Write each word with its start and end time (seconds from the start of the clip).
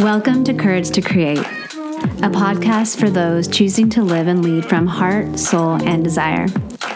Welcome 0.00 0.44
to 0.44 0.54
Courage 0.54 0.92
to 0.92 1.02
Create, 1.02 1.40
a 1.40 2.30
podcast 2.30 2.98
for 2.98 3.10
those 3.10 3.46
choosing 3.46 3.90
to 3.90 4.02
live 4.02 4.28
and 4.28 4.42
lead 4.42 4.64
from 4.64 4.86
heart, 4.86 5.38
soul, 5.38 5.72
and 5.72 6.02
desire. 6.02 6.46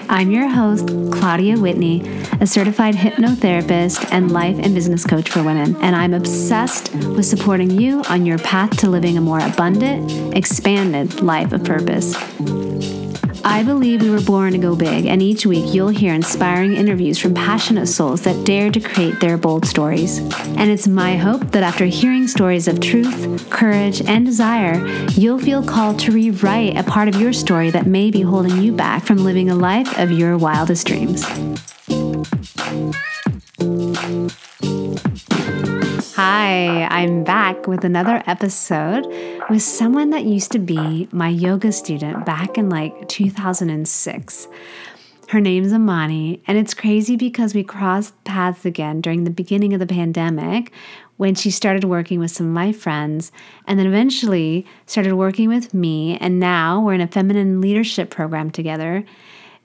I'm 0.08 0.30
your 0.30 0.48
host, 0.48 0.86
Claudia 1.12 1.58
Whitney, 1.58 2.00
a 2.40 2.46
certified 2.46 2.94
hypnotherapist 2.94 4.11
and 4.11 4.32
life 4.32 4.56
and 4.58 4.75
business 4.75 5.04
coach 5.04 5.29
for 5.29 5.43
women, 5.43 5.76
and 5.82 5.94
I'm 5.94 6.14
obsessed 6.14 6.94
with 6.94 7.26
supporting 7.26 7.70
you 7.70 8.02
on 8.08 8.25
your 8.25 8.38
path 8.38 8.75
to 8.79 8.88
living 8.88 9.18
a 9.18 9.21
more 9.21 9.40
abundant, 9.40 10.34
expanded 10.34 11.21
life 11.21 11.52
of 11.52 11.62
purpose. 11.62 12.14
I 13.46 13.62
believe 13.62 14.00
we 14.00 14.11
were 14.11 14.22
born 14.22 14.53
to 14.53 14.58
go 14.58 14.75
big, 14.75 15.04
and 15.04 15.21
each 15.21 15.44
week 15.44 15.75
you'll 15.75 15.89
hear 15.89 16.14
inspiring 16.14 16.75
interviews 16.75 17.18
from 17.18 17.34
passionate 17.34 17.86
souls 17.86 18.22
that 18.22 18.46
dare 18.46 18.70
to 18.70 18.80
create 18.80 19.20
their 19.20 19.36
bold 19.36 19.67
stories. 19.67 20.18
And 20.18 20.70
it's 20.70 20.89
my 20.89 21.17
hope 21.17 21.50
that 21.53 21.62
after 21.62 21.84
hearing 21.84 22.26
stories 22.26 22.68
of 22.68 22.80
truth, 22.80 23.50
courage, 23.50 24.00
and 24.00 24.25
desire, 24.25 24.84
you'll 25.11 25.39
feel 25.39 25.62
called 25.62 25.98
to 26.00 26.12
rewrite 26.12 26.79
a 26.79 26.82
part 26.82 27.07
of 27.07 27.20
your 27.20 27.34
story 27.34 27.70
that 27.70 27.86
may 27.86 28.11
be 28.11 28.22
holding 28.22 28.62
you 28.62 28.72
back 28.72 29.04
from 29.04 29.18
living 29.18 29.50
a 29.50 29.54
life 29.54 29.98
of 29.98 30.11
your 30.11 30.39
wildest 30.39 30.86
dreams. 30.86 31.25
I'm 37.05 37.22
back 37.22 37.67
with 37.67 37.84
another 37.84 38.22
episode 38.27 39.05
with 39.50 39.61
someone 39.61 40.08
that 40.08 40.25
used 40.25 40.53
to 40.53 40.58
be 40.58 41.06
my 41.12 41.28
yoga 41.28 41.70
student 41.70 42.25
back 42.25 42.56
in 42.56 42.70
like 42.70 43.08
2006. 43.08 44.48
Her 45.28 45.39
name's 45.39 45.75
Amani, 45.75 46.41
and 46.47 46.56
it's 46.56 46.73
crazy 46.73 47.17
because 47.17 47.55
we 47.55 47.62
crossed 47.62 48.15
paths 48.25 48.65
again 48.65 49.03
during 49.03 49.25
the 49.25 49.31
beginning 49.31 49.75
of 49.75 49.81
the 49.81 49.87
pandemic 49.87 50.73
when 51.19 51.34
she 51.34 51.51
started 51.51 51.84
working 51.84 52.20
with 52.20 52.31
some 52.31 52.47
of 52.47 52.55
my 52.55 52.73
friends, 52.73 53.33
and 53.67 53.78
then 53.78 53.87
eventually 53.87 54.67
started 54.87 55.12
working 55.12 55.50
with 55.50 55.75
me, 55.75 56.17
and 56.23 56.41
now 56.41 56.81
we're 56.81 56.95
in 56.95 57.03
a 57.03 57.06
feminine 57.06 57.61
leadership 57.61 58.09
program 58.09 58.50
together. 58.50 59.05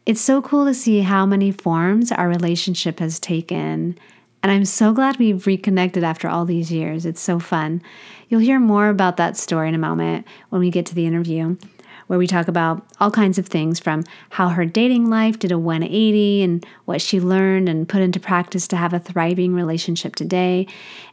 It's 0.05 0.19
so 0.19 0.41
cool 0.41 0.65
to 0.65 0.73
see 0.73 0.99
how 0.99 1.25
many 1.25 1.53
forms 1.53 2.11
our 2.11 2.27
relationship 2.27 2.99
has 2.99 3.17
taken 3.17 3.97
and 4.41 4.51
I'm 4.51 4.65
so 4.65 4.93
glad 4.93 5.17
we've 5.17 5.45
reconnected 5.45 6.03
after 6.03 6.27
all 6.27 6.45
these 6.45 6.71
years. 6.71 7.05
It's 7.05 7.21
so 7.21 7.39
fun. 7.39 7.81
You'll 8.29 8.39
hear 8.39 8.59
more 8.59 8.89
about 8.89 9.17
that 9.17 9.35
story 9.35 9.67
in 9.67 9.75
a 9.75 9.79
moment 9.79 10.25
when 10.49 10.61
we 10.61 10.69
get 10.69 10.85
to 10.87 10.95
the 10.95 11.05
interview, 11.05 11.57
where 12.07 12.19
we 12.19 12.25
talk 12.25 12.47
about 12.47 12.85
all 13.01 13.11
kinds 13.11 13.37
of 13.37 13.47
things 13.47 13.79
from 13.79 14.03
how 14.29 14.49
her 14.49 14.65
dating 14.65 15.09
life 15.09 15.39
did 15.39 15.51
a 15.51 15.59
180 15.59 16.41
and 16.43 16.65
what 16.85 17.01
she 17.01 17.19
learned 17.19 17.67
and 17.67 17.89
put 17.89 18.01
into 18.01 18.19
practice 18.19 18.67
to 18.69 18.77
have 18.77 18.93
a 18.93 18.99
thriving 18.99 19.53
relationship 19.53 20.15
today. 20.15 20.67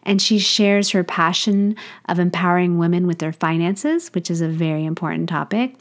And 0.04 0.22
she 0.22 0.38
shares 0.38 0.90
her 0.90 1.02
passion 1.02 1.74
of 2.08 2.20
empowering 2.20 2.78
women 2.78 3.06
with 3.06 3.18
their 3.18 3.32
finances, 3.32 4.08
which 4.10 4.30
is 4.30 4.40
a 4.40 4.48
very 4.48 4.84
important 4.84 5.28
topic. 5.28 5.74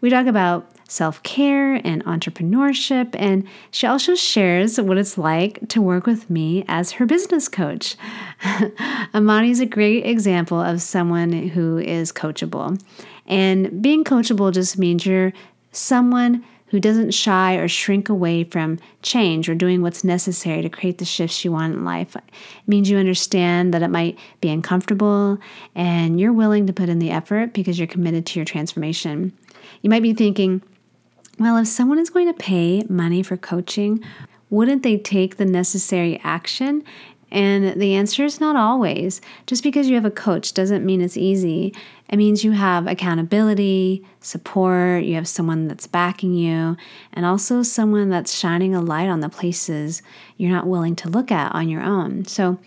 We 0.00 0.10
talk 0.10 0.26
about 0.26 0.70
self 0.88 1.22
care 1.22 1.74
and 1.74 2.04
entrepreneurship. 2.04 3.14
And 3.18 3.46
she 3.70 3.86
also 3.86 4.14
shares 4.14 4.80
what 4.80 4.98
it's 4.98 5.18
like 5.18 5.68
to 5.68 5.82
work 5.82 6.06
with 6.06 6.30
me 6.30 6.64
as 6.68 6.92
her 6.92 7.06
business 7.06 7.48
coach. 7.48 7.96
Amani 9.14 9.50
is 9.50 9.60
a 9.60 9.66
great 9.66 10.06
example 10.06 10.60
of 10.60 10.82
someone 10.82 11.32
who 11.32 11.78
is 11.78 12.12
coachable. 12.12 12.80
And 13.26 13.82
being 13.82 14.04
coachable 14.04 14.52
just 14.52 14.78
means 14.78 15.04
you're 15.04 15.32
someone 15.72 16.44
who 16.68 16.80
doesn't 16.80 17.12
shy 17.12 17.54
or 17.54 17.68
shrink 17.68 18.08
away 18.08 18.42
from 18.44 18.78
change 19.02 19.48
or 19.48 19.54
doing 19.54 19.82
what's 19.82 20.02
necessary 20.02 20.62
to 20.62 20.68
create 20.68 20.98
the 20.98 21.04
shifts 21.04 21.44
you 21.44 21.52
want 21.52 21.74
in 21.74 21.84
life. 21.84 22.16
It 22.16 22.24
means 22.66 22.90
you 22.90 22.98
understand 22.98 23.72
that 23.72 23.82
it 23.82 23.88
might 23.88 24.18
be 24.40 24.48
uncomfortable 24.48 25.38
and 25.74 26.18
you're 26.18 26.32
willing 26.32 26.66
to 26.66 26.72
put 26.72 26.88
in 26.88 26.98
the 26.98 27.10
effort 27.10 27.52
because 27.52 27.78
you're 27.78 27.86
committed 27.86 28.26
to 28.26 28.40
your 28.40 28.44
transformation. 28.44 29.32
You 29.82 29.90
might 29.90 30.02
be 30.02 30.12
thinking, 30.12 30.60
well, 31.38 31.56
if 31.56 31.68
someone 31.68 31.98
is 31.98 32.10
going 32.10 32.26
to 32.26 32.34
pay 32.34 32.84
money 32.88 33.22
for 33.22 33.36
coaching, 33.36 34.02
wouldn't 34.50 34.82
they 34.82 34.96
take 34.96 35.36
the 35.36 35.44
necessary 35.44 36.20
action? 36.22 36.82
And 37.30 37.80
the 37.80 37.94
answer 37.94 38.24
is 38.24 38.40
not 38.40 38.56
always. 38.56 39.20
Just 39.46 39.62
because 39.62 39.88
you 39.88 39.96
have 39.96 40.04
a 40.04 40.10
coach 40.10 40.54
doesn't 40.54 40.86
mean 40.86 41.00
it's 41.00 41.16
easy. 41.16 41.74
It 42.08 42.16
means 42.16 42.44
you 42.44 42.52
have 42.52 42.86
accountability, 42.86 44.06
support, 44.20 45.02
you 45.02 45.16
have 45.16 45.26
someone 45.26 45.66
that's 45.66 45.88
backing 45.88 46.34
you, 46.34 46.76
and 47.12 47.26
also 47.26 47.62
someone 47.62 48.10
that's 48.10 48.38
shining 48.38 48.74
a 48.74 48.80
light 48.80 49.08
on 49.08 49.20
the 49.20 49.28
places 49.28 50.02
you're 50.36 50.52
not 50.52 50.68
willing 50.68 50.94
to 50.96 51.08
look 51.08 51.32
at 51.32 51.52
on 51.52 51.68
your 51.68 51.82
own. 51.82 52.24
So, 52.26 52.58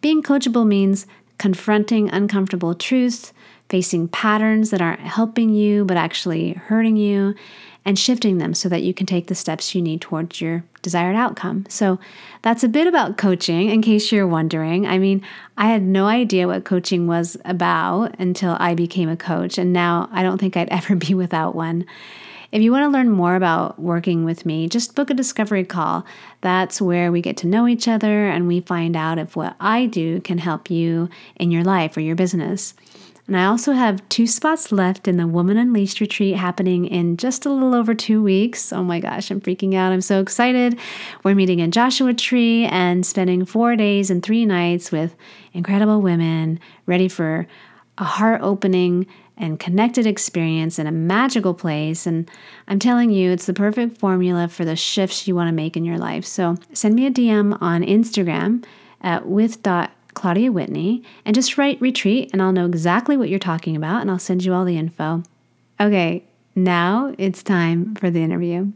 being 0.00 0.22
coachable 0.22 0.66
means 0.66 1.06
confronting 1.38 2.08
uncomfortable 2.10 2.74
truths, 2.74 3.34
facing 3.68 4.08
patterns 4.08 4.70
that 4.70 4.80
aren't 4.80 5.00
helping 5.00 5.50
you 5.50 5.84
but 5.84 5.98
actually 5.98 6.54
hurting 6.54 6.96
you, 6.96 7.34
and 7.86 7.98
shifting 7.98 8.36
them 8.36 8.52
so 8.52 8.68
that 8.68 8.82
you 8.82 8.92
can 8.92 9.06
take 9.06 9.28
the 9.28 9.34
steps 9.34 9.74
you 9.74 9.80
need 9.80 10.02
towards 10.02 10.40
your 10.40 10.64
desired 10.82 11.16
outcome. 11.16 11.64
So, 11.70 11.98
that's 12.42 12.62
a 12.62 12.68
bit 12.68 12.86
about 12.86 13.16
coaching 13.16 13.70
in 13.70 13.80
case 13.80 14.12
you're 14.12 14.26
wondering. 14.26 14.86
I 14.86 14.98
mean, 14.98 15.22
I 15.56 15.68
had 15.68 15.82
no 15.82 16.06
idea 16.06 16.46
what 16.46 16.64
coaching 16.64 17.06
was 17.06 17.36
about 17.44 18.14
until 18.18 18.56
I 18.60 18.74
became 18.74 19.08
a 19.08 19.16
coach, 19.16 19.56
and 19.56 19.72
now 19.72 20.08
I 20.12 20.22
don't 20.22 20.38
think 20.38 20.56
I'd 20.56 20.68
ever 20.70 20.94
be 20.94 21.14
without 21.14 21.54
one. 21.54 21.86
If 22.52 22.62
you 22.62 22.72
want 22.72 22.84
to 22.84 22.88
learn 22.96 23.10
more 23.10 23.34
about 23.34 23.78
working 23.78 24.24
with 24.24 24.46
me, 24.46 24.68
just 24.68 24.94
book 24.94 25.10
a 25.10 25.14
discovery 25.14 25.64
call. 25.64 26.06
That's 26.40 26.80
where 26.80 27.10
we 27.10 27.20
get 27.20 27.36
to 27.38 27.46
know 27.46 27.66
each 27.66 27.88
other 27.88 28.28
and 28.28 28.46
we 28.46 28.60
find 28.60 28.96
out 28.96 29.18
if 29.18 29.34
what 29.34 29.56
I 29.60 29.86
do 29.86 30.20
can 30.20 30.38
help 30.38 30.70
you 30.70 31.08
in 31.34 31.50
your 31.50 31.64
life 31.64 31.96
or 31.96 32.00
your 32.00 32.14
business. 32.14 32.74
And 33.26 33.36
I 33.36 33.46
also 33.46 33.72
have 33.72 34.08
two 34.08 34.26
spots 34.26 34.70
left 34.70 35.08
in 35.08 35.16
the 35.16 35.26
Woman 35.26 35.56
Unleashed 35.56 36.00
retreat 36.00 36.36
happening 36.36 36.84
in 36.86 37.16
just 37.16 37.44
a 37.44 37.50
little 37.50 37.74
over 37.74 37.92
two 37.92 38.22
weeks. 38.22 38.72
Oh 38.72 38.84
my 38.84 39.00
gosh, 39.00 39.30
I'm 39.30 39.40
freaking 39.40 39.74
out. 39.74 39.92
I'm 39.92 40.00
so 40.00 40.20
excited. 40.20 40.78
We're 41.24 41.34
meeting 41.34 41.58
in 41.58 41.72
Joshua 41.72 42.14
Tree 42.14 42.66
and 42.66 43.04
spending 43.04 43.44
four 43.44 43.74
days 43.74 44.10
and 44.10 44.22
three 44.22 44.46
nights 44.46 44.92
with 44.92 45.16
incredible 45.52 46.00
women 46.00 46.60
ready 46.86 47.08
for 47.08 47.48
a 47.98 48.04
heart 48.04 48.42
opening 48.42 49.06
and 49.36 49.58
connected 49.58 50.06
experience 50.06 50.78
in 50.78 50.86
a 50.86 50.92
magical 50.92 51.52
place. 51.52 52.06
And 52.06 52.30
I'm 52.68 52.78
telling 52.78 53.10
you, 53.10 53.32
it's 53.32 53.46
the 53.46 53.52
perfect 53.52 53.98
formula 53.98 54.48
for 54.48 54.64
the 54.64 54.76
shifts 54.76 55.26
you 55.26 55.34
want 55.34 55.48
to 55.48 55.52
make 55.52 55.76
in 55.76 55.84
your 55.84 55.98
life. 55.98 56.24
So 56.24 56.56
send 56.72 56.94
me 56.94 57.06
a 57.06 57.10
DM 57.10 57.58
on 57.60 57.82
Instagram 57.82 58.64
at 59.00 59.26
with 59.26 59.62
dot 59.62 59.90
Claudia 60.16 60.50
Whitney, 60.50 61.04
and 61.24 61.34
just 61.34 61.58
write 61.58 61.80
retreat, 61.80 62.30
and 62.32 62.42
I'll 62.42 62.50
know 62.50 62.66
exactly 62.66 63.16
what 63.16 63.28
you're 63.28 63.38
talking 63.38 63.76
about, 63.76 64.00
and 64.00 64.10
I'll 64.10 64.18
send 64.18 64.44
you 64.44 64.54
all 64.54 64.64
the 64.64 64.78
info. 64.78 65.22
Okay, 65.78 66.24
now 66.54 67.14
it's 67.18 67.42
time 67.42 67.94
for 67.94 68.10
the 68.10 68.22
interview. 68.22 68.72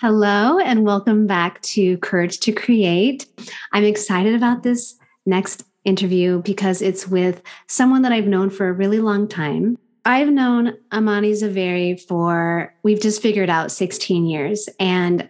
Hello, 0.00 0.60
and 0.60 0.84
welcome 0.84 1.26
back 1.26 1.60
to 1.62 1.98
Courage 1.98 2.38
to 2.40 2.52
Create. 2.52 3.26
I'm 3.72 3.84
excited 3.84 4.36
about 4.36 4.62
this 4.62 4.94
next 5.26 5.64
interview 5.84 6.40
because 6.42 6.80
it's 6.80 7.08
with 7.08 7.42
someone 7.66 8.02
that 8.02 8.12
I've 8.12 8.28
known 8.28 8.50
for 8.50 8.68
a 8.68 8.72
really 8.72 9.00
long 9.00 9.26
time. 9.26 9.76
I've 10.04 10.28
known 10.28 10.74
Amani 10.92 11.32
Zaveri 11.32 12.00
for, 12.00 12.72
we've 12.84 13.00
just 13.00 13.20
figured 13.20 13.50
out 13.50 13.72
16 13.72 14.26
years. 14.26 14.68
And 14.78 15.28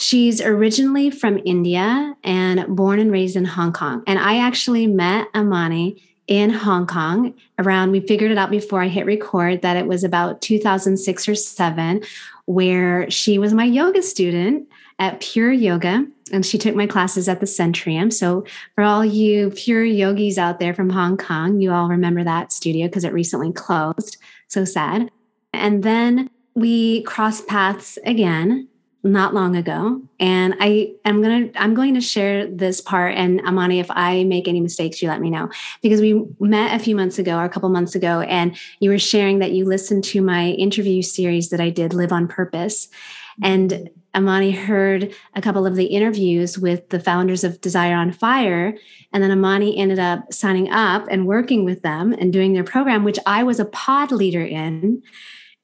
She's 0.00 0.40
originally 0.40 1.10
from 1.10 1.40
India 1.44 2.16
and 2.22 2.76
born 2.76 3.00
and 3.00 3.10
raised 3.10 3.36
in 3.36 3.44
Hong 3.44 3.72
Kong. 3.72 4.04
And 4.06 4.18
I 4.18 4.38
actually 4.38 4.86
met 4.86 5.26
Amani 5.34 6.02
in 6.28 6.50
Hong 6.50 6.86
Kong 6.86 7.34
around, 7.58 7.90
we 7.90 8.00
figured 8.00 8.30
it 8.30 8.38
out 8.38 8.50
before 8.50 8.82
I 8.82 8.88
hit 8.88 9.06
record 9.06 9.62
that 9.62 9.76
it 9.76 9.86
was 9.86 10.04
about 10.04 10.40
2006 10.40 11.28
or 11.28 11.34
seven, 11.34 12.02
where 12.44 13.10
she 13.10 13.38
was 13.38 13.54
my 13.54 13.64
yoga 13.64 14.02
student 14.02 14.68
at 14.98 15.20
Pure 15.20 15.52
Yoga. 15.52 16.06
And 16.30 16.44
she 16.44 16.58
took 16.58 16.76
my 16.76 16.86
classes 16.86 17.26
at 17.26 17.40
the 17.40 17.46
Centrium. 17.46 18.12
So, 18.12 18.44
for 18.74 18.84
all 18.84 19.02
you 19.02 19.50
pure 19.56 19.82
yogis 19.82 20.36
out 20.36 20.60
there 20.60 20.74
from 20.74 20.90
Hong 20.90 21.16
Kong, 21.16 21.62
you 21.62 21.72
all 21.72 21.88
remember 21.88 22.22
that 22.22 22.52
studio 22.52 22.86
because 22.86 23.04
it 23.04 23.14
recently 23.14 23.50
closed. 23.50 24.18
So 24.48 24.66
sad. 24.66 25.10
And 25.54 25.82
then 25.82 26.28
we 26.54 27.02
crossed 27.04 27.46
paths 27.46 27.98
again 28.04 28.68
not 29.04 29.32
long 29.32 29.54
ago 29.54 30.00
and 30.18 30.54
i 30.58 30.92
am 31.04 31.22
going 31.22 31.52
to 31.52 31.62
i'm 31.62 31.72
going 31.72 31.94
to 31.94 32.00
share 32.00 32.46
this 32.48 32.80
part 32.80 33.14
and 33.14 33.40
amani 33.42 33.78
if 33.78 33.86
i 33.90 34.24
make 34.24 34.48
any 34.48 34.60
mistakes 34.60 35.00
you 35.00 35.08
let 35.08 35.20
me 35.20 35.30
know. 35.30 35.48
Because 35.82 36.00
we 36.00 36.24
met 36.40 36.78
a 36.78 36.82
few 36.82 36.96
months 36.96 37.18
ago 37.18 37.36
or 37.36 37.44
a 37.44 37.48
couple 37.48 37.68
months 37.68 37.94
ago 37.94 38.20
and 38.22 38.56
you 38.80 38.90
were 38.90 38.98
sharing 38.98 39.38
that 39.38 39.52
you 39.52 39.64
listened 39.64 40.04
to 40.04 40.20
my 40.20 40.48
interview 40.50 41.02
series 41.02 41.50
that 41.50 41.60
i 41.60 41.70
did 41.70 41.94
live 41.94 42.12
on 42.12 42.26
purpose. 42.26 42.88
And 43.40 43.88
amani 44.16 44.50
heard 44.50 45.14
a 45.34 45.40
couple 45.40 45.64
of 45.64 45.76
the 45.76 45.86
interviews 45.86 46.58
with 46.58 46.88
the 46.88 46.98
founders 46.98 47.44
of 47.44 47.60
desire 47.60 47.94
on 47.94 48.10
fire 48.10 48.74
and 49.12 49.22
then 49.22 49.30
amani 49.30 49.76
ended 49.76 49.98
up 49.98 50.32
signing 50.32 50.70
up 50.70 51.06
and 51.08 51.26
working 51.26 51.64
with 51.64 51.82
them 51.82 52.12
and 52.14 52.32
doing 52.32 52.52
their 52.52 52.64
program 52.64 53.04
which 53.04 53.18
i 53.26 53.42
was 53.42 53.60
a 53.60 53.66
pod 53.66 54.10
leader 54.10 54.44
in 54.44 55.02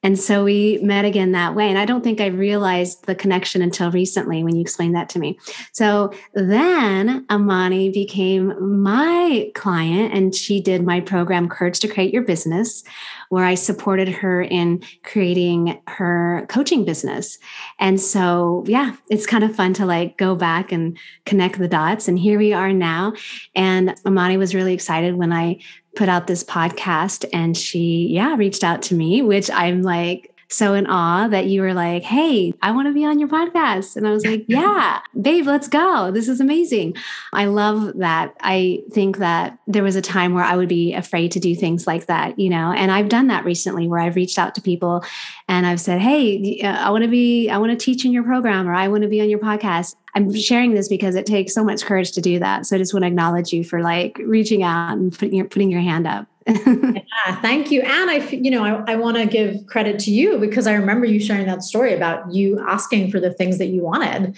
And 0.05 0.19
so 0.19 0.43
we 0.43 0.77
met 0.83 1.03
again 1.03 1.31
that 1.31 1.55
way. 1.55 1.67
And 1.67 1.79
I 1.79 1.85
don't 1.85 2.03
think 2.03 2.21
I 2.21 2.27
realized 2.27 3.07
the 3.07 3.15
connection 3.15 3.63
until 3.63 3.89
recently 3.89 4.43
when 4.43 4.55
you 4.55 4.61
explained 4.61 4.95
that 4.95 5.09
to 5.09 5.19
me. 5.19 5.39
So 5.71 6.13
then 6.35 7.25
Amani 7.31 7.89
became 7.89 8.83
my 8.83 9.51
client 9.55 10.13
and 10.13 10.35
she 10.35 10.61
did 10.61 10.83
my 10.83 10.99
program, 10.99 11.49
Courage 11.49 11.79
to 11.79 11.87
Create 11.87 12.13
Your 12.13 12.21
Business, 12.21 12.83
where 13.29 13.45
I 13.45 13.55
supported 13.55 14.09
her 14.09 14.41
in 14.41 14.83
creating 15.03 15.81
her 15.87 16.45
coaching 16.49 16.85
business. 16.85 17.37
And 17.79 17.99
so, 17.99 18.63
yeah, 18.67 18.95
it's 19.09 19.25
kind 19.25 19.43
of 19.43 19.55
fun 19.55 19.73
to 19.75 19.85
like 19.85 20.17
go 20.17 20.35
back 20.35 20.71
and 20.71 20.97
connect 21.25 21.57
the 21.59 21.67
dots. 21.67 22.07
And 22.07 22.19
here 22.19 22.37
we 22.37 22.53
are 22.53 22.73
now. 22.73 23.13
And 23.55 23.95
Amani 24.05 24.37
was 24.37 24.55
really 24.55 24.73
excited 24.73 25.15
when 25.15 25.31
I 25.33 25.59
put 25.95 26.09
out 26.09 26.27
this 26.27 26.43
podcast 26.43 27.25
and 27.33 27.57
she, 27.57 28.07
yeah, 28.11 28.35
reached 28.35 28.63
out 28.63 28.81
to 28.83 28.95
me, 28.95 29.21
which 29.21 29.49
I'm 29.49 29.81
like, 29.81 30.34
so 30.55 30.73
in 30.73 30.87
awe 30.87 31.27
that 31.27 31.47
you 31.47 31.61
were 31.61 31.73
like, 31.73 32.01
Hey, 32.01 32.53
I 32.61 32.71
want 32.71 32.87
to 32.87 32.93
be 32.93 33.03
on 33.03 33.19
your 33.19 33.27
podcast. 33.27 33.97
And 33.97 34.07
I 34.07 34.11
was 34.11 34.25
like, 34.25 34.45
Yeah, 34.47 35.01
babe, 35.21 35.45
let's 35.45 35.67
go. 35.67 36.11
This 36.11 36.29
is 36.29 36.39
amazing. 36.39 36.95
I 37.33 37.43
love 37.43 37.97
that. 37.97 38.33
I 38.39 38.81
think 38.91 39.17
that 39.17 39.59
there 39.67 39.83
was 39.83 39.97
a 39.97 40.01
time 40.01 40.33
where 40.33 40.45
I 40.45 40.55
would 40.55 40.69
be 40.69 40.93
afraid 40.93 41.33
to 41.33 41.41
do 41.41 41.55
things 41.55 41.85
like 41.85 42.05
that, 42.05 42.39
you 42.39 42.49
know, 42.49 42.71
and 42.71 42.89
I've 42.89 43.09
done 43.09 43.27
that 43.27 43.43
recently 43.43 43.89
where 43.89 43.99
I've 43.99 44.15
reached 44.15 44.39
out 44.39 44.55
to 44.55 44.61
people 44.61 45.03
and 45.49 45.65
I've 45.65 45.81
said, 45.81 45.99
Hey, 45.99 46.61
uh, 46.61 46.67
I 46.67 46.89
want 46.89 47.03
to 47.03 47.09
be, 47.09 47.49
I 47.49 47.57
want 47.57 47.77
to 47.77 47.85
teach 47.85 48.05
in 48.05 48.13
your 48.13 48.23
program 48.23 48.65
or 48.65 48.73
I 48.73 48.87
want 48.87 49.03
to 49.03 49.09
be 49.09 49.19
on 49.19 49.29
your 49.29 49.39
podcast. 49.39 49.97
I'm 50.15 50.33
sharing 50.33 50.73
this 50.73 50.87
because 50.87 51.15
it 51.15 51.25
takes 51.25 51.53
so 51.53 51.65
much 51.65 51.83
courage 51.83 52.13
to 52.13 52.21
do 52.21 52.39
that. 52.39 52.65
So 52.65 52.77
I 52.77 52.79
just 52.79 52.93
want 52.93 53.03
to 53.03 53.07
acknowledge 53.07 53.51
you 53.51 53.65
for 53.65 53.81
like 53.81 54.17
reaching 54.19 54.63
out 54.63 54.93
and 54.93 55.11
putting 55.11 55.35
your, 55.35 55.47
putting 55.47 55.69
your 55.69 55.81
hand 55.81 56.07
up. 56.07 56.27
yeah, 56.47 57.41
thank 57.41 57.71
you. 57.71 57.81
And 57.81 58.11
I, 58.11 58.17
you 58.29 58.51
know, 58.51 58.63
I, 58.63 58.93
I 58.93 58.95
want 58.95 59.17
to 59.17 59.25
give 59.25 59.65
credit 59.65 59.97
to 60.01 60.11
you 60.11 60.37
because 60.37 60.67
I 60.67 60.73
remember 60.73 61.07
you 61.07 61.19
sharing 61.19 61.47
that 61.47 61.63
story 61.63 61.93
about 61.95 62.31
you 62.31 62.63
asking 62.67 63.09
for 63.09 63.19
the 63.19 63.33
things 63.33 63.57
that 63.57 63.67
you 63.67 63.81
wanted 63.81 64.37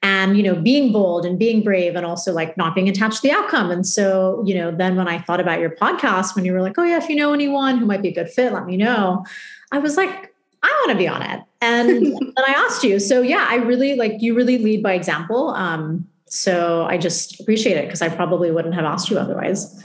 and, 0.00 0.36
you 0.36 0.44
know, 0.44 0.54
being 0.54 0.92
bold 0.92 1.26
and 1.26 1.36
being 1.36 1.64
brave 1.64 1.96
and 1.96 2.06
also 2.06 2.32
like 2.32 2.56
not 2.56 2.76
being 2.76 2.88
attached 2.88 3.22
to 3.22 3.28
the 3.28 3.32
outcome. 3.32 3.72
And 3.72 3.84
so, 3.84 4.40
you 4.46 4.54
know, 4.54 4.70
then 4.70 4.94
when 4.94 5.08
I 5.08 5.18
thought 5.18 5.40
about 5.40 5.58
your 5.58 5.70
podcast, 5.70 6.36
when 6.36 6.44
you 6.44 6.52
were 6.52 6.62
like, 6.62 6.78
oh, 6.78 6.84
yeah, 6.84 6.98
if 6.98 7.08
you 7.08 7.16
know 7.16 7.32
anyone 7.32 7.78
who 7.78 7.86
might 7.86 8.02
be 8.02 8.08
a 8.08 8.14
good 8.14 8.30
fit, 8.30 8.52
let 8.52 8.64
me 8.64 8.76
know. 8.76 9.24
I 9.72 9.78
was 9.78 9.96
like, 9.96 10.32
I 10.62 10.84
want 10.86 10.92
to 10.92 10.98
be 10.98 11.08
on 11.08 11.22
it. 11.22 11.42
And 11.60 11.88
then 12.06 12.44
I 12.46 12.52
asked 12.56 12.84
you. 12.84 13.00
So, 13.00 13.20
yeah, 13.20 13.46
I 13.48 13.56
really 13.56 13.96
like 13.96 14.22
you 14.22 14.36
really 14.36 14.58
lead 14.58 14.80
by 14.80 14.92
example. 14.92 15.48
Um, 15.50 16.06
so 16.26 16.84
I 16.84 16.98
just 16.98 17.40
appreciate 17.40 17.76
it 17.76 17.86
because 17.86 18.02
I 18.02 18.10
probably 18.10 18.52
wouldn't 18.52 18.74
have 18.74 18.84
asked 18.84 19.10
you 19.10 19.18
otherwise. 19.18 19.82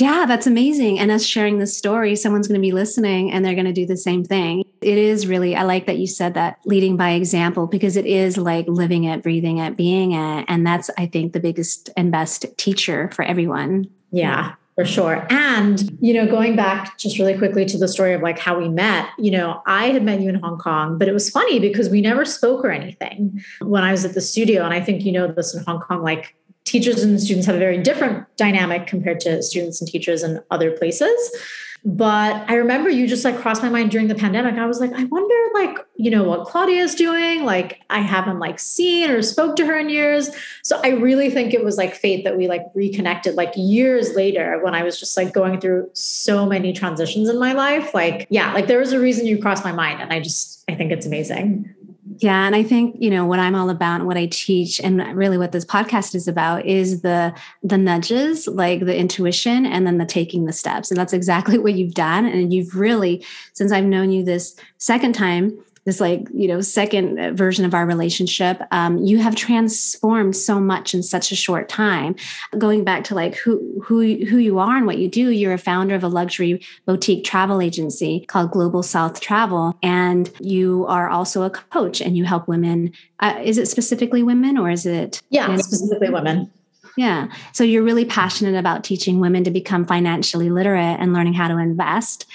Yeah, 0.00 0.26
that's 0.26 0.46
amazing. 0.46 0.98
And 0.98 1.10
us 1.10 1.24
sharing 1.24 1.58
this 1.58 1.76
story, 1.76 2.14
someone's 2.14 2.46
going 2.46 2.60
to 2.60 2.64
be 2.64 2.72
listening 2.72 3.32
and 3.32 3.44
they're 3.44 3.54
going 3.54 3.66
to 3.66 3.72
do 3.72 3.86
the 3.86 3.96
same 3.96 4.24
thing. 4.24 4.64
It 4.80 4.98
is 4.98 5.26
really, 5.26 5.56
I 5.56 5.62
like 5.62 5.86
that 5.86 5.98
you 5.98 6.06
said 6.06 6.34
that 6.34 6.58
leading 6.64 6.96
by 6.96 7.10
example 7.10 7.66
because 7.66 7.96
it 7.96 8.06
is 8.06 8.36
like 8.36 8.68
living 8.68 9.04
it, 9.04 9.22
breathing 9.22 9.58
it, 9.58 9.76
being 9.76 10.12
it. 10.12 10.44
And 10.48 10.66
that's, 10.66 10.90
I 10.98 11.06
think, 11.06 11.32
the 11.32 11.40
biggest 11.40 11.90
and 11.96 12.12
best 12.12 12.46
teacher 12.58 13.10
for 13.12 13.24
everyone. 13.24 13.90
Yeah, 14.12 14.54
for 14.76 14.84
sure. 14.84 15.26
And, 15.30 15.98
you 16.00 16.14
know, 16.14 16.26
going 16.26 16.54
back 16.54 16.96
just 16.98 17.18
really 17.18 17.36
quickly 17.36 17.64
to 17.64 17.76
the 17.76 17.88
story 17.88 18.14
of 18.14 18.22
like 18.22 18.38
how 18.38 18.58
we 18.58 18.68
met, 18.68 19.08
you 19.18 19.32
know, 19.32 19.62
I 19.66 19.88
had 19.88 20.04
met 20.04 20.20
you 20.20 20.28
in 20.28 20.36
Hong 20.36 20.58
Kong, 20.58 20.96
but 20.96 21.08
it 21.08 21.12
was 21.12 21.28
funny 21.28 21.58
because 21.58 21.88
we 21.88 22.00
never 22.00 22.24
spoke 22.24 22.64
or 22.64 22.70
anything 22.70 23.42
when 23.60 23.82
I 23.82 23.90
was 23.90 24.04
at 24.04 24.14
the 24.14 24.20
studio. 24.20 24.64
And 24.64 24.72
I 24.72 24.80
think, 24.80 25.04
you 25.04 25.10
know, 25.10 25.26
this 25.26 25.54
in 25.54 25.64
Hong 25.64 25.80
Kong, 25.80 26.02
like 26.02 26.36
teachers 26.68 27.02
and 27.02 27.20
students 27.20 27.46
have 27.46 27.56
a 27.56 27.58
very 27.58 27.78
different 27.78 28.24
dynamic 28.36 28.86
compared 28.86 29.20
to 29.20 29.42
students 29.42 29.80
and 29.80 29.90
teachers 29.90 30.22
in 30.22 30.40
other 30.50 30.70
places. 30.70 31.36
But 31.84 32.44
I 32.50 32.54
remember 32.54 32.90
you 32.90 33.06
just 33.06 33.24
like 33.24 33.38
crossed 33.38 33.62
my 33.62 33.68
mind 33.68 33.92
during 33.92 34.08
the 34.08 34.14
pandemic. 34.14 34.56
I 34.56 34.66
was 34.66 34.80
like, 34.80 34.92
I 34.92 35.04
wonder, 35.04 35.34
like, 35.54 35.78
you 35.96 36.10
know, 36.10 36.24
what 36.24 36.46
Claudia 36.46 36.82
is 36.82 36.94
doing. 36.94 37.44
Like, 37.44 37.80
I 37.88 38.00
haven't 38.00 38.40
like 38.40 38.58
seen 38.58 39.10
or 39.10 39.22
spoke 39.22 39.54
to 39.56 39.66
her 39.66 39.78
in 39.78 39.88
years. 39.88 40.28
So 40.64 40.80
I 40.82 40.88
really 40.88 41.30
think 41.30 41.54
it 41.54 41.64
was 41.64 41.76
like 41.76 41.94
fate 41.94 42.24
that 42.24 42.36
we 42.36 42.48
like 42.48 42.62
reconnected 42.74 43.36
like 43.36 43.52
years 43.54 44.14
later 44.16 44.60
when 44.62 44.74
I 44.74 44.82
was 44.82 44.98
just 44.98 45.16
like 45.16 45.32
going 45.32 45.60
through 45.60 45.88
so 45.92 46.44
many 46.44 46.72
transitions 46.72 47.28
in 47.28 47.38
my 47.38 47.52
life. 47.52 47.94
Like, 47.94 48.26
yeah, 48.28 48.52
like 48.52 48.66
there 48.66 48.80
was 48.80 48.92
a 48.92 48.98
reason 48.98 49.26
you 49.26 49.40
crossed 49.40 49.64
my 49.64 49.72
mind. 49.72 50.02
And 50.02 50.12
I 50.12 50.20
just, 50.20 50.64
I 50.68 50.74
think 50.74 50.90
it's 50.90 51.06
amazing. 51.06 51.72
Yeah. 52.20 52.46
And 52.46 52.56
I 52.56 52.64
think, 52.64 52.96
you 52.98 53.10
know, 53.10 53.24
what 53.24 53.38
I'm 53.38 53.54
all 53.54 53.70
about 53.70 54.00
and 54.00 54.06
what 54.06 54.16
I 54.16 54.26
teach 54.26 54.80
and 54.80 55.00
really 55.16 55.38
what 55.38 55.52
this 55.52 55.64
podcast 55.64 56.16
is 56.16 56.26
about 56.26 56.66
is 56.66 57.02
the 57.02 57.32
the 57.62 57.78
nudges, 57.78 58.48
like 58.48 58.80
the 58.80 58.96
intuition 58.96 59.64
and 59.64 59.86
then 59.86 59.98
the 59.98 60.06
taking 60.06 60.44
the 60.44 60.52
steps. 60.52 60.90
And 60.90 60.98
that's 60.98 61.12
exactly 61.12 61.58
what 61.64 61.74
you've 61.74 61.94
done. 61.94 62.26
And 62.26 62.52
you've 62.52 62.74
really, 62.74 63.24
since 63.52 63.70
I've 63.70 63.84
known 63.84 64.10
you 64.10 64.24
this 64.24 64.56
second 64.78 65.14
time, 65.14 65.56
this 65.88 66.00
like 66.00 66.28
you 66.34 66.46
know 66.46 66.60
second 66.60 67.34
version 67.36 67.64
of 67.64 67.72
our 67.72 67.86
relationship 67.86 68.60
um, 68.70 68.98
you 68.98 69.18
have 69.18 69.34
transformed 69.34 70.36
so 70.36 70.60
much 70.60 70.92
in 70.92 71.02
such 71.02 71.32
a 71.32 71.36
short 71.36 71.68
time 71.68 72.14
going 72.58 72.84
back 72.84 73.04
to 73.04 73.14
like 73.14 73.34
who 73.36 73.58
who 73.82 74.00
who 74.26 74.36
you 74.36 74.58
are 74.58 74.76
and 74.76 74.86
what 74.86 74.98
you 74.98 75.08
do 75.08 75.30
you're 75.30 75.54
a 75.54 75.58
founder 75.58 75.94
of 75.94 76.04
a 76.04 76.08
luxury 76.08 76.62
boutique 76.84 77.24
travel 77.24 77.62
agency 77.62 78.24
called 78.28 78.50
global 78.50 78.82
south 78.82 79.20
travel 79.20 79.74
and 79.82 80.30
you 80.40 80.84
are 80.88 81.08
also 81.08 81.42
a 81.42 81.50
coach 81.50 82.02
and 82.02 82.16
you 82.16 82.24
help 82.24 82.46
women 82.46 82.92
uh, 83.20 83.40
is 83.42 83.56
it 83.56 83.66
specifically 83.66 84.22
women 84.22 84.58
or 84.58 84.70
is 84.70 84.84
it 84.84 85.22
yeah 85.30 85.56
specifically 85.56 86.10
women 86.10 86.50
yeah. 86.98 87.28
So 87.52 87.62
you're 87.62 87.84
really 87.84 88.04
passionate 88.04 88.58
about 88.58 88.82
teaching 88.82 89.20
women 89.20 89.44
to 89.44 89.52
become 89.52 89.84
financially 89.84 90.50
literate 90.50 90.98
and 90.98 91.12
learning 91.12 91.34
how 91.34 91.46
to 91.46 91.56
invest. 91.56 92.26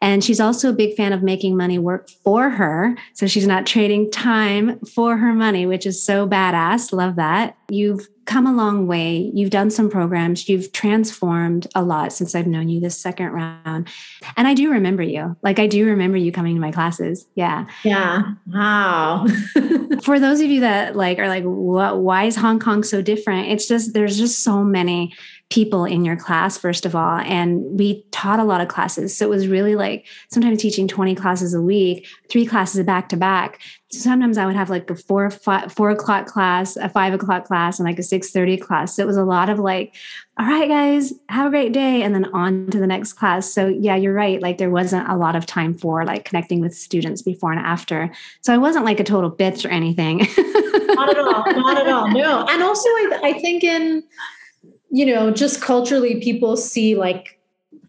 And 0.00 0.24
she's 0.24 0.40
also 0.40 0.70
a 0.70 0.74
big 0.74 0.96
fan 0.96 1.12
of 1.12 1.22
making 1.22 1.56
money 1.56 1.78
work 1.78 2.08
for 2.08 2.48
her. 2.50 2.96
So 3.12 3.26
she's 3.26 3.46
not 3.46 3.66
trading 3.66 4.10
time 4.10 4.78
for 4.80 5.16
her 5.16 5.34
money, 5.34 5.66
which 5.66 5.86
is 5.86 6.02
so 6.02 6.26
badass. 6.26 6.92
Love 6.92 7.16
that. 7.16 7.56
You've 7.68 8.08
come 8.24 8.46
a 8.46 8.52
long 8.52 8.86
way. 8.86 9.30
You've 9.34 9.50
done 9.50 9.70
some 9.70 9.90
programs. 9.90 10.48
You've 10.48 10.72
transformed 10.72 11.66
a 11.74 11.82
lot 11.82 12.12
since 12.12 12.34
I've 12.34 12.46
known 12.46 12.68
you 12.68 12.80
this 12.80 12.96
second 12.96 13.30
round. 13.30 13.88
And 14.36 14.46
I 14.46 14.54
do 14.54 14.70
remember 14.70 15.02
you. 15.02 15.36
Like, 15.42 15.58
I 15.58 15.66
do 15.66 15.84
remember 15.84 16.16
you 16.16 16.30
coming 16.30 16.54
to 16.54 16.60
my 16.60 16.70
classes. 16.70 17.26
Yeah. 17.34 17.66
Yeah. 17.82 18.22
Wow. 18.46 19.26
For 20.02 20.20
those 20.20 20.40
of 20.40 20.46
you 20.46 20.60
that 20.60 20.96
like 20.96 21.18
are 21.18 21.28
like, 21.28 21.44
what, 21.44 21.98
why 21.98 22.24
is 22.24 22.36
Hong 22.36 22.60
Kong 22.60 22.84
so 22.84 23.02
different? 23.02 23.48
It's 23.48 23.66
just, 23.66 23.94
there's 23.94 24.16
just 24.16 24.44
so 24.44 24.62
many 24.62 25.12
people 25.50 25.84
in 25.84 26.04
your 26.04 26.14
class 26.14 26.56
first 26.56 26.86
of 26.86 26.94
all 26.94 27.18
and 27.18 27.60
we 27.76 28.04
taught 28.12 28.38
a 28.38 28.44
lot 28.44 28.60
of 28.60 28.68
classes. 28.68 29.16
So 29.16 29.26
it 29.26 29.30
was 29.30 29.48
really 29.48 29.74
like 29.74 30.06
sometimes 30.30 30.62
teaching 30.62 30.86
20 30.86 31.16
classes 31.16 31.54
a 31.54 31.60
week 31.60 32.06
three 32.30 32.46
classes 32.46 32.84
back 32.86 33.08
to 33.08 33.16
back. 33.16 33.60
Sometimes 33.90 34.38
i 34.38 34.46
would 34.46 34.54
have 34.54 34.70
like 34.70 34.88
a 34.88 34.94
four 34.94 35.28
five, 35.28 35.72
four 35.72 35.90
o'clock 35.90 36.26
class 36.26 36.76
a 36.76 36.88
five 36.88 37.12
o'clock 37.12 37.44
class 37.46 37.80
and 37.80 37.86
like 37.86 37.98
a 37.98 38.02
6.30 38.02 38.60
class. 38.60 38.94
So 38.94 39.02
it 39.02 39.06
was 39.06 39.16
a 39.16 39.24
lot 39.24 39.50
of 39.50 39.58
like 39.58 39.96
all 40.38 40.46
right 40.46 40.68
guys 40.68 41.12
have 41.28 41.48
a 41.48 41.50
great 41.50 41.72
day 41.72 42.02
and 42.02 42.14
then 42.14 42.26
on 42.26 42.68
to 42.68 42.78
the 42.78 42.86
next 42.86 43.14
class. 43.14 43.52
So 43.52 43.66
yeah 43.66 43.96
you're 43.96 44.14
right 44.14 44.40
like 44.40 44.58
there 44.58 44.70
wasn't 44.70 45.08
a 45.08 45.16
lot 45.16 45.34
of 45.34 45.46
time 45.46 45.74
for 45.74 46.04
like 46.04 46.24
connecting 46.24 46.60
with 46.60 46.76
students 46.76 47.22
before 47.22 47.50
and 47.50 47.60
after. 47.60 48.12
So 48.42 48.54
i 48.54 48.56
wasn't 48.56 48.84
like 48.84 49.00
a 49.00 49.04
total 49.04 49.32
bitch 49.32 49.64
or 49.64 49.68
anything. 49.70 50.18
Not 50.94 51.10
at 51.10 51.18
all 51.18 51.44
not 51.46 51.78
at 51.78 51.88
all 51.88 52.08
no. 52.08 52.46
And 52.48 52.62
also 52.62 52.88
I, 52.88 53.20
I 53.24 53.32
think 53.40 53.64
in 53.64 54.04
you 54.90 55.06
know, 55.06 55.30
just 55.30 55.60
culturally, 55.62 56.20
people 56.20 56.56
see 56.56 56.94
like 56.94 57.38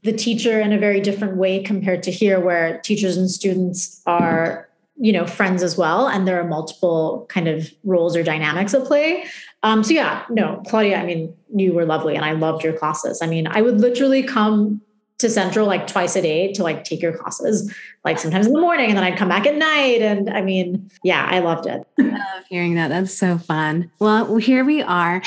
the 0.03 0.13
teacher 0.13 0.59
in 0.59 0.71
a 0.73 0.77
very 0.77 0.99
different 0.99 1.37
way 1.37 1.61
compared 1.61 2.03
to 2.03 2.11
here, 2.11 2.39
where 2.39 2.79
teachers 2.79 3.17
and 3.17 3.29
students 3.29 4.01
are, 4.05 4.69
you 4.97 5.11
know, 5.11 5.25
friends 5.25 5.63
as 5.63 5.77
well. 5.77 6.07
And 6.07 6.27
there 6.27 6.39
are 6.39 6.47
multiple 6.47 7.25
kind 7.29 7.47
of 7.47 7.71
roles 7.83 8.15
or 8.15 8.23
dynamics 8.23 8.73
at 8.73 8.85
play. 8.85 9.25
Um, 9.63 9.83
so 9.83 9.93
yeah, 9.93 10.23
no, 10.29 10.63
Claudia, 10.67 10.97
I 10.97 11.05
mean, 11.05 11.35
you 11.55 11.73
were 11.73 11.85
lovely 11.85 12.15
and 12.15 12.25
I 12.25 12.31
loved 12.31 12.63
your 12.63 12.73
classes. 12.73 13.21
I 13.21 13.27
mean, 13.27 13.47
I 13.47 13.61
would 13.61 13.79
literally 13.79 14.23
come 14.23 14.81
to 15.21 15.29
Central 15.29 15.65
like 15.67 15.87
twice 15.87 16.15
a 16.15 16.21
day 16.21 16.51
to 16.53 16.63
like 16.63 16.83
take 16.83 17.01
your 17.01 17.17
classes, 17.17 17.73
like 18.03 18.19
sometimes 18.19 18.47
in 18.47 18.53
the 18.53 18.59
morning, 18.59 18.89
and 18.89 18.97
then 18.97 19.03
I'd 19.03 19.17
come 19.17 19.29
back 19.29 19.45
at 19.45 19.55
night. 19.55 20.01
And 20.01 20.29
I 20.29 20.41
mean, 20.41 20.89
yeah, 21.03 21.27
I 21.29 21.39
loved 21.39 21.67
it. 21.67 21.85
I 21.99 22.03
love 22.03 22.43
hearing 22.49 22.75
that. 22.75 22.89
That's 22.89 23.13
so 23.13 23.37
fun. 23.37 23.91
Well, 23.99 24.35
here 24.37 24.65
we 24.65 24.81
are. 24.81 25.21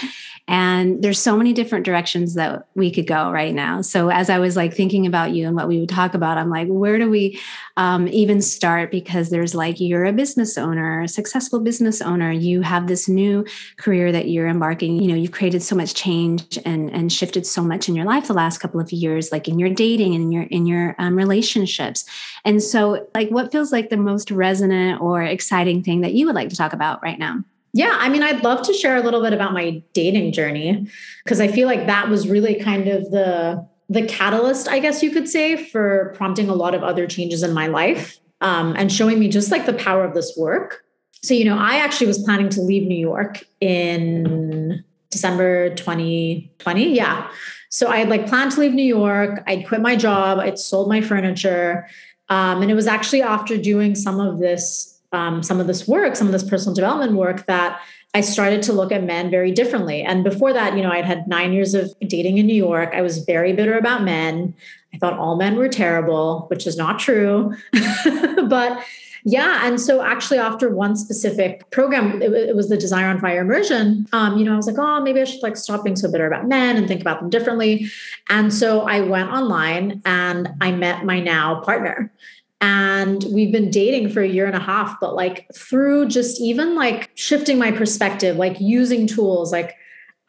And 0.46 1.02
there's 1.02 1.18
so 1.18 1.38
many 1.38 1.54
different 1.54 1.86
directions 1.86 2.34
that 2.34 2.66
we 2.74 2.90
could 2.90 3.06
go 3.06 3.30
right 3.30 3.54
now. 3.54 3.80
So 3.80 4.10
as 4.10 4.28
I 4.28 4.38
was 4.38 4.56
like 4.56 4.74
thinking 4.74 5.06
about 5.06 5.32
you 5.32 5.46
and 5.46 5.56
what 5.56 5.68
we 5.68 5.80
would 5.80 5.88
talk 5.88 6.12
about, 6.12 6.36
I'm 6.36 6.50
like, 6.50 6.68
where 6.68 6.98
do 6.98 7.08
we 7.08 7.40
um, 7.78 8.08
even 8.08 8.42
start? 8.42 8.90
Because 8.90 9.30
there's 9.30 9.54
like, 9.54 9.80
you're 9.80 10.04
a 10.04 10.12
business 10.12 10.58
owner, 10.58 11.00
a 11.00 11.08
successful 11.08 11.60
business 11.60 12.02
owner. 12.02 12.30
You 12.30 12.60
have 12.60 12.88
this 12.88 13.08
new 13.08 13.46
career 13.78 14.12
that 14.12 14.28
you're 14.28 14.48
embarking. 14.48 15.00
You 15.00 15.08
know, 15.08 15.14
you've 15.14 15.32
created 15.32 15.62
so 15.62 15.76
much 15.76 15.94
change 15.94 16.58
and, 16.66 16.92
and 16.92 17.10
shifted 17.10 17.46
so 17.46 17.62
much 17.62 17.88
in 17.88 17.94
your 17.94 18.04
life 18.04 18.26
the 18.26 18.34
last 18.34 18.58
couple 18.58 18.80
of 18.80 18.92
years, 18.92 19.32
like 19.32 19.48
in 19.48 19.58
your 19.58 19.70
dating 19.84 20.14
and 20.14 20.24
in 20.24 20.32
your, 20.32 20.42
in 20.56 20.66
your 20.66 20.94
um, 20.98 21.14
relationships. 21.24 22.04
And 22.44 22.62
so 22.62 23.06
like, 23.14 23.28
what 23.30 23.52
feels 23.52 23.70
like 23.72 23.88
the 23.90 23.96
most 24.10 24.30
resonant 24.30 25.00
or 25.00 25.22
exciting 25.22 25.82
thing 25.82 26.02
that 26.02 26.14
you 26.14 26.26
would 26.26 26.34
like 26.40 26.50
to 26.50 26.56
talk 26.56 26.72
about 26.72 27.02
right 27.02 27.18
now? 27.18 27.34
Yeah, 27.76 27.96
I 28.04 28.08
mean, 28.08 28.22
I'd 28.22 28.44
love 28.44 28.60
to 28.66 28.72
share 28.72 28.96
a 28.96 29.02
little 29.02 29.20
bit 29.20 29.32
about 29.32 29.52
my 29.52 29.82
dating 29.92 30.32
journey 30.32 30.86
because 31.24 31.40
I 31.40 31.48
feel 31.48 31.66
like 31.66 31.86
that 31.86 32.08
was 32.08 32.28
really 32.28 32.54
kind 32.70 32.86
of 32.88 33.10
the 33.10 33.66
the 33.90 34.06
catalyst, 34.06 34.66
I 34.68 34.78
guess 34.78 35.02
you 35.02 35.10
could 35.10 35.28
say, 35.28 35.56
for 35.70 36.14
prompting 36.16 36.48
a 36.48 36.54
lot 36.54 36.74
of 36.74 36.82
other 36.82 37.06
changes 37.06 37.42
in 37.42 37.52
my 37.52 37.66
life. 37.66 38.18
um, 38.44 38.74
and 38.76 38.92
showing 38.92 39.18
me 39.18 39.28
just 39.28 39.50
like 39.50 39.66
the 39.66 39.72
power 39.72 40.04
of 40.04 40.14
this 40.14 40.34
work. 40.36 40.84
So, 41.22 41.34
you 41.34 41.44
know, 41.44 41.56
I 41.58 41.76
actually 41.76 42.06
was 42.06 42.22
planning 42.22 42.50
to 42.50 42.60
leave 42.60 42.86
New 42.86 42.98
York 42.98 43.42
in 43.60 44.84
December 45.10 45.74
2020. 45.74 46.94
Yeah. 46.94 47.30
So 47.74 47.88
I 47.88 47.96
had 47.96 48.08
like 48.08 48.28
planned 48.28 48.52
to 48.52 48.60
leave 48.60 48.72
New 48.72 48.84
York. 48.84 49.42
I'd 49.48 49.66
quit 49.66 49.80
my 49.80 49.96
job. 49.96 50.38
I'd 50.38 50.60
sold 50.60 50.88
my 50.88 51.00
furniture. 51.00 51.88
Um, 52.28 52.62
and 52.62 52.70
it 52.70 52.74
was 52.74 52.86
actually 52.86 53.20
after 53.20 53.58
doing 53.58 53.96
some 53.96 54.20
of 54.20 54.38
this, 54.38 55.00
um, 55.10 55.42
some 55.42 55.58
of 55.58 55.66
this 55.66 55.88
work, 55.88 56.14
some 56.14 56.28
of 56.28 56.32
this 56.32 56.48
personal 56.48 56.72
development 56.72 57.14
work 57.14 57.46
that 57.46 57.80
I 58.14 58.20
started 58.20 58.62
to 58.62 58.72
look 58.72 58.92
at 58.92 59.02
men 59.02 59.28
very 59.28 59.50
differently. 59.50 60.02
And 60.02 60.22
before 60.22 60.52
that, 60.52 60.76
you 60.76 60.84
know, 60.84 60.92
I'd 60.92 61.04
had 61.04 61.26
nine 61.26 61.52
years 61.52 61.74
of 61.74 61.92
dating 61.98 62.38
in 62.38 62.46
New 62.46 62.54
York. 62.54 62.94
I 62.94 63.02
was 63.02 63.24
very 63.24 63.52
bitter 63.52 63.76
about 63.76 64.04
men. 64.04 64.54
I 64.94 64.98
thought 64.98 65.18
all 65.18 65.34
men 65.34 65.56
were 65.56 65.68
terrible, 65.68 66.46
which 66.50 66.68
is 66.68 66.76
not 66.76 67.00
true. 67.00 67.56
but 67.72 68.84
yeah, 69.24 69.66
and 69.66 69.80
so 69.80 70.02
actually, 70.02 70.38
after 70.38 70.68
one 70.68 70.96
specific 70.96 71.70
program, 71.70 72.20
it, 72.20 72.30
it 72.32 72.54
was 72.54 72.68
the 72.68 72.76
Desire 72.76 73.08
on 73.08 73.18
Fire 73.18 73.40
immersion. 73.40 74.06
Um, 74.12 74.36
you 74.36 74.44
know, 74.44 74.52
I 74.52 74.56
was 74.56 74.66
like, 74.66 74.76
oh, 74.78 75.00
maybe 75.00 75.20
I 75.20 75.24
should 75.24 75.42
like 75.42 75.56
stop 75.56 75.82
being 75.82 75.96
so 75.96 76.12
bitter 76.12 76.26
about 76.26 76.46
men 76.46 76.76
and 76.76 76.86
think 76.86 77.00
about 77.00 77.20
them 77.20 77.30
differently. 77.30 77.90
And 78.28 78.52
so 78.52 78.82
I 78.82 79.00
went 79.00 79.30
online 79.30 80.02
and 80.04 80.48
I 80.60 80.72
met 80.72 81.06
my 81.06 81.20
now 81.20 81.60
partner 81.62 82.12
and 82.60 83.24
we've 83.32 83.50
been 83.50 83.70
dating 83.70 84.10
for 84.10 84.22
a 84.22 84.28
year 84.28 84.46
and 84.46 84.56
a 84.56 84.60
half 84.60 84.98
but 85.00 85.14
like 85.14 85.46
through 85.54 86.06
just 86.06 86.40
even 86.40 86.76
like 86.76 87.10
shifting 87.14 87.58
my 87.58 87.70
perspective 87.70 88.36
like 88.36 88.58
using 88.60 89.06
tools 89.06 89.52
like 89.52 89.74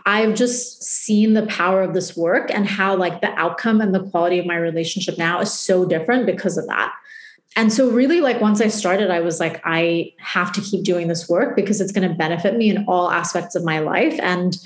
I've 0.05 0.35
just 0.35 0.83
seen 0.83 1.33
the 1.33 1.47
power 1.47 1.81
of 1.81 1.93
this 1.93 2.15
work 2.15 2.51
and 2.53 2.67
how 2.67 2.95
like 2.95 3.21
the 3.21 3.31
outcome 3.39 3.81
and 3.81 3.93
the 3.93 4.03
quality 4.11 4.37
of 4.37 4.45
my 4.45 4.55
relationship 4.55 5.17
now 5.17 5.39
is 5.39 5.51
so 5.51 5.83
different 5.83 6.27
because 6.27 6.57
of 6.57 6.67
that. 6.67 6.93
And 7.55 7.71
so 7.71 7.89
really 7.89 8.19
like 8.19 8.41
once 8.41 8.59
I 8.61 8.67
started 8.67 9.09
I 9.11 9.21
was 9.21 9.39
like 9.39 9.61
I 9.63 10.13
have 10.19 10.51
to 10.53 10.61
keep 10.61 10.83
doing 10.83 11.07
this 11.07 11.29
work 11.29 11.55
because 11.55 11.79
it's 11.79 11.91
going 11.91 12.07
to 12.07 12.13
benefit 12.13 12.57
me 12.57 12.69
in 12.69 12.85
all 12.87 13.09
aspects 13.09 13.55
of 13.55 13.63
my 13.63 13.79
life. 13.79 14.19
And 14.21 14.57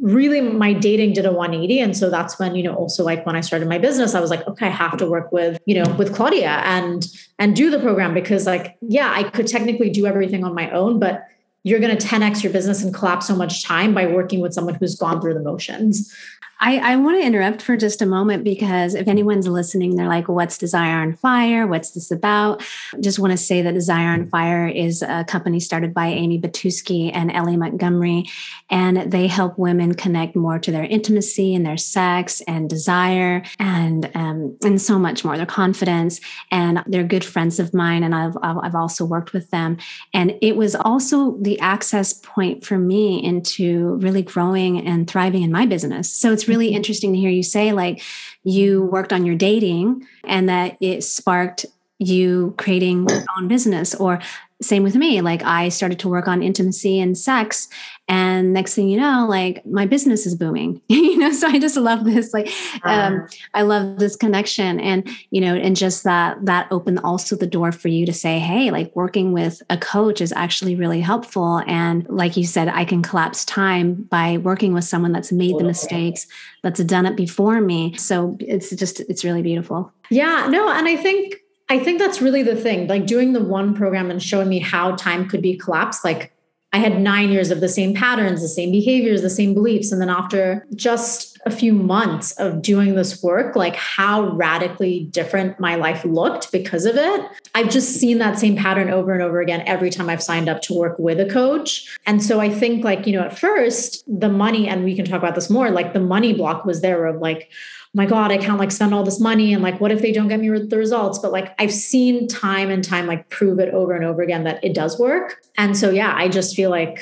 really 0.00 0.40
my 0.40 0.72
dating 0.72 1.12
did 1.12 1.26
a 1.26 1.32
180 1.32 1.80
and 1.80 1.96
so 1.96 2.08
that's 2.08 2.38
when 2.38 2.54
you 2.54 2.62
know 2.62 2.74
also 2.74 3.04
like 3.04 3.26
when 3.26 3.34
i 3.34 3.40
started 3.40 3.68
my 3.68 3.76
business 3.76 4.14
i 4.14 4.20
was 4.20 4.30
like 4.30 4.46
okay 4.46 4.66
i 4.66 4.70
have 4.70 4.96
to 4.96 5.04
work 5.04 5.32
with 5.32 5.58
you 5.66 5.74
know 5.74 5.94
with 5.96 6.14
claudia 6.14 6.62
and 6.64 7.08
and 7.38 7.56
do 7.56 7.70
the 7.70 7.78
program 7.78 8.14
because 8.14 8.46
like 8.46 8.78
yeah 8.80 9.12
i 9.14 9.24
could 9.24 9.46
technically 9.46 9.90
do 9.90 10.06
everything 10.06 10.44
on 10.44 10.54
my 10.54 10.70
own 10.70 10.98
but 10.98 11.26
you're 11.64 11.80
going 11.80 11.94
to 11.94 12.06
10x 12.06 12.42
your 12.42 12.52
business 12.52 12.82
and 12.82 12.94
collapse 12.94 13.26
so 13.26 13.36
much 13.36 13.64
time 13.64 13.92
by 13.92 14.06
working 14.06 14.40
with 14.40 14.54
someone 14.54 14.74
who's 14.74 14.94
gone 14.94 15.20
through 15.20 15.34
the 15.34 15.42
motions 15.42 16.14
I, 16.62 16.92
I 16.92 16.96
want 16.96 17.18
to 17.18 17.26
interrupt 17.26 17.62
for 17.62 17.74
just 17.74 18.02
a 18.02 18.06
moment 18.06 18.44
because 18.44 18.94
if 18.94 19.08
anyone's 19.08 19.48
listening, 19.48 19.96
they're 19.96 20.08
like, 20.08 20.28
what's 20.28 20.58
Desire 20.58 21.00
on 21.00 21.14
Fire? 21.14 21.66
What's 21.66 21.92
this 21.92 22.10
about? 22.10 22.62
Just 23.00 23.18
want 23.18 23.30
to 23.30 23.38
say 23.38 23.62
that 23.62 23.72
Desire 23.72 24.08
on 24.08 24.28
Fire 24.28 24.68
is 24.68 25.00
a 25.00 25.24
company 25.24 25.58
started 25.58 25.94
by 25.94 26.08
Amy 26.08 26.38
Batuski 26.38 27.10
and 27.14 27.32
Ellie 27.32 27.56
Montgomery, 27.56 28.24
and 28.68 29.10
they 29.10 29.26
help 29.26 29.58
women 29.58 29.94
connect 29.94 30.36
more 30.36 30.58
to 30.58 30.70
their 30.70 30.84
intimacy 30.84 31.54
and 31.54 31.64
their 31.64 31.78
sex 31.78 32.42
and 32.42 32.68
desire 32.68 33.42
and 33.58 34.10
um, 34.14 34.56
and 34.62 34.82
so 34.82 34.98
much 34.98 35.24
more, 35.24 35.38
their 35.38 35.46
confidence. 35.46 36.20
And 36.50 36.82
they're 36.86 37.04
good 37.04 37.24
friends 37.24 37.58
of 37.58 37.72
mine, 37.72 38.02
and 38.02 38.14
I've, 38.14 38.36
I've 38.42 38.74
also 38.74 39.06
worked 39.06 39.32
with 39.32 39.48
them. 39.50 39.78
And 40.12 40.36
it 40.42 40.56
was 40.56 40.74
also 40.74 41.38
the 41.40 41.58
access 41.60 42.12
point 42.12 42.66
for 42.66 42.76
me 42.76 43.24
into 43.24 43.94
really 43.96 44.22
growing 44.22 44.86
and 44.86 45.08
thriving 45.08 45.42
in 45.42 45.50
my 45.50 45.64
business. 45.64 46.12
So 46.12 46.32
it's 46.32 46.49
really 46.50 46.68
interesting 46.68 47.12
to 47.12 47.18
hear 47.18 47.30
you 47.30 47.42
say 47.42 47.72
like 47.72 48.02
you 48.44 48.82
worked 48.84 49.12
on 49.12 49.24
your 49.24 49.36
dating 49.36 50.06
and 50.24 50.48
that 50.48 50.76
it 50.80 51.02
sparked 51.02 51.66
you 51.98 52.54
creating 52.58 53.08
your 53.08 53.24
own 53.38 53.48
business 53.48 53.94
or 53.94 54.20
same 54.62 54.82
with 54.82 54.94
me. 54.94 55.20
Like 55.20 55.42
i 55.42 55.68
started 55.68 55.98
to 56.00 56.08
work 56.08 56.28
on 56.28 56.42
intimacy 56.42 57.00
and 57.00 57.16
sex 57.16 57.68
and 58.10 58.52
next 58.52 58.74
thing 58.74 58.88
you 58.88 58.98
know 58.98 59.24
like 59.28 59.64
my 59.64 59.86
business 59.86 60.26
is 60.26 60.34
booming 60.34 60.82
you 60.88 61.16
know 61.16 61.30
so 61.30 61.46
i 61.46 61.60
just 61.60 61.76
love 61.76 62.04
this 62.04 62.34
like 62.34 62.50
um, 62.82 63.26
i 63.54 63.62
love 63.62 63.98
this 63.98 64.16
connection. 64.16 64.80
And 64.80 65.08
you 65.30 65.40
know 65.40 65.54
and 65.54 65.76
just 65.76 66.04
that 66.04 66.44
that 66.44 66.66
opened 66.70 67.00
also 67.00 67.36
the 67.36 67.46
door 67.46 67.72
for 67.72 67.88
you 67.88 68.04
to 68.06 68.12
say 68.12 68.38
hey 68.38 68.70
like 68.70 68.94
working 68.96 69.32
with 69.32 69.62
a 69.70 69.78
coach 69.78 70.20
is 70.20 70.32
actually 70.32 70.74
really 70.74 71.00
helpful. 71.00 71.62
And 71.66 72.06
like 72.08 72.36
you 72.36 72.44
said 72.44 72.68
i 72.68 72.84
can 72.84 73.02
collapse 73.02 73.44
time 73.44 73.94
by 73.94 74.38
working 74.38 74.74
with 74.74 74.84
someone 74.84 75.12
that's 75.12 75.32
made 75.32 75.56
the 75.58 75.64
mistakes 75.64 76.26
that's 76.62 76.82
done 76.84 77.06
it 77.06 77.16
before 77.16 77.60
me. 77.60 77.96
So 77.96 78.36
it's 78.40 78.70
just 78.70 79.00
it's 79.00 79.24
really 79.24 79.42
beautiful. 79.42 79.92
Yeah 80.10 80.48
no 80.50 80.68
and 80.68 80.88
i 80.88 80.96
think 80.96 81.36
I 81.70 81.78
think 81.78 82.00
that's 82.00 82.20
really 82.20 82.42
the 82.42 82.56
thing. 82.56 82.88
Like 82.88 83.06
doing 83.06 83.32
the 83.32 83.42
one 83.42 83.74
program 83.74 84.10
and 84.10 84.20
showing 84.20 84.48
me 84.48 84.58
how 84.58 84.96
time 84.96 85.28
could 85.28 85.40
be 85.40 85.56
collapsed. 85.56 86.04
Like 86.04 86.32
I 86.72 86.78
had 86.78 87.00
nine 87.00 87.30
years 87.30 87.52
of 87.52 87.60
the 87.60 87.68
same 87.68 87.94
patterns, 87.94 88.42
the 88.42 88.48
same 88.48 88.72
behaviors, 88.72 89.22
the 89.22 89.30
same 89.30 89.54
beliefs. 89.54 89.92
And 89.92 90.02
then 90.02 90.10
after 90.10 90.66
just 90.74 91.29
a 91.46 91.50
few 91.50 91.72
months 91.72 92.32
of 92.32 92.60
doing 92.60 92.94
this 92.94 93.22
work, 93.22 93.56
like 93.56 93.74
how 93.74 94.28
radically 94.30 95.04
different 95.10 95.58
my 95.58 95.74
life 95.74 96.04
looked 96.04 96.52
because 96.52 96.84
of 96.84 96.96
it. 96.96 97.30
I've 97.54 97.70
just 97.70 97.94
seen 97.94 98.18
that 98.18 98.38
same 98.38 98.56
pattern 98.56 98.90
over 98.90 99.12
and 99.12 99.22
over 99.22 99.40
again 99.40 99.62
every 99.66 99.90
time 99.90 100.10
I've 100.10 100.22
signed 100.22 100.48
up 100.48 100.60
to 100.62 100.74
work 100.74 100.98
with 100.98 101.18
a 101.18 101.26
coach. 101.26 101.96
And 102.06 102.22
so 102.22 102.40
I 102.40 102.50
think, 102.50 102.84
like, 102.84 103.06
you 103.06 103.14
know, 103.14 103.22
at 103.22 103.38
first, 103.38 104.04
the 104.06 104.28
money, 104.28 104.68
and 104.68 104.84
we 104.84 104.94
can 104.94 105.06
talk 105.06 105.18
about 105.18 105.34
this 105.34 105.48
more, 105.48 105.70
like 105.70 105.94
the 105.94 106.00
money 106.00 106.34
block 106.34 106.64
was 106.64 106.82
there 106.82 107.06
of 107.06 107.20
like, 107.20 107.50
my 107.94 108.06
God, 108.06 108.30
I 108.30 108.38
can't 108.38 108.58
like 108.58 108.70
spend 108.70 108.94
all 108.94 109.02
this 109.02 109.18
money. 109.18 109.52
And 109.52 109.62
like, 109.62 109.80
what 109.80 109.90
if 109.90 110.00
they 110.00 110.12
don't 110.12 110.28
get 110.28 110.40
me 110.40 110.48
the 110.48 110.76
results? 110.76 111.18
But 111.18 111.32
like, 111.32 111.54
I've 111.58 111.72
seen 111.72 112.28
time 112.28 112.70
and 112.70 112.84
time 112.84 113.06
like 113.06 113.30
prove 113.30 113.58
it 113.58 113.74
over 113.74 113.94
and 113.94 114.04
over 114.04 114.22
again 114.22 114.44
that 114.44 114.62
it 114.62 114.74
does 114.74 114.98
work. 114.98 115.42
And 115.56 115.76
so, 115.76 115.90
yeah, 115.90 116.12
I 116.14 116.28
just 116.28 116.54
feel 116.54 116.70
like 116.70 117.00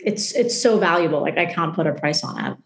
it's 0.00 0.32
it's 0.32 0.60
so 0.60 0.78
valuable. 0.78 1.20
Like, 1.20 1.38
I 1.38 1.46
can't 1.46 1.74
put 1.74 1.86
a 1.86 1.92
price 1.92 2.24
on 2.24 2.44
it. 2.44 2.56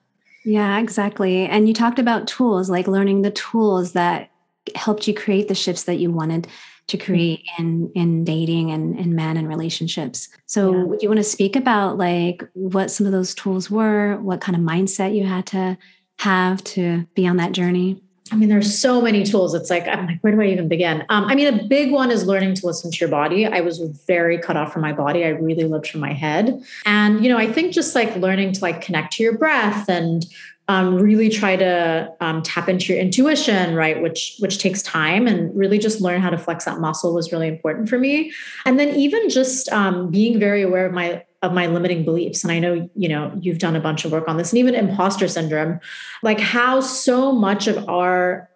Yeah, 0.45 0.79
exactly. 0.79 1.47
And 1.47 1.69
you 1.69 1.75
talked 1.75 1.99
about 1.99 2.27
tools, 2.27 2.71
like 2.71 2.87
learning 2.87 3.23
the 3.23 3.31
tools 3.31 3.93
that 3.93 4.31
helped 4.75 5.09
you 5.09 5.15
create 5.15 5.49
the 5.49 5.55
shifts 5.55 5.85
that 5.85 5.99
you 5.99 6.11
wanted 6.11 6.47
to 6.89 6.97
hmm. 6.97 7.05
create 7.05 7.45
in 7.59 7.91
in 7.95 8.25
dating 8.25 8.71
and 8.71 8.99
in 8.99 9.15
men 9.15 9.37
and 9.37 9.49
relationships. 9.49 10.29
So 10.47 10.73
yeah. 10.73 10.83
would 10.85 11.03
you 11.03 11.09
want 11.09 11.19
to 11.19 11.25
speak 11.25 11.57
about 11.57 11.99
like 11.99 12.43
what 12.55 12.91
some 12.91 13.07
of 13.07 13.13
those 13.13 13.35
tools 13.35 13.71
were, 13.71 14.17
what 14.17 14.41
kind 14.41 14.57
of 14.57 14.63
mindset 14.63 15.15
you 15.15 15.27
had 15.27 15.47
to 15.49 15.79
have 16.19 16.63
to 16.65 17.07
be 17.15 17.27
on 17.27 17.37
that 17.37 17.53
journey? 17.53 18.03
I 18.31 18.37
mean, 18.37 18.49
there's 18.49 18.79
so 18.79 19.01
many 19.01 19.25
tools. 19.25 19.55
It's 19.55 19.71
like, 19.71 19.87
I'm 19.89 20.07
like, 20.07 20.21
where 20.21 20.35
do 20.35 20.41
I 20.43 20.47
even 20.47 20.69
begin? 20.69 21.05
Um, 21.09 21.25
I 21.25 21.35
mean, 21.35 21.47
a 21.47 21.65
big 21.65 21.91
one 21.91 22.11
is 22.11 22.27
learning 22.27 22.55
to 22.55 22.67
listen 22.67 22.91
to 22.91 22.99
your 22.99 23.09
body. 23.09 23.47
I 23.47 23.61
was 23.61 23.79
very 24.07 24.39
cut 24.39 24.57
off 24.57 24.73
from 24.73 24.83
my 24.83 24.93
body. 24.93 25.25
I 25.25 25.29
really 25.29 25.65
lived 25.65 25.89
from 25.89 26.01
my 26.01 26.13
head. 26.13 26.63
And, 26.85 27.23
you 27.25 27.31
know, 27.31 27.39
I 27.39 27.51
think 27.51 27.73
just 27.73 27.95
like 27.95 28.15
learning 28.17 28.53
to 28.53 28.61
like 28.61 28.81
connect 28.81 29.15
to 29.15 29.23
your 29.23 29.39
breath 29.39 29.89
and 29.89 30.27
um, 30.69 30.97
really 30.97 31.31
try 31.31 31.57
to 31.57 32.13
um, 32.21 32.43
tap 32.43 32.69
into 32.69 32.93
your 32.93 33.01
intuition, 33.01 33.75
right? 33.75 34.03
Which 34.03 34.37
which 34.39 34.59
takes 34.59 34.83
time, 34.83 35.27
and 35.27 35.55
really 35.57 35.79
just 35.79 36.03
learn 36.03 36.21
how 36.21 36.29
to 36.29 36.37
flex 36.37 36.67
that 36.67 36.79
muscle 36.79 37.15
was 37.15 37.33
really 37.33 37.49
important 37.49 37.89
for 37.89 37.99
me. 37.99 38.33
And 38.67 38.79
then 38.79 38.91
even 38.91 39.31
just 39.31 39.71
um, 39.71 40.11
being 40.11 40.39
very 40.39 40.61
aware 40.61 40.85
of 40.85 40.93
my 40.93 41.25
of 41.43 41.53
my 41.53 41.67
limiting 41.67 42.05
beliefs. 42.05 42.43
And 42.43 42.53
i 42.53 42.59
know 42.59 42.89
you 42.95 43.09
know 43.09 43.33
you've 43.41 43.59
done 43.59 43.77
a 43.77 43.81
bunch 43.81 44.05
of 44.05 44.13
work 44.13 44.29
on 44.29 44.37
this 44.37 44.53
and 44.53 44.59
even 44.59 44.75
imposter 44.75 45.29
syndrome. 45.29 45.81
Like 46.23 46.41
how 46.41 46.81
so 46.81 47.33
much 47.33 47.67
of 47.67 47.89
our 47.89 48.49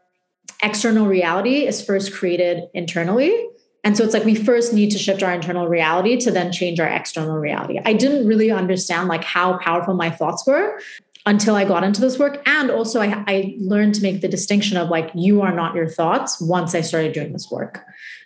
external 0.63 1.07
reality 1.07 1.67
is 1.67 1.85
first 1.85 2.13
created 2.13 2.65
internally. 2.75 3.49
And 3.85 3.97
so 3.97 4.05
it's 4.05 4.15
like 4.15 4.25
we 4.25 4.37
first 4.37 4.73
need 4.73 4.91
to 4.93 4.99
shift 4.99 5.25
our 5.25 5.33
internal 5.33 5.67
reality 5.67 6.17
to 6.19 6.31
then 6.31 6.53
change 6.53 6.79
our 6.79 6.87
external 6.87 7.37
reality. 7.39 7.81
I 7.85 7.95
didn't 7.95 8.29
really 8.29 8.53
understand 8.53 9.09
like 9.09 9.25
how 9.25 9.59
powerful 9.59 9.95
my 9.95 10.09
thoughts 10.11 10.47
were 10.47 10.81
until 11.25 11.55
i 11.55 11.65
got 11.65 11.85
into 11.85 12.01
this 12.01 12.19
work. 12.19 12.43
And 12.47 12.71
also 12.71 13.01
I, 13.01 13.25
I 13.27 13.57
learned 13.59 13.95
to 13.97 14.03
make 14.03 14.21
the 14.21 14.29
distinction 14.29 14.77
of 14.77 14.89
like 14.89 15.11
you 15.15 15.43
are 15.43 15.55
not 15.55 15.75
your 15.75 15.89
thoughts 15.89 16.41
once 16.41 16.75
i 16.75 16.81
started 16.81 17.13
doing 17.13 17.33
this 17.33 17.51
work 17.51 17.85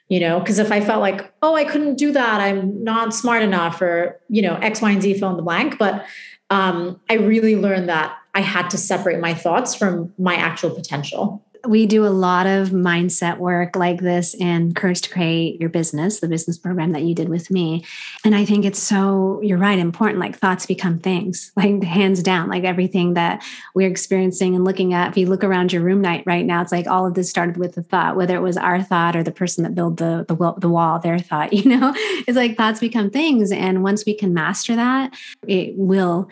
you 0.08 0.20
know 0.20 0.38
because 0.40 0.58
if 0.58 0.70
i 0.72 0.80
felt 0.80 1.00
like 1.00 1.32
oh 1.42 1.54
i 1.54 1.64
couldn't 1.64 1.96
do 1.96 2.12
that. 2.12 2.40
I'm 2.40 2.82
not 2.82 3.14
smart 3.14 3.42
enough 3.42 3.80
or 3.80 4.20
you 4.28 4.42
know 4.42 4.56
x 4.56 4.80
y 4.80 4.90
and 4.90 5.02
z 5.02 5.14
fill 5.14 5.30
in 5.30 5.36
the 5.36 5.42
blank. 5.42 5.78
But 5.78 6.04
um, 6.50 7.00
i 7.10 7.14
really 7.14 7.56
learned 7.56 7.88
that 7.88 8.16
i 8.34 8.40
had 8.40 8.68
to 8.70 8.78
separate 8.78 9.20
my 9.20 9.34
thoughts 9.34 9.74
from 9.74 10.12
my 10.18 10.34
actual 10.34 10.70
potential 10.70 11.44
we 11.68 11.86
do 11.86 12.06
a 12.06 12.08
lot 12.08 12.46
of 12.46 12.70
mindset 12.70 13.38
work 13.38 13.76
like 13.76 14.00
this 14.00 14.34
in 14.34 14.74
Courage 14.74 15.02
to 15.02 15.10
Create 15.10 15.60
Your 15.60 15.68
Business, 15.68 16.20
the 16.20 16.28
business 16.28 16.58
program 16.58 16.92
that 16.92 17.02
you 17.02 17.14
did 17.14 17.28
with 17.28 17.50
me. 17.50 17.84
And 18.24 18.34
I 18.34 18.44
think 18.44 18.64
it's 18.64 18.78
so, 18.78 19.40
you're 19.42 19.58
right, 19.58 19.78
important. 19.78 20.18
Like 20.18 20.38
thoughts 20.38 20.66
become 20.66 20.98
things, 20.98 21.52
like 21.56 21.82
hands 21.82 22.22
down, 22.22 22.48
like 22.48 22.64
everything 22.64 23.14
that 23.14 23.44
we're 23.74 23.88
experiencing 23.88 24.54
and 24.54 24.64
looking 24.64 24.94
at. 24.94 25.10
If 25.10 25.16
you 25.16 25.26
look 25.26 25.44
around 25.44 25.72
your 25.72 25.82
room 25.82 26.00
night 26.00 26.24
right 26.26 26.44
now, 26.44 26.62
it's 26.62 26.72
like 26.72 26.86
all 26.86 27.06
of 27.06 27.14
this 27.14 27.30
started 27.30 27.56
with 27.56 27.76
a 27.76 27.82
thought, 27.82 28.16
whether 28.16 28.36
it 28.36 28.42
was 28.42 28.56
our 28.56 28.82
thought 28.82 29.16
or 29.16 29.22
the 29.22 29.32
person 29.32 29.64
that 29.64 29.74
built 29.74 29.96
the, 29.96 30.24
the, 30.28 30.54
the 30.58 30.68
wall, 30.68 30.98
their 30.98 31.18
thought, 31.18 31.52
you 31.52 31.68
know, 31.68 31.92
it's 31.96 32.36
like 32.36 32.56
thoughts 32.56 32.80
become 32.80 33.10
things. 33.10 33.50
And 33.52 33.82
once 33.82 34.04
we 34.04 34.14
can 34.14 34.34
master 34.34 34.76
that, 34.76 35.14
it 35.46 35.74
will 35.76 36.28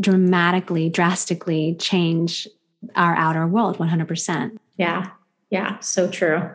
dramatically, 0.00 0.88
drastically 0.88 1.74
change 1.78 2.46
our 2.94 3.14
outer 3.16 3.46
world 3.46 3.78
100%. 3.78 4.58
Yeah. 4.78 5.10
Yeah. 5.50 5.78
So 5.80 6.08
true. 6.08 6.50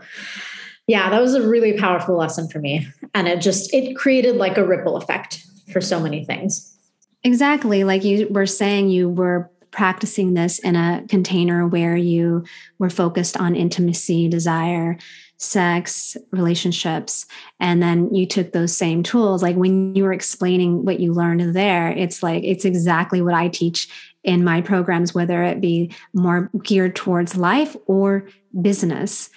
Yeah, 0.87 1.09
that 1.09 1.21
was 1.21 1.33
a 1.33 1.47
really 1.47 1.77
powerful 1.77 2.17
lesson 2.17 2.49
for 2.49 2.59
me. 2.59 2.87
And 3.13 3.27
it 3.27 3.39
just 3.39 3.73
it 3.73 3.95
created 3.95 4.35
like 4.35 4.57
a 4.57 4.65
ripple 4.65 4.97
effect 4.97 5.45
for 5.71 5.79
so 5.79 5.99
many 5.99 6.25
things. 6.25 6.75
Exactly. 7.23 7.83
Like 7.83 8.03
you 8.03 8.27
were 8.29 8.45
saying, 8.45 8.89
you 8.89 9.07
were 9.07 9.49
practicing 9.71 10.33
this 10.33 10.59
in 10.59 10.75
a 10.75 11.03
container 11.07 11.65
where 11.65 11.95
you 11.95 12.43
were 12.79 12.89
focused 12.89 13.37
on 13.37 13.55
intimacy, 13.55 14.27
desire, 14.27 14.97
sex, 15.37 16.15
relationships. 16.31 17.25
And 17.59 17.81
then 17.81 18.13
you 18.13 18.25
took 18.25 18.51
those 18.51 18.75
same 18.75 19.03
tools. 19.03 19.41
Like 19.41 19.55
when 19.55 19.95
you 19.95 20.03
were 20.03 20.13
explaining 20.13 20.85
what 20.85 20.99
you 20.99 21.13
learned 21.13 21.55
there, 21.55 21.89
it's 21.89 22.21
like, 22.21 22.43
it's 22.43 22.65
exactly 22.65 23.21
what 23.21 23.33
I 23.33 23.47
teach 23.47 24.12
in 24.23 24.43
my 24.43 24.61
programs, 24.61 25.13
whether 25.13 25.43
it 25.43 25.59
be 25.59 25.91
more 26.13 26.49
geared 26.63 26.95
towards 26.95 27.35
life 27.35 27.75
or 27.87 28.27
business. 28.61 29.29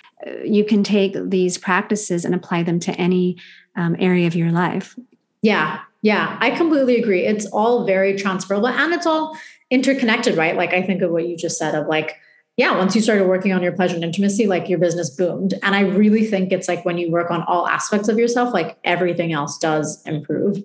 You 0.44 0.64
can 0.64 0.82
take 0.82 1.14
these 1.28 1.58
practices 1.58 2.24
and 2.24 2.34
apply 2.34 2.62
them 2.62 2.80
to 2.80 2.92
any 2.92 3.36
um, 3.74 3.96
area 3.98 4.26
of 4.26 4.34
your 4.34 4.50
life. 4.50 4.96
Yeah, 5.42 5.80
yeah, 6.02 6.36
I 6.40 6.50
completely 6.50 7.00
agree. 7.00 7.24
It's 7.24 7.46
all 7.46 7.84
very 7.84 8.16
transferable 8.16 8.68
and 8.68 8.92
it's 8.92 9.06
all 9.06 9.36
interconnected, 9.70 10.36
right? 10.36 10.56
Like 10.56 10.72
I 10.72 10.82
think 10.82 11.02
of 11.02 11.10
what 11.10 11.28
you 11.28 11.36
just 11.36 11.58
said 11.58 11.74
of 11.74 11.86
like, 11.88 12.16
yeah, 12.56 12.76
once 12.76 12.94
you 12.94 13.02
started 13.02 13.26
working 13.26 13.52
on 13.52 13.62
your 13.62 13.72
pleasure 13.72 13.96
and 13.96 14.04
intimacy, 14.04 14.46
like 14.46 14.68
your 14.68 14.78
business 14.78 15.10
boomed. 15.10 15.54
And 15.62 15.74
I 15.74 15.80
really 15.80 16.24
think 16.24 16.52
it's 16.52 16.68
like 16.68 16.84
when 16.84 16.96
you 16.96 17.10
work 17.10 17.30
on 17.30 17.42
all 17.42 17.68
aspects 17.68 18.08
of 18.08 18.18
yourself, 18.18 18.54
like 18.54 18.78
everything 18.84 19.32
else 19.32 19.58
does 19.58 20.02
improve. 20.06 20.62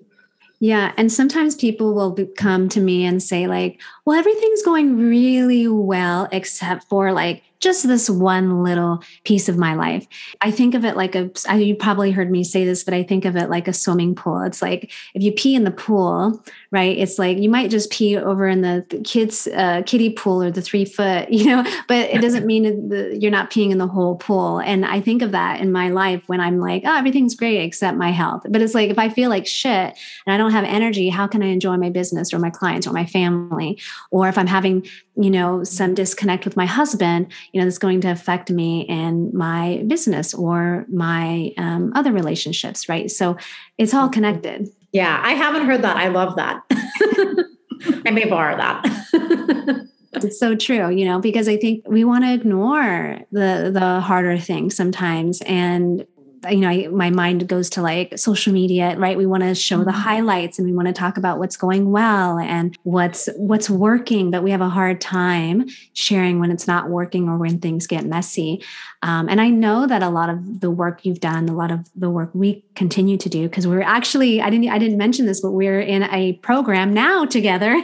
Yeah. 0.62 0.92
And 0.96 1.10
sometimes 1.10 1.56
people 1.56 1.92
will 1.92 2.16
come 2.36 2.68
to 2.68 2.80
me 2.80 3.04
and 3.04 3.20
say, 3.20 3.48
like, 3.48 3.80
well, 4.04 4.16
everything's 4.16 4.62
going 4.62 4.96
really 4.96 5.66
well, 5.66 6.28
except 6.30 6.84
for 6.84 7.10
like 7.12 7.42
just 7.62 7.86
this 7.86 8.10
one 8.10 8.62
little 8.62 9.02
piece 9.24 9.48
of 9.48 9.56
my 9.56 9.74
life. 9.74 10.06
I 10.40 10.50
think 10.50 10.74
of 10.74 10.84
it 10.84 10.96
like 10.96 11.14
a, 11.14 11.30
you 11.56 11.76
probably 11.76 12.10
heard 12.10 12.30
me 12.30 12.42
say 12.42 12.64
this, 12.64 12.82
but 12.82 12.92
I 12.92 13.04
think 13.04 13.24
of 13.24 13.36
it 13.36 13.48
like 13.48 13.68
a 13.68 13.72
swimming 13.72 14.14
pool. 14.14 14.42
It's 14.42 14.60
like 14.60 14.92
if 15.14 15.22
you 15.22 15.32
pee 15.32 15.54
in 15.54 15.64
the 15.64 15.70
pool, 15.70 16.42
right? 16.72 16.98
It's 16.98 17.18
like 17.18 17.38
you 17.38 17.48
might 17.48 17.70
just 17.70 17.90
pee 17.90 18.16
over 18.18 18.48
in 18.48 18.60
the, 18.60 18.82
kids' 19.04 19.46
uh, 19.48 19.82
kiddie 19.86 20.10
pool 20.10 20.42
or 20.42 20.50
the 20.50 20.60
three 20.60 20.84
foot, 20.84 21.28
you 21.30 21.46
know, 21.46 21.62
but 21.88 22.10
it 22.10 22.20
doesn't 22.20 22.44
mean 22.44 22.90
you're 23.20 23.30
not 23.30 23.50
peeing 23.50 23.70
in 23.70 23.78
the 23.78 23.86
whole 23.86 24.16
pool. 24.16 24.58
And 24.58 24.84
I 24.84 25.00
think 25.00 25.22
of 25.22 25.30
that 25.32 25.60
in 25.60 25.70
my 25.70 25.88
life 25.88 26.22
when 26.26 26.40
I'm 26.40 26.58
like, 26.58 26.82
oh, 26.84 26.96
everything's 26.96 27.34
great 27.34 27.62
except 27.62 27.96
my 27.96 28.10
health. 28.10 28.42
But 28.48 28.60
it's 28.60 28.74
like 28.74 28.90
if 28.90 28.98
I 28.98 29.08
feel 29.08 29.30
like 29.30 29.46
shit 29.46 29.96
and 30.26 30.34
I 30.34 30.36
don't 30.36 30.50
have 30.50 30.64
energy, 30.64 31.08
how 31.08 31.26
can 31.26 31.42
I 31.42 31.46
enjoy 31.46 31.76
my 31.76 31.90
business 31.90 32.34
or 32.34 32.38
my 32.38 32.50
clients 32.50 32.86
or 32.86 32.92
my 32.92 33.06
family? 33.06 33.78
Or 34.10 34.28
if 34.28 34.36
I'm 34.36 34.46
having 34.46 34.84
you 35.16 35.30
know 35.30 35.62
some 35.62 35.94
disconnect 35.94 36.44
with 36.44 36.56
my 36.56 36.66
husband 36.66 37.30
you 37.52 37.60
know 37.60 37.66
that's 37.66 37.78
going 37.78 38.00
to 38.00 38.08
affect 38.08 38.50
me 38.50 38.82
in 38.82 39.30
my 39.36 39.82
business 39.86 40.34
or 40.34 40.86
my 40.92 41.52
um, 41.58 41.92
other 41.94 42.12
relationships 42.12 42.88
right? 42.88 43.10
So 43.10 43.36
it's 43.78 43.94
all 43.94 44.08
connected. 44.08 44.68
Yeah 44.92 45.20
i 45.22 45.32
haven't 45.32 45.66
heard 45.66 45.82
that. 45.82 45.96
I 45.96 46.08
love 46.08 46.36
that. 46.36 46.62
I 48.06 48.10
may 48.10 48.28
borrow 48.28 48.56
that. 48.56 49.86
It's 50.14 50.38
so 50.38 50.54
true 50.54 50.90
you 50.90 51.06
know 51.06 51.18
because 51.20 51.48
i 51.48 51.56
think 51.56 51.84
we 51.88 52.04
want 52.04 52.24
to 52.24 52.34
ignore 52.34 53.18
the 53.32 53.70
the 53.72 54.00
harder 54.00 54.36
things 54.36 54.76
sometimes 54.76 55.40
and 55.46 56.06
you 56.50 56.58
know 56.58 56.68
I, 56.68 56.88
my 56.88 57.10
mind 57.10 57.48
goes 57.48 57.70
to 57.70 57.82
like 57.82 58.18
social 58.18 58.52
media 58.52 58.96
right 58.98 59.16
we 59.16 59.26
want 59.26 59.42
to 59.42 59.54
show 59.54 59.78
the 59.78 59.90
mm-hmm. 59.90 60.00
highlights 60.00 60.58
and 60.58 60.66
we 60.66 60.72
want 60.72 60.88
to 60.88 60.92
talk 60.92 61.16
about 61.16 61.38
what's 61.38 61.56
going 61.56 61.90
well 61.90 62.38
and 62.38 62.76
what's 62.82 63.28
what's 63.36 63.70
working 63.70 64.30
but 64.30 64.42
we 64.42 64.50
have 64.50 64.60
a 64.60 64.68
hard 64.68 65.00
time 65.00 65.68
sharing 65.92 66.40
when 66.40 66.50
it's 66.50 66.66
not 66.66 66.88
working 66.88 67.28
or 67.28 67.38
when 67.38 67.58
things 67.58 67.86
get 67.86 68.04
messy 68.04 68.62
um, 69.02 69.28
and 69.28 69.40
i 69.40 69.48
know 69.48 69.86
that 69.86 70.02
a 70.02 70.08
lot 70.08 70.28
of 70.28 70.60
the 70.60 70.70
work 70.70 71.04
you've 71.04 71.20
done 71.20 71.48
a 71.48 71.54
lot 71.54 71.70
of 71.70 71.88
the 71.94 72.10
work 72.10 72.30
we 72.34 72.64
continue 72.74 73.16
to 73.16 73.28
do 73.28 73.48
because 73.48 73.66
we're 73.66 73.82
actually 73.82 74.40
i 74.40 74.50
didn't 74.50 74.68
i 74.70 74.78
didn't 74.78 74.98
mention 74.98 75.26
this 75.26 75.40
but 75.40 75.52
we're 75.52 75.80
in 75.80 76.02
a 76.04 76.32
program 76.34 76.92
now 76.92 77.24
together 77.24 77.80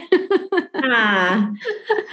ah. 0.75 1.51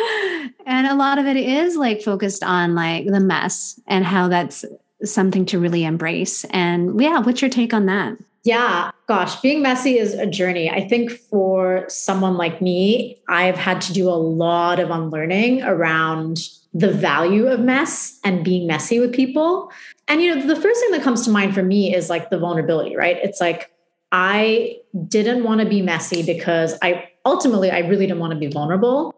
and 0.66 0.86
a 0.86 0.94
lot 0.94 1.18
of 1.18 1.26
it 1.26 1.36
is 1.36 1.76
like 1.76 2.02
focused 2.02 2.42
on 2.42 2.74
like 2.74 3.06
the 3.06 3.20
mess 3.20 3.80
and 3.86 4.04
how 4.04 4.28
that's 4.28 4.64
something 5.12 5.46
to 5.46 5.58
really 5.58 5.84
embrace. 5.84 6.44
And 6.50 7.00
yeah, 7.00 7.18
what's 7.20 7.40
your 7.40 7.50
take 7.50 7.72
on 7.72 7.86
that? 7.86 8.16
Yeah, 8.44 8.92
gosh, 9.08 9.40
being 9.40 9.60
messy 9.60 9.98
is 9.98 10.14
a 10.14 10.26
journey. 10.26 10.70
I 10.70 10.86
think 10.86 11.10
for 11.10 11.84
someone 11.88 12.36
like 12.36 12.62
me, 12.62 13.20
I've 13.28 13.56
had 13.56 13.80
to 13.82 13.92
do 13.92 14.08
a 14.08 14.14
lot 14.14 14.78
of 14.78 14.90
unlearning 14.90 15.62
around 15.62 16.38
the 16.72 16.92
value 16.92 17.48
of 17.48 17.58
mess 17.58 18.20
and 18.22 18.44
being 18.44 18.66
messy 18.66 19.00
with 19.00 19.12
people. 19.12 19.72
And, 20.06 20.22
you 20.22 20.32
know, 20.32 20.46
the 20.46 20.60
first 20.60 20.80
thing 20.80 20.92
that 20.92 21.02
comes 21.02 21.24
to 21.24 21.30
mind 21.30 21.54
for 21.54 21.62
me 21.62 21.92
is 21.92 22.08
like 22.08 22.30
the 22.30 22.38
vulnerability, 22.38 22.94
right? 22.94 23.16
It's 23.22 23.40
like, 23.40 23.72
I 24.12 24.76
didn't 25.08 25.42
want 25.42 25.60
to 25.60 25.66
be 25.66 25.82
messy 25.82 26.22
because 26.22 26.78
I 26.82 27.08
ultimately, 27.24 27.72
I 27.72 27.80
really 27.80 28.06
didn't 28.06 28.20
want 28.20 28.32
to 28.32 28.38
be 28.38 28.46
vulnerable. 28.46 29.12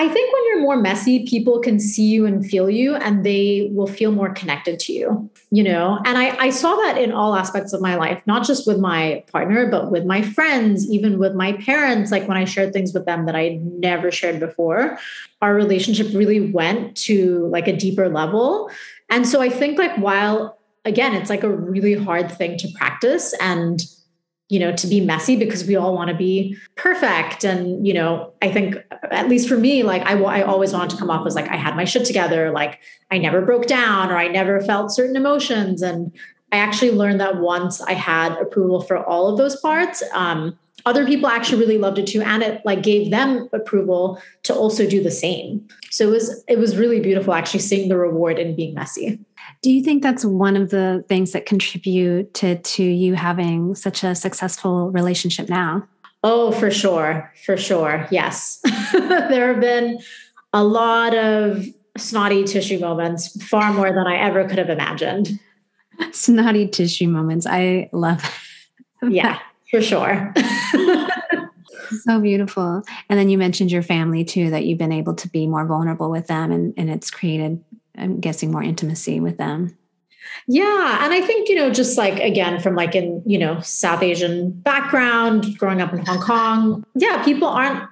I 0.00 0.08
think 0.08 0.32
when 0.32 0.46
you're 0.46 0.60
more 0.60 0.76
messy, 0.76 1.26
people 1.26 1.58
can 1.58 1.80
see 1.80 2.04
you 2.04 2.24
and 2.24 2.46
feel 2.46 2.70
you, 2.70 2.94
and 2.94 3.24
they 3.26 3.68
will 3.72 3.88
feel 3.88 4.12
more 4.12 4.32
connected 4.32 4.78
to 4.80 4.92
you, 4.92 5.28
you 5.50 5.64
know? 5.64 5.98
And 6.04 6.16
I, 6.16 6.36
I 6.38 6.50
saw 6.50 6.76
that 6.76 6.98
in 6.98 7.10
all 7.10 7.34
aspects 7.34 7.72
of 7.72 7.80
my 7.80 7.96
life, 7.96 8.22
not 8.24 8.46
just 8.46 8.64
with 8.64 8.78
my 8.78 9.24
partner, 9.32 9.68
but 9.68 9.90
with 9.90 10.06
my 10.06 10.22
friends, 10.22 10.88
even 10.88 11.18
with 11.18 11.34
my 11.34 11.54
parents. 11.54 12.12
Like 12.12 12.28
when 12.28 12.36
I 12.36 12.44
shared 12.44 12.72
things 12.72 12.94
with 12.94 13.06
them 13.06 13.26
that 13.26 13.34
I 13.34 13.58
never 13.60 14.12
shared 14.12 14.38
before, 14.38 15.00
our 15.42 15.52
relationship 15.52 16.06
really 16.14 16.52
went 16.52 16.96
to 16.98 17.48
like 17.48 17.66
a 17.66 17.76
deeper 17.76 18.08
level. 18.08 18.70
And 19.10 19.26
so 19.26 19.40
I 19.40 19.48
think, 19.48 19.80
like, 19.80 19.96
while 19.96 20.58
again, 20.84 21.12
it's 21.14 21.28
like 21.28 21.42
a 21.42 21.50
really 21.50 21.94
hard 21.94 22.30
thing 22.30 22.56
to 22.58 22.68
practice 22.76 23.34
and 23.40 23.82
you 24.48 24.58
know 24.58 24.72
to 24.72 24.86
be 24.86 25.00
messy 25.00 25.36
because 25.36 25.64
we 25.64 25.76
all 25.76 25.94
want 25.94 26.08
to 26.08 26.16
be 26.16 26.56
perfect. 26.76 27.44
And 27.44 27.86
you 27.86 27.94
know 27.94 28.32
i 28.42 28.50
think 28.50 28.76
at 29.10 29.28
least 29.28 29.48
for 29.48 29.56
me 29.56 29.82
like 29.82 30.02
I, 30.02 30.20
I 30.20 30.42
always 30.42 30.72
wanted 30.72 30.90
to 30.90 30.96
come 30.96 31.10
off 31.10 31.26
as 31.26 31.34
like 31.34 31.48
i 31.48 31.56
had 31.56 31.76
my 31.76 31.84
shit 31.84 32.04
together 32.04 32.50
like 32.50 32.80
i 33.10 33.18
never 33.18 33.40
broke 33.42 33.66
down 33.66 34.10
or 34.10 34.16
i 34.16 34.28
never 34.28 34.60
felt 34.60 34.92
certain 34.92 35.16
emotions. 35.16 35.82
And 35.82 36.12
i 36.52 36.56
actually 36.56 36.92
learned 36.92 37.20
that 37.20 37.36
once 37.36 37.80
i 37.82 37.92
had 37.92 38.32
approval 38.38 38.80
for 38.80 38.96
all 38.96 39.28
of 39.28 39.38
those 39.38 39.56
parts 39.60 40.02
um, 40.12 40.58
other 40.86 41.04
people 41.04 41.28
actually 41.28 41.58
really 41.58 41.78
loved 41.78 41.98
it 41.98 42.06
too. 42.06 42.22
And 42.22 42.42
it 42.42 42.62
like 42.64 42.82
gave 42.82 43.10
them 43.10 43.48
approval 43.52 44.20
to 44.44 44.54
also 44.54 44.88
do 44.88 45.02
the 45.02 45.10
same. 45.10 45.66
So 45.90 46.08
it 46.08 46.12
was 46.12 46.44
it 46.48 46.58
was 46.58 46.76
really 46.76 47.00
beautiful 47.00 47.34
actually 47.34 47.60
seeing 47.60 47.88
the 47.88 47.98
reward 47.98 48.38
in 48.38 48.56
being 48.56 48.74
messy 48.74 49.18
do 49.62 49.70
you 49.70 49.82
think 49.82 50.02
that's 50.02 50.24
one 50.24 50.56
of 50.56 50.70
the 50.70 51.04
things 51.08 51.32
that 51.32 51.46
contribute 51.46 52.32
to, 52.34 52.58
to 52.58 52.84
you 52.84 53.14
having 53.14 53.74
such 53.74 54.04
a 54.04 54.14
successful 54.14 54.90
relationship 54.90 55.48
now? 55.48 55.86
Oh, 56.22 56.52
for 56.52 56.70
sure. 56.70 57.32
For 57.44 57.56
sure. 57.56 58.06
Yes. 58.10 58.60
there 58.92 59.52
have 59.52 59.60
been 59.60 60.00
a 60.52 60.64
lot 60.64 61.14
of 61.14 61.64
snotty 61.96 62.44
tissue 62.44 62.78
moments, 62.78 63.42
far 63.44 63.72
more 63.72 63.92
than 63.92 64.06
I 64.06 64.16
ever 64.18 64.48
could 64.48 64.58
have 64.58 64.70
imagined. 64.70 65.38
Snotty 66.12 66.68
tissue 66.68 67.08
moments. 67.08 67.46
I 67.46 67.88
love 67.92 68.22
that. 68.22 68.32
Yeah, 69.08 69.38
for 69.70 69.80
sure. 69.80 70.34
so 72.02 72.20
beautiful. 72.20 72.82
And 73.08 73.16
then 73.16 73.28
you 73.28 73.38
mentioned 73.38 73.70
your 73.70 73.82
family 73.82 74.24
too, 74.24 74.50
that 74.50 74.64
you've 74.64 74.78
been 74.78 74.90
able 74.90 75.14
to 75.14 75.28
be 75.28 75.46
more 75.46 75.64
vulnerable 75.66 76.10
with 76.10 76.26
them 76.26 76.50
and, 76.50 76.74
and 76.76 76.90
it's 76.90 77.08
created 77.08 77.62
I'm 77.98 78.20
guessing 78.20 78.50
more 78.50 78.62
intimacy 78.62 79.20
with 79.20 79.36
them. 79.38 79.76
Yeah. 80.46 81.04
And 81.04 81.12
I 81.12 81.20
think, 81.20 81.48
you 81.48 81.54
know, 81.54 81.70
just 81.70 81.98
like 81.98 82.20
again, 82.20 82.60
from 82.60 82.74
like 82.74 82.94
in, 82.94 83.22
you 83.26 83.38
know, 83.38 83.60
South 83.60 84.02
Asian 84.02 84.50
background, 84.50 85.58
growing 85.58 85.80
up 85.80 85.92
in 85.92 86.04
Hong 86.04 86.20
Kong, 86.20 86.84
yeah, 86.94 87.22
people 87.24 87.48
aren't 87.48 87.88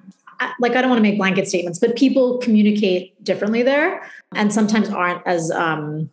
like, 0.59 0.75
I 0.75 0.81
don't 0.81 0.89
want 0.89 0.99
to 0.99 1.03
make 1.03 1.17
blanket 1.17 1.47
statements, 1.47 1.79
but 1.79 1.95
people 1.95 2.37
communicate 2.37 3.23
differently 3.23 3.63
there 3.63 4.07
and 4.35 4.53
sometimes 4.53 4.89
aren't 4.89 5.25
as, 5.25 5.49
um, 5.51 6.09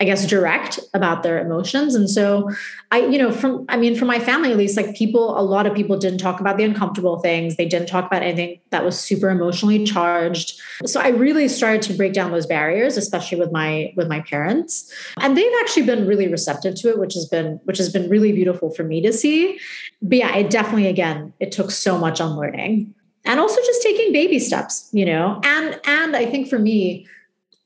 I 0.00 0.04
guess, 0.04 0.26
direct 0.26 0.78
about 0.94 1.24
their 1.24 1.44
emotions. 1.44 1.96
And 1.96 2.08
so 2.08 2.48
I, 2.92 3.00
you 3.00 3.18
know, 3.18 3.32
from, 3.32 3.64
I 3.68 3.76
mean, 3.76 3.96
from 3.96 4.06
my 4.06 4.20
family, 4.20 4.52
at 4.52 4.56
least, 4.56 4.76
like 4.76 4.94
people, 4.94 5.36
a 5.36 5.42
lot 5.42 5.66
of 5.66 5.74
people 5.74 5.98
didn't 5.98 6.20
talk 6.20 6.38
about 6.38 6.56
the 6.56 6.62
uncomfortable 6.62 7.18
things. 7.18 7.56
They 7.56 7.66
didn't 7.66 7.88
talk 7.88 8.06
about 8.06 8.22
anything 8.22 8.60
that 8.70 8.84
was 8.84 8.96
super 8.96 9.28
emotionally 9.28 9.84
charged. 9.84 10.60
So 10.86 11.00
I 11.00 11.08
really 11.08 11.48
started 11.48 11.82
to 11.82 11.94
break 11.94 12.12
down 12.12 12.30
those 12.30 12.46
barriers, 12.46 12.96
especially 12.96 13.40
with 13.40 13.50
my, 13.50 13.92
with 13.96 14.06
my 14.06 14.20
parents. 14.20 14.88
And 15.16 15.36
they've 15.36 15.52
actually 15.60 15.86
been 15.86 16.06
really 16.06 16.28
receptive 16.28 16.76
to 16.76 16.90
it, 16.90 16.98
which 17.00 17.14
has 17.14 17.26
been, 17.26 17.58
which 17.64 17.78
has 17.78 17.92
been 17.92 18.08
really 18.08 18.30
beautiful 18.30 18.70
for 18.70 18.84
me 18.84 19.00
to 19.00 19.12
see. 19.12 19.58
But 20.00 20.18
yeah, 20.18 20.36
it 20.36 20.48
definitely, 20.48 20.86
again, 20.86 21.32
it 21.40 21.50
took 21.50 21.72
so 21.72 21.98
much 21.98 22.20
unlearning 22.20 22.94
and 23.24 23.40
also 23.40 23.60
just 23.66 23.82
taking 23.82 24.12
baby 24.12 24.38
steps, 24.38 24.88
you 24.92 25.04
know, 25.04 25.40
and, 25.42 25.80
and 25.86 26.14
I 26.14 26.24
think 26.26 26.48
for 26.48 26.60
me, 26.60 27.08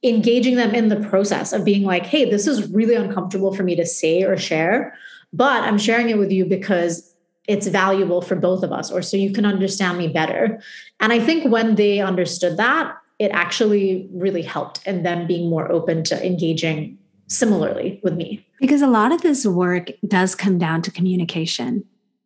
engaging 0.02 0.56
them 0.56 0.74
in 0.74 0.88
the 0.88 1.08
process 1.08 1.52
of 1.52 1.64
being 1.64 1.84
like, 1.84 2.04
hey, 2.04 2.28
this 2.28 2.46
is 2.46 2.70
really 2.70 2.94
uncomfortable 2.94 3.54
for 3.54 3.62
me 3.62 3.76
to 3.76 3.86
say 3.86 4.22
or 4.22 4.36
share, 4.36 4.96
but 5.32 5.62
I'm 5.62 5.78
sharing 5.78 6.10
it 6.10 6.18
with 6.18 6.32
you 6.32 6.44
because 6.44 7.14
it's 7.48 7.66
valuable 7.66 8.22
for 8.22 8.36
both 8.36 8.62
of 8.62 8.72
us, 8.72 8.90
or 8.90 9.02
so 9.02 9.16
you 9.16 9.32
can 9.32 9.44
understand 9.44 9.98
me 9.98 10.08
better. 10.08 10.60
And 11.00 11.12
I 11.12 11.18
think 11.18 11.50
when 11.50 11.74
they 11.74 12.00
understood 12.00 12.56
that, 12.56 12.96
it 13.18 13.30
actually 13.32 14.08
really 14.12 14.42
helped 14.42 14.86
in 14.86 15.02
them 15.02 15.26
being 15.26 15.50
more 15.50 15.70
open 15.70 16.02
to 16.04 16.26
engaging 16.26 16.98
similarly 17.28 18.00
with 18.02 18.14
me. 18.14 18.46
Because 18.60 18.82
a 18.82 18.86
lot 18.86 19.12
of 19.12 19.22
this 19.22 19.46
work 19.46 19.90
does 20.06 20.34
come 20.34 20.58
down 20.58 20.82
to 20.82 20.90
communication. 20.90 21.84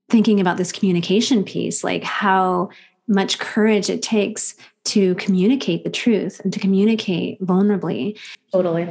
Thinking 0.08 0.40
about 0.40 0.56
this 0.56 0.72
communication 0.72 1.44
piece, 1.44 1.82
like 1.82 2.04
how 2.04 2.70
much 3.08 3.38
courage 3.38 3.88
it 3.90 4.02
takes 4.02 4.54
to 4.84 5.14
communicate 5.16 5.84
the 5.84 5.90
truth 5.90 6.40
and 6.40 6.52
to 6.52 6.60
communicate 6.60 7.40
vulnerably. 7.40 8.18
Totally. 8.52 8.88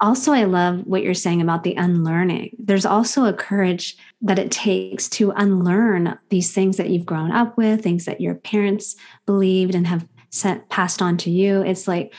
Also, 0.00 0.32
I 0.32 0.44
love 0.44 0.80
what 0.84 1.02
you're 1.02 1.14
saying 1.14 1.40
about 1.40 1.62
the 1.62 1.74
unlearning. 1.74 2.56
There's 2.58 2.84
also 2.84 3.24
a 3.24 3.32
courage 3.32 3.96
that 4.20 4.38
it 4.38 4.50
takes 4.50 5.08
to 5.10 5.30
unlearn 5.30 6.18
these 6.28 6.52
things 6.52 6.76
that 6.76 6.90
you've 6.90 7.06
grown 7.06 7.30
up 7.30 7.56
with, 7.56 7.82
things 7.82 8.04
that 8.06 8.20
your 8.20 8.34
parents 8.34 8.96
believed 9.26 9.76
and 9.76 9.86
have 9.86 10.06
sent, 10.30 10.68
passed 10.70 11.00
on 11.00 11.16
to 11.18 11.30
you. 11.30 11.62
It's 11.62 11.86
like, 11.86 12.12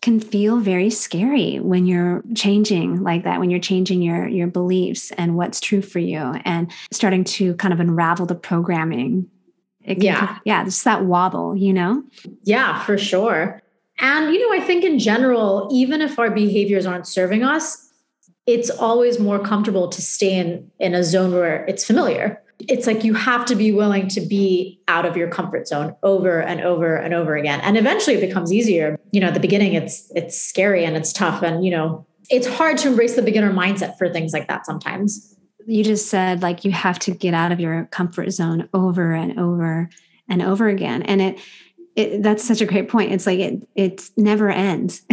can 0.00 0.20
feel 0.20 0.58
very 0.58 0.90
scary 0.90 1.58
when 1.60 1.86
you're 1.86 2.22
changing 2.34 3.02
like 3.02 3.24
that 3.24 3.40
when 3.40 3.48
you're 3.48 3.58
changing 3.58 4.02
your 4.02 4.28
your 4.28 4.46
beliefs 4.46 5.10
and 5.12 5.34
what's 5.34 5.60
true 5.60 5.80
for 5.80 5.98
you 5.98 6.18
and 6.44 6.70
starting 6.92 7.24
to 7.24 7.54
kind 7.54 7.72
of 7.72 7.80
unravel 7.80 8.26
the 8.26 8.34
programming 8.34 9.26
yeah. 9.86 10.38
yeah, 10.44 10.64
just 10.64 10.84
that 10.84 11.04
wobble, 11.04 11.56
you 11.56 11.72
know? 11.72 12.02
Yeah, 12.44 12.82
for 12.84 12.98
sure. 12.98 13.62
And, 13.98 14.32
you 14.34 14.40
know, 14.40 14.62
I 14.62 14.64
think 14.64 14.84
in 14.84 14.98
general, 14.98 15.68
even 15.70 16.00
if 16.00 16.18
our 16.18 16.30
behaviors 16.30 16.86
aren't 16.86 17.06
serving 17.06 17.44
us, 17.44 17.92
it's 18.46 18.70
always 18.70 19.18
more 19.18 19.38
comfortable 19.38 19.88
to 19.88 20.02
stay 20.02 20.34
in, 20.34 20.70
in 20.78 20.94
a 20.94 21.04
zone 21.04 21.32
where 21.32 21.64
it's 21.66 21.84
familiar. 21.84 22.42
It's 22.60 22.86
like 22.86 23.04
you 23.04 23.14
have 23.14 23.44
to 23.46 23.54
be 23.54 23.72
willing 23.72 24.08
to 24.08 24.20
be 24.20 24.80
out 24.88 25.06
of 25.06 25.16
your 25.16 25.28
comfort 25.28 25.66
zone 25.68 25.94
over 26.02 26.40
and 26.40 26.60
over 26.60 26.96
and 26.96 27.14
over 27.14 27.36
again. 27.36 27.60
And 27.60 27.76
eventually 27.76 28.16
it 28.16 28.20
becomes 28.20 28.52
easier. 28.52 28.98
You 29.12 29.20
know, 29.20 29.28
at 29.28 29.34
the 29.34 29.40
beginning 29.40 29.74
it's 29.74 30.10
it's 30.14 30.40
scary 30.40 30.84
and 30.84 30.96
it's 30.96 31.12
tough. 31.12 31.42
And, 31.42 31.64
you 31.64 31.70
know, 31.70 32.06
it's 32.30 32.46
hard 32.46 32.78
to 32.78 32.88
embrace 32.88 33.16
the 33.16 33.22
beginner 33.22 33.52
mindset 33.52 33.98
for 33.98 34.08
things 34.08 34.32
like 34.32 34.48
that 34.48 34.66
sometimes 34.66 35.34
you 35.66 35.84
just 35.84 36.08
said 36.08 36.42
like 36.42 36.64
you 36.64 36.72
have 36.72 36.98
to 37.00 37.12
get 37.12 37.34
out 37.34 37.52
of 37.52 37.60
your 37.60 37.86
comfort 37.90 38.30
zone 38.30 38.68
over 38.74 39.12
and 39.12 39.38
over 39.38 39.88
and 40.28 40.42
over 40.42 40.68
again. 40.68 41.02
And 41.02 41.20
it, 41.20 41.38
it 41.96 42.22
that's 42.22 42.44
such 42.44 42.60
a 42.60 42.66
great 42.66 42.88
point. 42.88 43.12
It's 43.12 43.26
like 43.26 43.38
it 43.38 43.68
it 43.74 44.10
never 44.16 44.50
ends. 44.50 45.02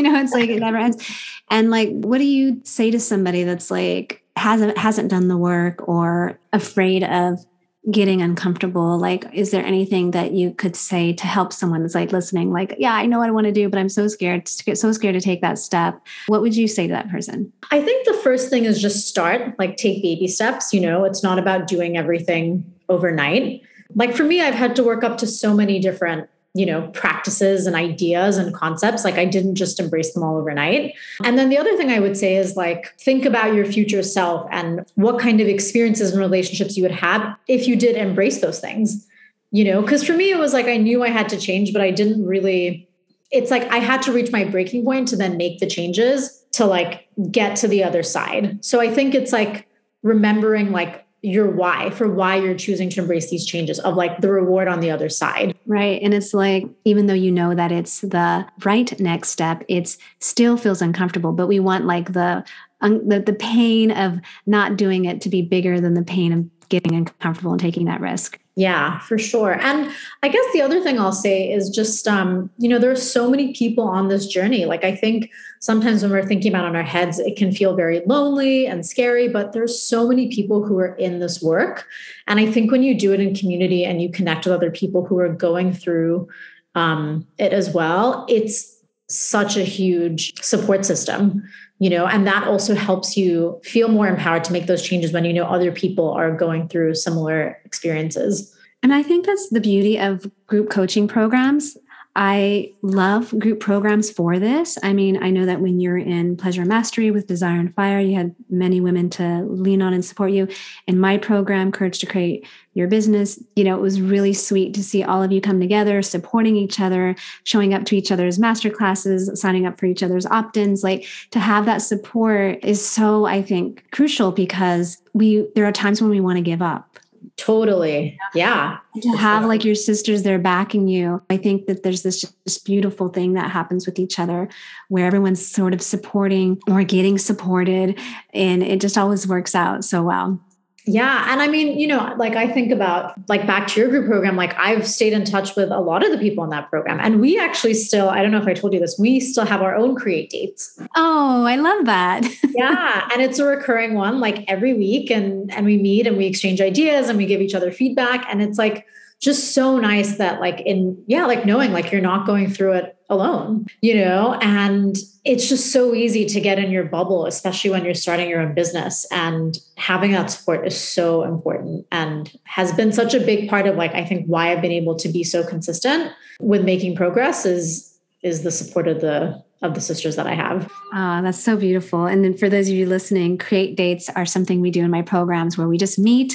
You 0.00 0.04
know 0.10 0.18
it's 0.22 0.32
like 0.32 0.48
it 0.48 0.60
never 0.60 0.78
ends. 0.78 1.06
And 1.50 1.70
like 1.70 1.90
what 1.90 2.16
do 2.16 2.24
you 2.24 2.62
say 2.64 2.90
to 2.90 2.98
somebody 2.98 3.42
that's 3.42 3.70
like 3.70 4.24
hasn't 4.36 4.78
hasn't 4.78 5.10
done 5.10 5.28
the 5.28 5.36
work 5.36 5.86
or 5.86 6.38
afraid 6.54 7.04
of 7.04 7.44
getting 7.90 8.20
uncomfortable 8.20 8.98
like 8.98 9.24
is 9.32 9.52
there 9.52 9.64
anything 9.64 10.10
that 10.10 10.32
you 10.32 10.52
could 10.52 10.76
say 10.76 11.14
to 11.14 11.26
help 11.26 11.50
someone 11.50 11.80
that's 11.80 11.94
like 11.94 12.12
listening 12.12 12.52
like 12.52 12.74
yeah 12.78 12.92
i 12.92 13.06
know 13.06 13.18
what 13.18 13.28
i 13.28 13.30
want 13.30 13.46
to 13.46 13.52
do 13.52 13.70
but 13.70 13.78
i'm 13.78 13.88
so 13.88 14.06
scared 14.06 14.44
to 14.44 14.62
get 14.64 14.76
so 14.76 14.92
scared 14.92 15.14
to 15.14 15.20
take 15.20 15.40
that 15.40 15.58
step. 15.58 15.98
What 16.26 16.42
would 16.42 16.54
you 16.54 16.68
say 16.68 16.86
to 16.86 16.92
that 16.92 17.10
person? 17.10 17.50
I 17.70 17.80
think 17.80 18.06
the 18.06 18.20
first 18.22 18.50
thing 18.50 18.66
is 18.66 18.82
just 18.82 19.08
start 19.08 19.58
like 19.58 19.76
take 19.76 20.02
baby 20.02 20.28
steps 20.28 20.74
you 20.74 20.80
know? 20.80 21.04
It's 21.04 21.22
not 21.22 21.38
about 21.38 21.68
doing 21.68 21.96
everything 21.96 22.70
overnight. 22.90 23.62
Like 23.94 24.14
for 24.14 24.24
me 24.24 24.42
i've 24.42 24.54
had 24.54 24.76
to 24.76 24.84
work 24.84 25.02
up 25.02 25.16
to 25.18 25.26
so 25.26 25.54
many 25.54 25.80
different 25.80 26.28
you 26.54 26.66
know 26.66 26.88
practices 26.88 27.66
and 27.66 27.76
ideas 27.76 28.36
and 28.36 28.52
concepts 28.54 29.04
like 29.04 29.14
i 29.14 29.24
didn't 29.24 29.54
just 29.54 29.78
embrace 29.78 30.12
them 30.14 30.22
all 30.22 30.36
overnight. 30.36 30.94
And 31.24 31.38
then 31.38 31.48
the 31.48 31.58
other 31.58 31.76
thing 31.76 31.90
i 31.90 32.00
would 32.00 32.16
say 32.16 32.36
is 32.36 32.56
like 32.56 32.94
think 32.98 33.24
about 33.24 33.54
your 33.54 33.64
future 33.64 34.02
self 34.02 34.48
and 34.50 34.84
what 34.96 35.20
kind 35.20 35.40
of 35.40 35.46
experiences 35.46 36.10
and 36.10 36.20
relationships 36.20 36.76
you 36.76 36.82
would 36.82 36.90
have 36.90 37.36
if 37.46 37.68
you 37.68 37.76
did 37.76 37.96
embrace 37.96 38.40
those 38.40 38.60
things 38.60 39.06
you 39.52 39.64
know? 39.64 39.82
Because 39.82 40.04
for 40.04 40.12
me 40.12 40.30
it 40.30 40.38
was 40.38 40.52
like 40.52 40.66
i 40.66 40.76
knew 40.76 41.02
i 41.02 41.08
had 41.08 41.28
to 41.28 41.36
change 41.38 41.72
but 41.72 41.82
i 41.82 41.90
didn't 41.90 42.24
really 42.26 42.88
it's 43.30 43.50
like 43.50 43.64
i 43.70 43.78
had 43.78 44.02
to 44.02 44.12
reach 44.12 44.32
my 44.32 44.44
breaking 44.44 44.84
point 44.84 45.08
to 45.08 45.16
then 45.16 45.36
make 45.36 45.58
the 45.58 45.66
changes 45.66 46.44
to 46.52 46.66
like 46.66 47.06
get 47.30 47.56
to 47.56 47.68
the 47.68 47.84
other 47.84 48.02
side. 48.02 48.64
So 48.64 48.80
i 48.80 48.92
think 48.92 49.14
it's 49.14 49.32
like 49.32 49.68
remembering 50.02 50.72
like 50.72 51.06
your 51.22 51.50
why 51.50 51.90
for 51.90 52.08
why 52.08 52.36
you're 52.36 52.54
choosing 52.54 52.88
to 52.90 53.00
embrace 53.00 53.30
these 53.30 53.44
changes 53.44 53.78
of 53.80 53.94
like 53.94 54.20
the 54.20 54.30
reward 54.30 54.68
on 54.68 54.80
the 54.80 54.90
other 54.90 55.08
side. 55.08 55.54
Right. 55.66 56.00
And 56.02 56.14
it's 56.14 56.32
like, 56.32 56.66
even 56.84 57.06
though 57.06 57.14
you 57.14 57.30
know 57.30 57.54
that 57.54 57.70
it's 57.70 58.00
the 58.00 58.46
right 58.64 58.98
next 58.98 59.28
step, 59.28 59.62
it 59.68 59.96
still 60.20 60.56
feels 60.56 60.80
uncomfortable, 60.80 61.32
but 61.32 61.46
we 61.46 61.60
want 61.60 61.84
like 61.84 62.14
the, 62.14 62.44
the, 62.80 63.22
the 63.24 63.36
pain 63.38 63.90
of 63.90 64.18
not 64.46 64.76
doing 64.76 65.04
it 65.04 65.20
to 65.20 65.28
be 65.28 65.42
bigger 65.42 65.80
than 65.80 65.94
the 65.94 66.02
pain 66.02 66.32
of 66.32 66.68
getting 66.70 66.94
uncomfortable 66.94 67.52
and 67.52 67.60
taking 67.60 67.84
that 67.84 68.00
risk. 68.00 68.38
Yeah, 68.56 68.98
for 68.98 69.16
sure. 69.16 69.52
And 69.60 69.90
I 70.22 70.28
guess 70.28 70.44
the 70.52 70.60
other 70.60 70.82
thing 70.82 70.98
I'll 70.98 71.12
say 71.12 71.50
is 71.50 71.70
just, 71.70 72.06
um, 72.08 72.50
you 72.58 72.68
know, 72.68 72.78
there 72.78 72.90
are 72.90 72.96
so 72.96 73.30
many 73.30 73.54
people 73.54 73.84
on 73.84 74.08
this 74.08 74.26
journey. 74.26 74.66
Like, 74.66 74.84
I 74.84 74.94
think 74.94 75.30
sometimes 75.60 76.02
when 76.02 76.10
we're 76.10 76.26
thinking 76.26 76.52
about 76.52 76.64
on 76.64 76.74
our 76.74 76.82
heads, 76.82 77.18
it 77.20 77.36
can 77.36 77.52
feel 77.52 77.76
very 77.76 78.02
lonely 78.06 78.66
and 78.66 78.84
scary, 78.84 79.28
but 79.28 79.52
there's 79.52 79.80
so 79.80 80.08
many 80.08 80.28
people 80.28 80.64
who 80.64 80.78
are 80.78 80.96
in 80.96 81.20
this 81.20 81.40
work. 81.40 81.86
And 82.26 82.40
I 82.40 82.50
think 82.50 82.72
when 82.72 82.82
you 82.82 82.98
do 82.98 83.12
it 83.12 83.20
in 83.20 83.34
community 83.34 83.84
and 83.84 84.02
you 84.02 84.10
connect 84.10 84.44
with 84.44 84.54
other 84.54 84.70
people 84.70 85.06
who 85.06 85.18
are 85.20 85.32
going 85.32 85.72
through 85.72 86.28
um, 86.74 87.26
it 87.38 87.52
as 87.52 87.70
well, 87.70 88.26
it's 88.28 88.76
such 89.08 89.56
a 89.56 89.64
huge 89.64 90.42
support 90.42 90.84
system 90.84 91.42
you 91.80 91.90
know 91.90 92.06
and 92.06 92.26
that 92.26 92.44
also 92.46 92.74
helps 92.76 93.16
you 93.16 93.60
feel 93.64 93.88
more 93.88 94.06
empowered 94.06 94.44
to 94.44 94.52
make 94.52 94.66
those 94.66 94.82
changes 94.82 95.12
when 95.12 95.24
you 95.24 95.32
know 95.32 95.44
other 95.44 95.72
people 95.72 96.10
are 96.12 96.30
going 96.34 96.68
through 96.68 96.94
similar 96.94 97.58
experiences. 97.64 98.56
And 98.82 98.94
i 98.94 99.02
think 99.02 99.26
that's 99.26 99.48
the 99.50 99.60
beauty 99.60 99.98
of 99.98 100.30
group 100.46 100.70
coaching 100.70 101.08
programs 101.08 101.76
I 102.22 102.74
love 102.82 103.36
group 103.38 103.60
programs 103.60 104.10
for 104.10 104.38
this. 104.38 104.76
I 104.82 104.92
mean, 104.92 105.22
I 105.22 105.30
know 105.30 105.46
that 105.46 105.62
when 105.62 105.80
you're 105.80 105.96
in 105.96 106.36
Pleasure 106.36 106.66
Mastery 106.66 107.10
with 107.10 107.26
Desire 107.26 107.58
on 107.58 107.72
Fire, 107.72 107.98
you 107.98 108.14
had 108.14 108.36
many 108.50 108.78
women 108.78 109.08
to 109.10 109.42
lean 109.44 109.80
on 109.80 109.94
and 109.94 110.04
support 110.04 110.30
you. 110.30 110.46
In 110.86 111.00
my 111.00 111.16
program, 111.16 111.72
Courage 111.72 111.98
to 112.00 112.06
Create 112.06 112.46
Your 112.74 112.88
Business, 112.88 113.42
you 113.56 113.64
know, 113.64 113.74
it 113.74 113.80
was 113.80 114.02
really 114.02 114.34
sweet 114.34 114.74
to 114.74 114.84
see 114.84 115.02
all 115.02 115.22
of 115.22 115.32
you 115.32 115.40
come 115.40 115.60
together, 115.60 116.02
supporting 116.02 116.56
each 116.56 116.78
other, 116.78 117.16
showing 117.44 117.72
up 117.72 117.86
to 117.86 117.96
each 117.96 118.12
other's 118.12 118.38
master 118.38 118.68
classes, 118.68 119.40
signing 119.40 119.64
up 119.64 119.80
for 119.80 119.86
each 119.86 120.02
other's 120.02 120.26
opt 120.26 120.58
ins. 120.58 120.84
Like 120.84 121.06
to 121.30 121.40
have 121.40 121.64
that 121.64 121.78
support 121.78 122.62
is 122.62 122.86
so, 122.86 123.24
I 123.24 123.40
think, 123.40 123.90
crucial 123.92 124.30
because 124.30 125.00
we, 125.14 125.48
there 125.54 125.64
are 125.64 125.72
times 125.72 126.02
when 126.02 126.10
we 126.10 126.20
want 126.20 126.36
to 126.36 126.42
give 126.42 126.60
up 126.60 126.89
Totally. 127.36 128.18
Yeah. 128.34 128.78
To 129.02 129.16
have 129.16 129.44
like 129.44 129.64
your 129.64 129.74
sisters 129.74 130.22
there 130.22 130.38
backing 130.38 130.88
you. 130.88 131.22
I 131.30 131.36
think 131.36 131.66
that 131.66 131.82
there's 131.82 132.02
this 132.02 132.20
just 132.20 132.64
beautiful 132.64 133.08
thing 133.08 133.34
that 133.34 133.50
happens 133.50 133.86
with 133.86 133.98
each 133.98 134.18
other 134.18 134.48
where 134.88 135.06
everyone's 135.06 135.46
sort 135.46 135.74
of 135.74 135.82
supporting 135.82 136.60
or 136.68 136.82
getting 136.84 137.18
supported. 137.18 137.98
And 138.34 138.62
it 138.62 138.80
just 138.80 138.98
always 138.98 139.26
works 139.26 139.54
out 139.54 139.84
so 139.84 140.02
well. 140.02 140.40
Yeah. 140.86 141.30
And 141.30 141.42
I 141.42 141.48
mean, 141.48 141.78
you 141.78 141.86
know, 141.86 142.14
like 142.16 142.36
I 142.36 142.46
think 142.46 142.72
about 142.72 143.14
like 143.28 143.46
back 143.46 143.68
to 143.68 143.80
your 143.80 143.88
group 143.90 144.06
program, 144.06 144.36
like 144.36 144.54
I've 144.58 144.86
stayed 144.86 145.12
in 145.12 145.24
touch 145.24 145.54
with 145.54 145.70
a 145.70 145.78
lot 145.80 146.04
of 146.04 146.10
the 146.10 146.18
people 146.18 146.42
in 146.44 146.50
that 146.50 146.70
program. 146.70 146.98
And 147.00 147.20
we 147.20 147.38
actually 147.38 147.74
still, 147.74 148.08
I 148.08 148.22
don't 148.22 148.30
know 148.30 148.40
if 148.40 148.46
I 148.46 148.54
told 148.54 148.72
you 148.72 148.80
this, 148.80 148.98
we 148.98 149.20
still 149.20 149.44
have 149.44 149.62
our 149.62 149.74
own 149.76 149.94
create 149.94 150.30
dates. 150.30 150.78
Oh, 150.96 151.44
I 151.44 151.56
love 151.56 151.84
that. 151.86 152.26
yeah. 152.54 153.08
And 153.12 153.20
it's 153.20 153.38
a 153.38 153.44
recurring 153.44 153.94
one 153.94 154.20
like 154.20 154.44
every 154.48 154.74
week. 154.74 155.10
And 155.10 155.52
and 155.52 155.66
we 155.66 155.76
meet 155.76 156.06
and 156.06 156.16
we 156.16 156.26
exchange 156.26 156.60
ideas 156.60 157.08
and 157.08 157.18
we 157.18 157.26
give 157.26 157.40
each 157.40 157.54
other 157.54 157.70
feedback. 157.70 158.26
And 158.28 158.40
it's 158.40 158.58
like 158.58 158.86
just 159.20 159.54
so 159.54 159.78
nice 159.78 160.16
that 160.16 160.40
like 160.40 160.60
in 160.62 161.02
yeah 161.06 161.26
like 161.26 161.44
knowing 161.44 161.72
like 161.72 161.92
you're 161.92 162.00
not 162.00 162.26
going 162.26 162.50
through 162.50 162.72
it 162.72 162.96
alone 163.10 163.66
you 163.82 163.94
know 163.94 164.38
and 164.40 164.96
it's 165.24 165.48
just 165.48 165.72
so 165.72 165.94
easy 165.94 166.24
to 166.24 166.40
get 166.40 166.58
in 166.58 166.70
your 166.70 166.84
bubble 166.84 167.26
especially 167.26 167.70
when 167.70 167.84
you're 167.84 167.92
starting 167.92 168.28
your 168.28 168.40
own 168.40 168.54
business 168.54 169.06
and 169.10 169.58
having 169.76 170.12
that 170.12 170.30
support 170.30 170.66
is 170.66 170.78
so 170.78 171.22
important 171.22 171.84
and 171.92 172.32
has 172.44 172.72
been 172.72 172.92
such 172.92 173.12
a 173.12 173.20
big 173.20 173.50
part 173.50 173.66
of 173.66 173.76
like 173.76 173.92
i 173.94 174.04
think 174.04 174.24
why 174.26 174.52
i've 174.52 174.62
been 174.62 174.72
able 174.72 174.96
to 174.96 175.08
be 175.08 175.22
so 175.22 175.46
consistent 175.46 176.12
with 176.40 176.64
making 176.64 176.96
progress 176.96 177.44
is 177.44 177.98
is 178.22 178.42
the 178.42 178.50
support 178.50 178.88
of 178.88 179.00
the 179.00 179.42
of 179.62 179.74
the 179.74 179.80
sisters 179.82 180.16
that 180.16 180.26
I 180.26 180.32
have. 180.32 180.70
Ah, 180.94 181.20
that's 181.22 181.38
so 181.38 181.54
beautiful. 181.54 182.06
And 182.06 182.24
then 182.24 182.34
for 182.34 182.48
those 182.48 182.68
of 182.68 182.74
you 182.74 182.86
listening, 182.86 183.36
create 183.36 183.76
dates 183.76 184.08
are 184.16 184.24
something 184.24 184.62
we 184.62 184.70
do 184.70 184.82
in 184.82 184.90
my 184.90 185.02
programs 185.02 185.58
where 185.58 185.68
we 185.68 185.76
just 185.76 185.98
meet 185.98 186.34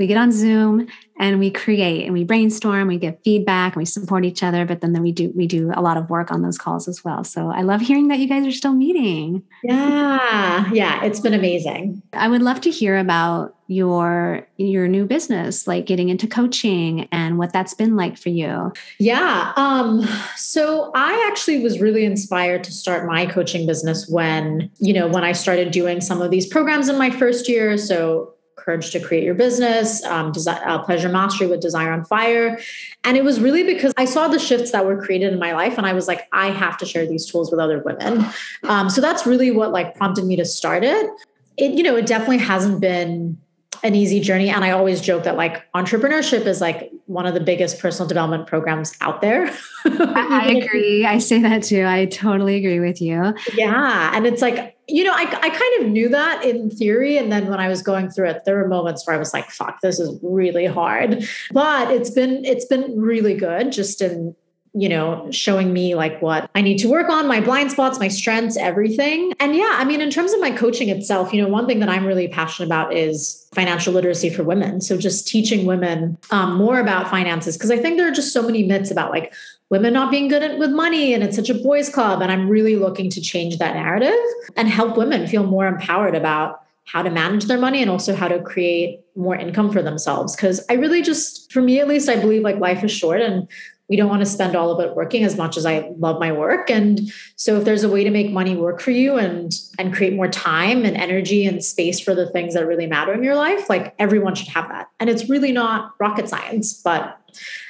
we 0.00 0.06
get 0.06 0.16
on 0.16 0.32
Zoom 0.32 0.88
and 1.20 1.38
we 1.38 1.50
create 1.50 2.06
and 2.06 2.14
we 2.14 2.24
brainstorm, 2.24 2.88
we 2.88 2.96
get 2.96 3.22
feedback, 3.22 3.74
and 3.74 3.80
we 3.80 3.84
support 3.84 4.24
each 4.24 4.42
other. 4.42 4.64
But 4.64 4.80
then, 4.80 4.94
then 4.94 5.02
we 5.02 5.12
do 5.12 5.30
we 5.36 5.46
do 5.46 5.70
a 5.74 5.82
lot 5.82 5.98
of 5.98 6.08
work 6.08 6.32
on 6.32 6.40
those 6.40 6.58
calls 6.58 6.88
as 6.88 7.04
well. 7.04 7.22
So 7.22 7.50
I 7.50 7.60
love 7.60 7.82
hearing 7.82 8.08
that 8.08 8.18
you 8.18 8.26
guys 8.26 8.46
are 8.46 8.52
still 8.52 8.72
meeting. 8.72 9.42
Yeah, 9.62 10.72
yeah, 10.72 11.04
it's 11.04 11.20
been 11.20 11.34
amazing. 11.34 12.02
I 12.14 12.28
would 12.28 12.40
love 12.42 12.62
to 12.62 12.70
hear 12.70 12.98
about 12.98 13.54
your 13.68 14.48
your 14.56 14.88
new 14.88 15.04
business, 15.04 15.66
like 15.66 15.84
getting 15.84 16.08
into 16.08 16.26
coaching 16.26 17.06
and 17.12 17.38
what 17.38 17.52
that's 17.52 17.74
been 17.74 17.96
like 17.96 18.16
for 18.16 18.30
you. 18.30 18.72
Yeah. 18.98 19.52
Um, 19.56 20.08
so 20.36 20.90
I 20.94 21.28
actually 21.30 21.62
was 21.62 21.80
really 21.80 22.04
inspired 22.06 22.64
to 22.64 22.72
start 22.72 23.06
my 23.06 23.26
coaching 23.26 23.66
business 23.66 24.08
when, 24.08 24.70
you 24.78 24.94
know, 24.94 25.06
when 25.06 25.22
I 25.22 25.32
started 25.32 25.70
doing 25.70 26.00
some 26.00 26.22
of 26.22 26.30
these 26.30 26.46
programs 26.46 26.88
in 26.88 26.96
my 26.96 27.10
first 27.10 27.48
year. 27.48 27.76
So 27.76 28.34
Courage 28.60 28.90
to 28.90 29.00
Create 29.00 29.24
Your 29.24 29.34
Business, 29.34 30.04
um, 30.04 30.32
Desi- 30.32 30.66
uh, 30.66 30.78
Pleasure 30.82 31.08
Mastery 31.08 31.46
with 31.46 31.60
Desire 31.60 31.92
on 31.92 32.04
Fire. 32.04 32.58
And 33.04 33.16
it 33.16 33.24
was 33.24 33.40
really 33.40 33.62
because 33.62 33.92
I 33.96 34.04
saw 34.04 34.28
the 34.28 34.38
shifts 34.38 34.70
that 34.72 34.84
were 34.86 35.02
created 35.02 35.32
in 35.32 35.38
my 35.38 35.52
life. 35.52 35.78
And 35.78 35.86
I 35.86 35.92
was 35.92 36.06
like, 36.06 36.28
I 36.32 36.50
have 36.50 36.76
to 36.78 36.86
share 36.86 37.06
these 37.06 37.26
tools 37.26 37.50
with 37.50 37.60
other 37.60 37.80
women. 37.80 38.24
Um, 38.64 38.90
so 38.90 39.00
that's 39.00 39.26
really 39.26 39.50
what 39.50 39.72
like 39.72 39.94
prompted 39.96 40.24
me 40.24 40.36
to 40.36 40.44
start 40.44 40.84
it. 40.84 41.10
it, 41.56 41.72
you 41.72 41.82
know, 41.82 41.96
it 41.96 42.06
definitely 42.06 42.38
hasn't 42.38 42.80
been 42.80 43.38
an 43.82 43.94
easy 43.94 44.20
journey. 44.20 44.50
And 44.50 44.64
I 44.64 44.70
always 44.72 45.00
joke 45.00 45.24
that 45.24 45.36
like 45.36 45.70
entrepreneurship 45.72 46.46
is 46.46 46.60
like 46.60 46.92
one 47.06 47.26
of 47.26 47.34
the 47.34 47.40
biggest 47.40 47.78
personal 47.78 48.06
development 48.06 48.46
programs 48.46 48.94
out 49.00 49.20
there. 49.20 49.50
I 49.84 50.62
agree. 50.62 51.06
I 51.06 51.18
say 51.18 51.40
that 51.40 51.62
too. 51.62 51.84
I 51.84 52.06
totally 52.06 52.56
agree 52.56 52.80
with 52.80 53.00
you. 53.00 53.34
Yeah. 53.54 54.10
And 54.14 54.26
it's 54.26 54.42
like, 54.42 54.76
you 54.90 55.04
know, 55.04 55.12
I, 55.12 55.22
I 55.22 55.50
kind 55.50 55.82
of 55.82 55.90
knew 55.90 56.08
that 56.08 56.44
in 56.44 56.70
theory. 56.70 57.16
And 57.16 57.30
then 57.32 57.48
when 57.48 57.60
I 57.60 57.68
was 57.68 57.82
going 57.82 58.10
through 58.10 58.30
it, 58.30 58.42
there 58.44 58.56
were 58.56 58.68
moments 58.68 59.06
where 59.06 59.14
I 59.14 59.18
was 59.18 59.32
like, 59.32 59.50
fuck, 59.50 59.80
this 59.80 59.98
is 60.00 60.18
really 60.22 60.66
hard. 60.66 61.24
But 61.52 61.90
it's 61.90 62.10
been, 62.10 62.44
it's 62.44 62.66
been 62.66 63.00
really 63.00 63.34
good 63.34 63.72
just 63.72 64.02
in 64.02 64.34
you 64.72 64.88
know, 64.88 65.28
showing 65.32 65.72
me 65.72 65.96
like 65.96 66.22
what 66.22 66.48
I 66.54 66.60
need 66.60 66.78
to 66.78 66.88
work 66.88 67.08
on, 67.08 67.26
my 67.26 67.40
blind 67.40 67.72
spots, 67.72 67.98
my 67.98 68.06
strengths, 68.06 68.56
everything. 68.56 69.32
And 69.40 69.56
yeah, 69.56 69.74
I 69.78 69.84
mean, 69.84 70.00
in 70.00 70.10
terms 70.10 70.32
of 70.32 70.40
my 70.40 70.52
coaching 70.52 70.88
itself, 70.88 71.32
you 71.32 71.42
know, 71.42 71.48
one 71.48 71.66
thing 71.66 71.80
that 71.80 71.88
I'm 71.88 72.06
really 72.06 72.28
passionate 72.28 72.66
about 72.66 72.94
is 72.94 73.48
financial 73.52 73.92
literacy 73.92 74.30
for 74.30 74.44
women. 74.44 74.80
So 74.80 74.96
just 74.96 75.26
teaching 75.26 75.66
women 75.66 76.16
um, 76.30 76.54
more 76.54 76.78
about 76.78 77.08
finances, 77.08 77.56
because 77.56 77.72
I 77.72 77.78
think 77.78 77.96
there 77.96 78.06
are 78.06 78.12
just 78.12 78.32
so 78.32 78.42
many 78.42 78.62
myths 78.62 78.92
about 78.92 79.10
like 79.10 79.34
women 79.70 79.92
not 79.92 80.10
being 80.10 80.28
good 80.28 80.42
at, 80.42 80.58
with 80.58 80.70
money 80.70 81.14
and 81.14 81.24
it's 81.24 81.36
such 81.36 81.50
a 81.50 81.54
boys 81.54 81.88
club. 81.88 82.22
And 82.22 82.30
I'm 82.30 82.48
really 82.48 82.76
looking 82.76 83.10
to 83.10 83.20
change 83.20 83.58
that 83.58 83.74
narrative 83.74 84.14
and 84.56 84.68
help 84.68 84.96
women 84.96 85.26
feel 85.26 85.44
more 85.44 85.66
empowered 85.66 86.14
about 86.14 86.62
how 86.84 87.02
to 87.02 87.10
manage 87.10 87.44
their 87.44 87.58
money 87.58 87.82
and 87.82 87.90
also 87.90 88.14
how 88.14 88.26
to 88.26 88.40
create 88.40 89.00
more 89.14 89.36
income 89.36 89.72
for 89.72 89.82
themselves. 89.82 90.34
Because 90.34 90.64
I 90.68 90.74
really 90.74 91.02
just, 91.02 91.52
for 91.52 91.60
me 91.60 91.78
at 91.80 91.86
least, 91.86 92.08
I 92.08 92.20
believe 92.20 92.42
like 92.42 92.58
life 92.58 92.82
is 92.82 92.90
short 92.90 93.20
and 93.20 93.48
we 93.90 93.96
don't 93.96 94.08
want 94.08 94.20
to 94.20 94.26
spend 94.26 94.54
all 94.54 94.70
of 94.70 94.78
it 94.78 94.94
working 94.94 95.24
as 95.24 95.36
much 95.36 95.56
as 95.56 95.66
I 95.66 95.92
love 95.98 96.20
my 96.20 96.30
work. 96.30 96.70
And 96.70 97.12
so 97.34 97.58
if 97.58 97.64
there's 97.64 97.82
a 97.82 97.88
way 97.88 98.04
to 98.04 98.10
make 98.10 98.30
money 98.30 98.56
work 98.56 98.80
for 98.80 98.92
you 98.92 99.18
and 99.18 99.52
and 99.78 99.92
create 99.92 100.14
more 100.14 100.28
time 100.28 100.84
and 100.84 100.96
energy 100.96 101.44
and 101.44 101.62
space 101.62 101.98
for 101.98 102.14
the 102.14 102.30
things 102.30 102.54
that 102.54 102.66
really 102.66 102.86
matter 102.86 103.12
in 103.12 103.24
your 103.24 103.34
life, 103.34 103.68
like 103.68 103.94
everyone 103.98 104.36
should 104.36 104.48
have 104.48 104.68
that. 104.68 104.88
And 105.00 105.10
it's 105.10 105.28
really 105.28 105.50
not 105.50 105.92
rocket 105.98 106.28
science, 106.28 106.80
but 106.80 107.18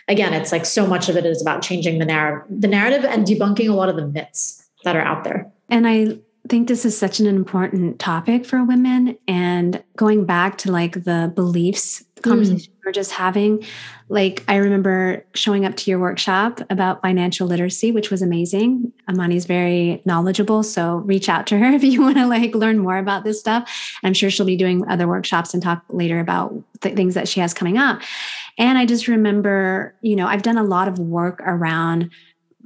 again, 0.08 0.34
it's 0.34 0.52
like 0.52 0.66
so 0.66 0.86
much 0.86 1.08
of 1.08 1.16
it 1.16 1.24
is 1.24 1.40
about 1.40 1.62
changing 1.62 1.98
the 1.98 2.04
narrative, 2.04 2.46
the 2.60 2.68
narrative 2.68 3.04
and 3.04 3.26
debunking 3.26 3.70
a 3.70 3.72
lot 3.72 3.88
of 3.88 3.96
the 3.96 4.06
myths 4.06 4.68
that 4.84 4.94
are 4.94 5.02
out 5.02 5.24
there. 5.24 5.50
And 5.70 5.88
I 5.88 6.18
think 6.48 6.68
this 6.68 6.84
is 6.84 6.98
such 6.98 7.20
an 7.20 7.26
important 7.26 7.98
topic 7.98 8.44
for 8.44 8.62
women 8.64 9.16
and 9.26 9.82
going 9.96 10.24
back 10.24 10.58
to 10.58 10.72
like 10.72 11.04
the 11.04 11.32
beliefs 11.34 12.04
conversation 12.22 12.72
mm. 12.72 12.84
we 12.84 12.88
are 12.88 12.92
just 12.92 13.12
having 13.12 13.64
like 14.08 14.44
i 14.48 14.56
remember 14.56 15.24
showing 15.34 15.64
up 15.64 15.76
to 15.76 15.90
your 15.90 15.98
workshop 15.98 16.60
about 16.70 17.02
financial 17.02 17.46
literacy 17.46 17.92
which 17.92 18.10
was 18.10 18.22
amazing 18.22 18.92
amani's 19.08 19.44
very 19.44 20.02
knowledgeable 20.04 20.62
so 20.62 20.96
reach 20.98 21.28
out 21.28 21.46
to 21.46 21.58
her 21.58 21.66
if 21.72 21.84
you 21.84 22.00
want 22.00 22.16
to 22.16 22.26
like 22.26 22.54
learn 22.54 22.78
more 22.78 22.98
about 22.98 23.24
this 23.24 23.38
stuff 23.38 23.70
i'm 24.02 24.14
sure 24.14 24.30
she'll 24.30 24.46
be 24.46 24.56
doing 24.56 24.86
other 24.88 25.08
workshops 25.08 25.54
and 25.54 25.62
talk 25.62 25.82
later 25.88 26.20
about 26.20 26.54
the 26.80 26.90
things 26.90 27.14
that 27.14 27.28
she 27.28 27.40
has 27.40 27.54
coming 27.54 27.78
up 27.78 28.00
and 28.58 28.78
i 28.78 28.86
just 28.86 29.08
remember 29.08 29.94
you 30.02 30.16
know 30.16 30.26
i've 30.26 30.42
done 30.42 30.58
a 30.58 30.64
lot 30.64 30.88
of 30.88 30.98
work 30.98 31.40
around 31.44 32.10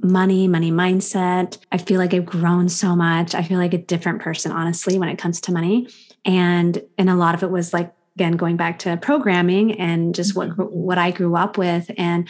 money, 0.03 0.47
money 0.47 0.71
mindset. 0.71 1.57
I 1.71 1.77
feel 1.77 1.99
like 1.99 2.13
I've 2.13 2.25
grown 2.25 2.69
so 2.69 2.95
much. 2.95 3.33
I 3.33 3.43
feel 3.43 3.57
like 3.57 3.73
a 3.73 3.77
different 3.77 4.21
person, 4.21 4.51
honestly, 4.51 4.99
when 4.99 5.09
it 5.09 5.17
comes 5.17 5.41
to 5.41 5.53
money. 5.53 5.87
And 6.23 6.81
and 6.97 7.09
a 7.09 7.15
lot 7.15 7.35
of 7.35 7.43
it 7.43 7.51
was 7.51 7.73
like 7.73 7.93
again 8.15 8.33
going 8.33 8.57
back 8.57 8.79
to 8.79 8.97
programming 8.97 9.79
and 9.79 10.15
just 10.15 10.35
what 10.35 10.49
mm-hmm. 10.49 10.63
what 10.63 10.97
I 10.97 11.11
grew 11.11 11.35
up 11.35 11.57
with. 11.57 11.91
And 11.97 12.27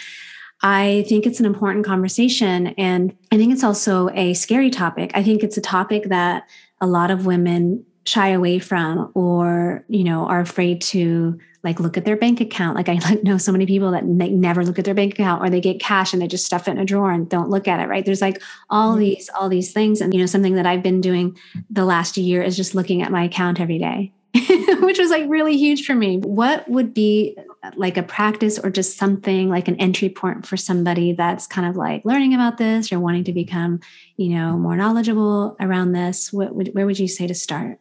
I 0.62 1.06
think 1.08 1.26
it's 1.26 1.39
an 1.39 1.45
important 1.45 1.86
conversation. 1.86 2.67
And 2.78 3.15
I 3.32 3.38
think 3.38 3.54
it's 3.54 3.63
also 3.63 4.10
a 4.13 4.34
scary 4.34 4.69
topic. 4.69 5.12
I 5.13 5.24
think 5.24 5.43
it's 5.43 5.58
a 5.58 5.62
topic 5.62 6.06
that 6.06 6.48
a 6.82 6.88
lot 6.88 7.12
of 7.12 7.26
women 7.26 7.86
shy 8.06 8.30
away 8.30 8.60
from 8.60 9.12
or, 9.15 9.84
you 9.89 10.04
know, 10.04 10.26
are 10.28 10.39
afraid 10.39 10.82
to 10.82 11.39
like 11.63 11.80
look 11.80 11.98
at 11.98 12.06
their 12.06 12.15
bank 12.15 12.39
account. 12.39 12.76
Like 12.78 12.88
I 12.88 12.95
know 13.24 13.38
so 13.38 13.52
many 13.52 13.65
people 13.65 13.91
that 13.91 14.06
never 14.06 14.63
look 14.63 14.80
at 14.80 14.86
their 14.86 14.93
bank 14.93 15.13
account 15.13 15.43
or 15.43 15.50
they 15.50 15.60
get 15.60 15.80
cash 15.80 16.13
and 16.13 16.21
they 16.21 16.28
just 16.28 16.45
stuff 16.45 16.67
it 16.67 16.71
in 16.71 16.78
a 16.78 16.86
drawer 16.86 17.12
and 17.12 17.28
don't 17.28 17.50
look 17.50 17.67
at 17.67 17.80
it. 17.80 17.89
Right. 17.89 18.06
There's 18.06 18.21
like 18.21 18.41
all 18.69 18.91
mm-hmm. 18.91 19.02
these, 19.02 19.30
all 19.38 19.50
these 19.50 19.74
things. 19.74 20.00
And, 20.00 20.13
you 20.13 20.19
know, 20.19 20.28
something 20.28 20.56
that 20.56 20.67
I've 20.67 20.84
been 20.84 21.02
doing 21.02 21.38
the 21.69 21.86
last 21.86 22.17
year 22.17 22.41
is 22.41 22.56
just 22.56 22.76
looking 22.76 23.02
at 23.02 23.12
my 23.12 23.24
account 23.24 23.60
every 23.60 23.80
day, 23.80 24.13
which 24.82 25.00
was 25.00 25.10
like 25.10 25.30
really 25.30 25.58
huge 25.58 25.86
for 25.86 25.95
me. 25.95 26.17
What 26.17 26.67
would 26.67 26.93
be 26.93 27.38
like 27.76 27.98
a 27.98 28.04
practice 28.04 28.60
or 28.60 28.69
just 28.69 28.98
something 28.98 29.50
like 29.50 29.67
an 29.67 29.80
entry 29.80 30.10
point 30.10 30.45
for 30.45 30.58
somebody 30.58 31.13
that's 31.13 31.48
kind 31.48 31.67
of 31.67 31.76
like 31.76 32.04
learning 32.06 32.34
about 32.34 32.58
this 32.58 32.91
or 32.91 33.00
wanting 33.00 33.24
to 33.26 33.34
become, 33.34 33.80
you 34.17 34.30
know, 34.30 34.58
more 34.58 34.76
knowledgeable 34.76 35.56
around 35.60 35.93
this? 35.93 36.34
What 36.34 36.54
would, 36.56 36.69
where 36.69 36.86
would 36.86 37.00
you 37.00 37.08
say 37.08 37.28
to 37.28 37.34
start? 37.34 37.80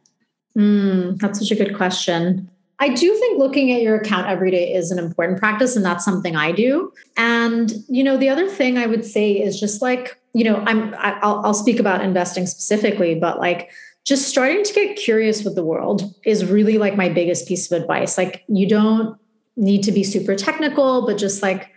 Mm, 0.56 1.18
that's 1.18 1.40
such 1.40 1.50
a 1.50 1.56
good 1.56 1.76
question. 1.76 2.48
I 2.78 2.88
do 2.88 3.14
think 3.14 3.38
looking 3.38 3.72
at 3.72 3.82
your 3.82 3.96
account 3.96 4.28
every 4.28 4.50
day 4.50 4.72
is 4.72 4.90
an 4.90 4.98
important 4.98 5.38
practice, 5.38 5.76
and 5.76 5.84
that's 5.84 6.04
something 6.04 6.36
I 6.36 6.52
do. 6.52 6.92
And 7.16 7.72
you 7.88 8.02
know, 8.04 8.16
the 8.16 8.28
other 8.28 8.48
thing 8.48 8.78
I 8.78 8.86
would 8.86 9.04
say 9.04 9.32
is 9.32 9.58
just 9.58 9.80
like 9.80 10.18
you 10.34 10.44
know, 10.44 10.56
I'm 10.66 10.94
I'll, 10.98 11.46
I'll 11.46 11.54
speak 11.54 11.78
about 11.78 12.02
investing 12.02 12.46
specifically, 12.46 13.14
but 13.14 13.38
like 13.38 13.70
just 14.04 14.28
starting 14.28 14.62
to 14.62 14.72
get 14.72 14.96
curious 14.96 15.44
with 15.44 15.54
the 15.54 15.64
world 15.64 16.14
is 16.24 16.44
really 16.44 16.78
like 16.78 16.96
my 16.96 17.08
biggest 17.08 17.48
piece 17.48 17.70
of 17.70 17.80
advice. 17.80 18.18
Like 18.18 18.44
you 18.48 18.68
don't 18.68 19.18
need 19.56 19.82
to 19.84 19.92
be 19.92 20.04
super 20.04 20.34
technical, 20.36 21.06
but 21.06 21.16
just 21.16 21.42
like 21.42 21.70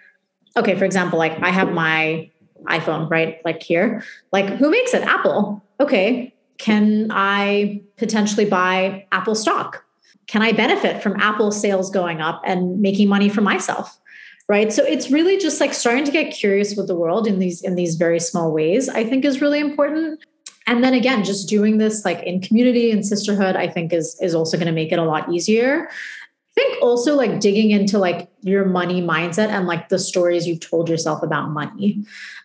okay, 0.56 0.76
for 0.76 0.86
example, 0.86 1.20
like 1.20 1.40
I 1.42 1.52
have 1.52 1.72
my 1.72 2.30
iPhone 2.64 3.10
right 3.10 3.40
like 3.46 3.62
here. 3.62 4.04
Like 4.32 4.46
who 4.46 4.70
makes 4.70 4.94
it? 4.94 5.04
Apple. 5.04 5.64
Okay, 5.80 6.34
can 6.58 7.08
I 7.12 7.82
potentially 7.98 8.46
buy 8.46 9.06
Apple 9.12 9.36
stock? 9.36 9.84
Can 10.26 10.42
I 10.42 10.52
benefit 10.52 11.02
from 11.02 11.20
Apple 11.20 11.52
sales 11.52 11.90
going 11.90 12.20
up 12.20 12.42
and 12.44 12.82
making 12.82 13.08
money 13.08 13.30
for 13.30 13.42
myself? 13.42 13.98
Right. 14.50 14.72
So 14.72 14.84
it's 14.84 15.12
really 15.12 15.38
just 15.38 15.60
like 15.60 15.74
starting 15.74 16.06
to 16.06 16.12
get 16.12 16.34
curious 16.34 16.76
with 16.76 16.88
the 16.88 16.96
world 16.96 17.28
in 17.28 17.40
these 17.40 17.62
in 17.62 17.76
these 17.76 17.96
very 17.96 18.20
small 18.20 18.52
ways, 18.52 18.90
I 18.90 19.04
think 19.04 19.26
is 19.26 19.42
really 19.42 19.60
important. 19.60 20.22
And 20.68 20.84
then 20.84 20.94
again, 20.94 21.24
just 21.24 21.48
doing 21.48 21.78
this 21.78 22.06
like 22.06 22.22
in 22.24 22.42
community 22.42 22.92
and 22.92 23.06
sisterhood, 23.06 23.56
I 23.56 23.68
think 23.68 23.94
is 23.94 24.18
is 24.22 24.36
also 24.36 24.58
going 24.58 24.68
to 24.68 24.74
make 24.74 24.92
it 24.92 25.00
a 25.00 25.04
lot 25.04 25.32
easier. 25.32 25.88
I 25.90 26.62
think 26.62 26.82
also 26.82 27.16
like 27.16 27.40
digging 27.40 27.72
into 27.72 27.98
like 27.98 28.30
your 28.42 28.66
money 28.66 29.02
mindset 29.02 29.48
and 29.48 29.66
like 29.66 29.90
the 29.90 29.98
stories 29.98 30.46
you've 30.46 30.60
told 30.60 30.90
yourself 30.90 31.24
about 31.24 31.52
money. 31.52 32.04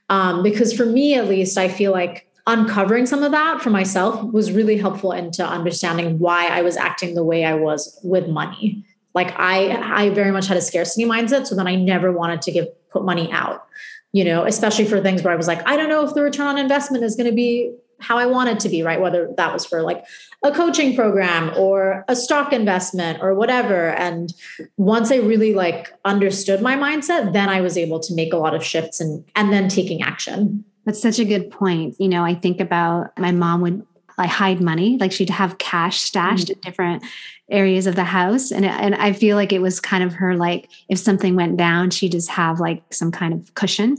Um, 0.08 0.42
because 0.42 0.72
for 0.72 0.86
me 0.86 1.14
at 1.14 1.28
least, 1.28 1.58
I 1.58 1.68
feel 1.68 1.90
like 1.90 2.28
uncovering 2.46 3.06
some 3.06 3.22
of 3.22 3.32
that 3.32 3.60
for 3.62 3.70
myself 3.70 4.22
was 4.32 4.52
really 4.52 4.76
helpful 4.76 5.12
into 5.12 5.46
understanding 5.46 6.18
why 6.18 6.46
I 6.46 6.62
was 6.62 6.76
acting 6.76 7.14
the 7.14 7.24
way 7.24 7.44
I 7.44 7.54
was 7.54 7.98
with 8.02 8.28
money. 8.28 8.84
Like 9.14 9.32
I 9.38 9.70
I 10.04 10.10
very 10.10 10.30
much 10.30 10.46
had 10.46 10.56
a 10.56 10.60
scarcity 10.60 11.04
mindset 11.04 11.46
so 11.46 11.54
then 11.54 11.66
I 11.66 11.74
never 11.74 12.12
wanted 12.12 12.42
to 12.42 12.52
give 12.52 12.66
put 12.90 13.04
money 13.04 13.30
out. 13.32 13.66
You 14.12 14.24
know, 14.24 14.44
especially 14.44 14.84
for 14.84 15.00
things 15.00 15.22
where 15.22 15.32
I 15.32 15.36
was 15.36 15.46
like 15.48 15.66
I 15.66 15.76
don't 15.76 15.88
know 15.88 16.06
if 16.06 16.14
the 16.14 16.22
return 16.22 16.46
on 16.46 16.58
investment 16.58 17.04
is 17.04 17.16
going 17.16 17.28
to 17.28 17.34
be 17.34 17.74
how 18.02 18.18
I 18.18 18.26
wanted 18.26 18.60
to 18.60 18.68
be, 18.68 18.82
right? 18.82 19.00
Whether 19.00 19.32
that 19.36 19.52
was 19.52 19.64
for 19.64 19.82
like 19.82 20.04
a 20.42 20.52
coaching 20.52 20.94
program 20.94 21.52
or 21.56 22.04
a 22.08 22.16
stock 22.16 22.52
investment 22.52 23.22
or 23.22 23.34
whatever. 23.34 23.90
And 23.90 24.32
once 24.76 25.12
I 25.12 25.16
really 25.16 25.54
like 25.54 25.92
understood 26.04 26.60
my 26.60 26.76
mindset, 26.76 27.32
then 27.32 27.48
I 27.48 27.60
was 27.60 27.78
able 27.78 28.00
to 28.00 28.14
make 28.14 28.32
a 28.32 28.36
lot 28.36 28.54
of 28.54 28.64
shifts 28.64 29.00
and 29.00 29.24
and 29.36 29.52
then 29.52 29.68
taking 29.68 30.02
action. 30.02 30.64
That's 30.84 31.00
such 31.00 31.20
a 31.20 31.24
good 31.24 31.50
point. 31.50 31.94
You 32.00 32.08
know, 32.08 32.24
I 32.24 32.34
think 32.34 32.60
about 32.60 33.16
my 33.18 33.30
mom 33.30 33.60
would 33.60 33.86
like 34.18 34.30
hide 34.30 34.60
money, 34.60 34.96
like 34.98 35.12
she'd 35.12 35.30
have 35.30 35.58
cash 35.58 36.00
stashed 36.00 36.48
mm-hmm. 36.48 36.52
in 36.54 36.60
different 36.60 37.04
areas 37.50 37.86
of 37.86 37.96
the 37.96 38.04
house, 38.04 38.50
and 38.50 38.64
and 38.64 38.94
I 38.94 39.12
feel 39.12 39.36
like 39.36 39.52
it 39.52 39.60
was 39.60 39.80
kind 39.80 40.02
of 40.02 40.14
her 40.14 40.36
like 40.36 40.70
if 40.88 40.98
something 40.98 41.36
went 41.36 41.56
down, 41.56 41.90
she 41.90 42.08
just 42.08 42.30
have 42.30 42.60
like 42.60 42.82
some 42.92 43.10
kind 43.10 43.34
of 43.34 43.54
cushion. 43.54 43.96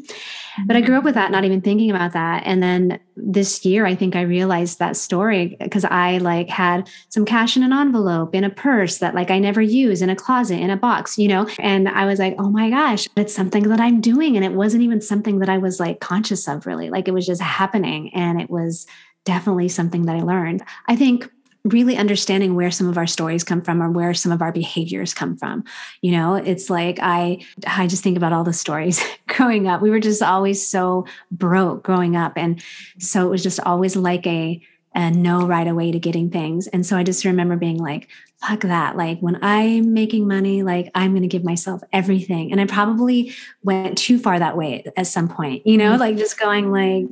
But 0.65 0.76
I 0.76 0.82
grew 0.82 0.97
up 0.97 1.04
with 1.04 1.15
that, 1.15 1.32
not 1.32 1.45
even 1.45 1.62
thinking 1.62 1.89
about 1.89 2.13
that. 2.13 2.43
And 2.45 2.62
then 2.62 2.99
this 3.15 3.65
year, 3.65 3.86
I 3.86 3.95
think 3.95 4.15
I 4.15 4.21
realized 4.21 4.80
that 4.80 4.95
story 4.95 5.58
because 5.60 5.86
I 5.86 6.19
like 6.19 6.49
had 6.49 6.89
some 7.10 7.26
cash 7.26 7.58
in 7.58 7.63
an 7.63 7.73
envelope, 7.73 8.36
in 8.36 8.43
a 8.43 8.49
purse 8.49 8.99
that 8.99 9.15
like 9.15 9.32
I 9.32 9.39
never 9.39 9.62
use, 9.62 10.02
in 10.02 10.10
a 10.10 10.15
closet, 10.15 10.60
in 10.60 10.69
a 10.69 10.78
box, 10.78 11.17
you 11.17 11.28
know? 11.28 11.47
And 11.60 11.89
I 11.89 12.06
was 12.06 12.19
like, 12.19 12.36
oh 12.38 12.49
my 12.49 12.69
gosh, 12.69 13.08
it's 13.15 13.34
something 13.34 13.63
that 13.69 13.80
I'm 13.80 13.99
doing. 13.99 14.36
And 14.36 14.45
it 14.45 14.54
wasn't 14.54 14.84
even 14.84 15.02
something 15.02 15.39
that 15.39 15.49
I 15.49 15.58
was 15.58 15.80
like 15.80 15.99
conscious 15.99 16.47
of 16.47 16.65
really. 16.65 16.89
Like 16.89 17.08
it 17.08 17.13
was 17.13 17.26
just 17.26 17.41
happening. 17.41 18.13
And 18.13 18.39
it 18.39 18.49
was 18.49 18.86
definitely 19.26 19.70
something 19.70 20.04
that 20.04 20.16
I 20.16 20.22
learned. 20.22 20.64
I 20.88 20.96
think 20.96 21.30
really 21.66 21.96
understanding 21.96 22.56
where 22.56 22.72
some 22.72 22.90
of 22.90 22.98
our 22.98 23.08
stories 23.08 23.44
come 23.44 23.62
from 23.62 23.82
or 23.82 23.90
where 23.90 24.14
some 24.14 24.32
of 24.32 24.42
our 24.42 24.52
behaviors 24.52 25.14
come 25.14 25.38
from 25.38 25.64
you 26.02 26.12
know 26.12 26.36
it's 26.36 26.70
like 26.70 27.00
i 27.02 27.40
i 27.68 27.88
just 27.88 28.04
think 28.04 28.18
about 28.18 28.34
all 28.34 28.44
the 28.44 28.52
stories 28.52 29.02
growing 29.28 29.66
up 29.66 29.82
we 29.82 29.90
were 29.90 30.00
just 30.00 30.22
always 30.22 30.66
so 30.66 31.06
broke 31.32 31.82
growing 31.82 32.18
up 32.18 32.34
and 32.36 32.62
so 33.00 33.26
it 33.26 33.30
was 33.30 33.42
just 33.42 33.62
always 33.62 33.96
like 33.96 34.28
a 34.28 34.62
a 34.95 35.10
no 35.10 35.45
right 35.45 35.67
away 35.67 35.91
to 35.91 35.99
getting 35.99 36.29
things. 36.29 36.67
And 36.67 36.86
so 36.86 36.97
I 36.97 37.03
just 37.03 37.25
remember 37.25 37.56
being 37.56 37.77
like, 37.77 38.10
fuck 38.47 38.62
that. 38.62 38.97
Like 38.97 39.19
when 39.19 39.39
I'm 39.41 39.93
making 39.93 40.27
money, 40.27 40.63
like 40.63 40.91
I'm 40.93 41.12
going 41.12 41.21
to 41.21 41.27
give 41.27 41.43
myself 41.43 41.82
everything. 41.93 42.51
And 42.51 42.60
I 42.60 42.65
probably 42.65 43.34
went 43.63 43.97
too 43.97 44.19
far 44.19 44.38
that 44.38 44.58
way 44.58 44.84
at 44.97 45.08
some 45.08 45.29
point, 45.29 45.65
you 45.65 45.77
know, 45.77 45.95
like 45.95 46.17
just 46.17 46.39
going 46.39 46.71
like, 46.71 47.06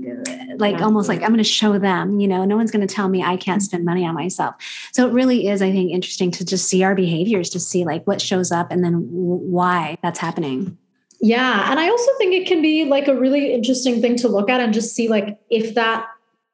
like 0.58 0.78
yeah. 0.78 0.84
almost 0.84 1.08
like 1.08 1.22
I'm 1.22 1.30
going 1.30 1.38
to 1.38 1.44
show 1.44 1.80
them, 1.80 2.20
you 2.20 2.28
know, 2.28 2.44
no 2.44 2.58
one's 2.58 2.72
going 2.72 2.86
to 2.86 2.94
tell 2.94 3.08
me 3.08 3.24
I 3.24 3.38
can't 3.38 3.64
spend 3.64 3.86
money 3.86 4.06
on 4.06 4.14
myself. 4.14 4.56
So 4.92 5.08
it 5.08 5.14
really 5.14 5.48
is, 5.48 5.62
I 5.62 5.72
think, 5.72 5.92
interesting 5.92 6.32
to 6.32 6.46
just 6.46 6.68
see 6.68 6.84
our 6.84 6.96
behaviors, 6.96 7.50
to 7.52 7.60
see 7.60 7.86
like 7.86 8.06
what 8.06 8.22
shows 8.22 8.52
up 8.52 8.72
and 8.72 8.84
then 8.84 9.08
why 9.10 9.98
that's 10.04 10.20
happening. 10.20 10.78
Yeah. 11.22 11.70
And 11.72 11.80
I 11.80 11.88
also 11.88 12.12
think 12.18 12.34
it 12.34 12.48
can 12.48 12.62
be 12.62 12.86
like 12.86 13.08
a 13.08 13.16
really 13.16 13.54
interesting 13.54 14.02
thing 14.02 14.18
to 14.18 14.28
look 14.28 14.50
at 14.50 14.60
and 14.60 14.74
just 14.74 14.96
see 14.96 15.08
like 15.08 15.40
if 15.50 15.76
that 15.76 16.08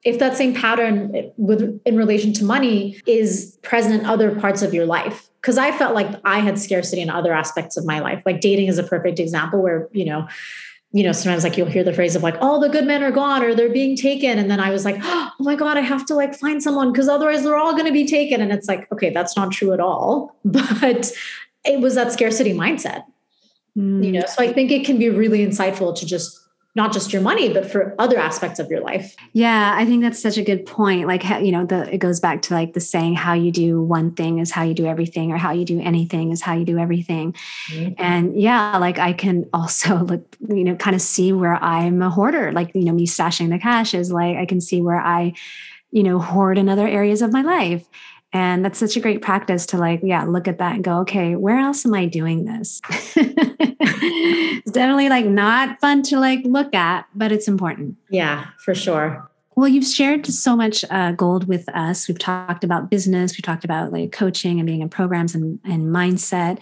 if 0.04 0.18
that 0.18 0.36
same 0.36 0.54
pattern 0.54 1.32
with 1.36 1.80
in 1.84 1.96
relation 1.96 2.32
to 2.34 2.44
money 2.44 3.00
is 3.06 3.58
present 3.62 4.00
in 4.00 4.06
other 4.06 4.34
parts 4.38 4.62
of 4.62 4.72
your 4.72 4.86
life. 4.86 5.28
Because 5.40 5.58
i 5.58 5.70
felt 5.76 5.94
like 5.94 6.08
i 6.24 6.38
had 6.38 6.58
scarcity 6.58 7.00
in 7.00 7.10
other 7.10 7.32
aspects 7.32 7.76
of 7.76 7.84
my 7.84 7.98
life. 8.00 8.22
Like 8.24 8.40
dating 8.40 8.68
is 8.68 8.78
a 8.78 8.82
perfect 8.82 9.18
example 9.18 9.62
where 9.62 9.88
you 9.92 10.04
know 10.04 10.28
you 10.92 11.04
know 11.04 11.12
sometimes 11.12 11.44
like 11.44 11.56
you'll 11.56 11.68
hear 11.68 11.84
the 11.84 11.92
phrase 11.92 12.16
of 12.16 12.22
like 12.22 12.36
all 12.40 12.60
the 12.60 12.68
good 12.68 12.86
men 12.86 13.02
are 13.02 13.10
gone 13.10 13.42
or 13.42 13.54
they're 13.54 13.72
being 13.72 13.96
taken. 13.96 14.38
And 14.38 14.50
then 14.50 14.60
i 14.60 14.70
was 14.70 14.84
like 14.84 14.96
oh 15.02 15.30
my 15.40 15.56
god 15.56 15.76
i 15.76 15.80
have 15.80 16.06
to 16.06 16.14
like 16.14 16.34
find 16.34 16.62
someone 16.62 16.92
because 16.92 17.08
otherwise 17.08 17.42
they're 17.42 17.56
all 17.56 17.72
going 17.72 17.86
to 17.86 17.92
be 17.92 18.06
taken. 18.06 18.40
And 18.40 18.52
it's 18.52 18.68
like 18.68 18.90
okay 18.92 19.10
that's 19.10 19.36
not 19.36 19.52
true 19.52 19.72
at 19.72 19.80
all. 19.80 20.36
But 20.44 21.12
it 21.64 21.80
was 21.80 21.96
that 21.96 22.12
scarcity 22.12 22.54
mindset. 22.54 23.04
Mm. 23.76 24.04
you 24.04 24.10
know 24.10 24.22
so 24.26 24.42
i 24.42 24.52
think 24.52 24.72
it 24.72 24.84
can 24.84 24.98
be 24.98 25.08
really 25.08 25.46
insightful 25.46 25.94
to 25.94 26.06
just 26.06 26.47
not 26.78 26.92
just 26.92 27.12
your 27.12 27.20
money 27.20 27.52
but 27.52 27.70
for 27.70 27.94
other 27.98 28.18
aspects 28.18 28.58
of 28.58 28.70
your 28.70 28.80
life. 28.80 29.16
Yeah 29.32 29.74
i 29.76 29.84
think 29.84 30.02
that's 30.02 30.22
such 30.22 30.38
a 30.38 30.44
good 30.50 30.64
point. 30.64 31.06
Like 31.12 31.24
you 31.46 31.52
know 31.52 31.64
the 31.72 31.80
it 31.92 31.98
goes 31.98 32.20
back 32.20 32.42
to 32.42 32.54
like 32.54 32.72
the 32.72 32.80
saying 32.80 33.14
how 33.16 33.34
you 33.34 33.50
do 33.50 33.82
one 33.82 34.08
thing 34.18 34.38
is 34.38 34.50
how 34.50 34.62
you 34.62 34.74
do 34.74 34.86
everything 34.86 35.32
or 35.32 35.36
how 35.36 35.52
you 35.58 35.64
do 35.64 35.80
anything 35.80 36.30
is 36.30 36.40
how 36.40 36.54
you 36.54 36.64
do 36.64 36.78
everything. 36.78 37.34
Mm-hmm. 37.70 37.94
and 37.98 38.40
yeah 38.40 38.78
like 38.78 38.98
i 38.98 39.12
can 39.12 39.36
also 39.58 39.90
look 40.10 40.24
you 40.48 40.64
know 40.64 40.76
kind 40.76 40.96
of 40.96 41.02
see 41.02 41.32
where 41.32 41.56
i'm 41.62 42.00
a 42.02 42.10
hoarder. 42.10 42.52
Like 42.52 42.74
you 42.74 42.84
know 42.84 42.92
me 42.92 43.06
stashing 43.06 43.50
the 43.50 43.58
cash 43.58 43.94
is 43.94 44.12
like 44.12 44.36
i 44.36 44.46
can 44.46 44.60
see 44.60 44.80
where 44.80 45.00
i 45.00 45.32
you 45.90 46.02
know 46.02 46.18
hoard 46.18 46.58
in 46.58 46.68
other 46.68 46.86
areas 46.86 47.22
of 47.22 47.32
my 47.32 47.42
life 47.42 47.84
and 48.32 48.64
that's 48.64 48.78
such 48.78 48.96
a 48.96 49.00
great 49.00 49.22
practice 49.22 49.64
to 49.66 49.78
like, 49.78 50.00
yeah, 50.02 50.24
look 50.24 50.48
at 50.48 50.58
that 50.58 50.74
and 50.74 50.84
go, 50.84 50.98
okay, 50.98 51.34
where 51.34 51.58
else 51.58 51.86
am 51.86 51.94
I 51.94 52.06
doing 52.06 52.44
this? 52.44 52.80
it's 52.90 54.70
definitely 54.70 55.08
like 55.08 55.24
not 55.24 55.80
fun 55.80 56.02
to 56.04 56.20
like 56.20 56.40
look 56.44 56.74
at, 56.74 57.06
but 57.14 57.32
it's 57.32 57.48
important. 57.48 57.96
Yeah, 58.10 58.46
for 58.58 58.74
sure. 58.74 59.30
Well, 59.56 59.66
you've 59.66 59.86
shared 59.86 60.26
so 60.26 60.54
much 60.54 60.84
uh, 60.90 61.12
gold 61.12 61.48
with 61.48 61.68
us. 61.70 62.06
We've 62.06 62.18
talked 62.18 62.64
about 62.64 62.90
business, 62.90 63.36
we 63.36 63.42
talked 63.42 63.64
about 63.64 63.92
like 63.92 64.12
coaching 64.12 64.60
and 64.60 64.66
being 64.66 64.82
in 64.82 64.88
programs 64.88 65.34
and, 65.34 65.58
and 65.64 65.84
mindset. 65.86 66.58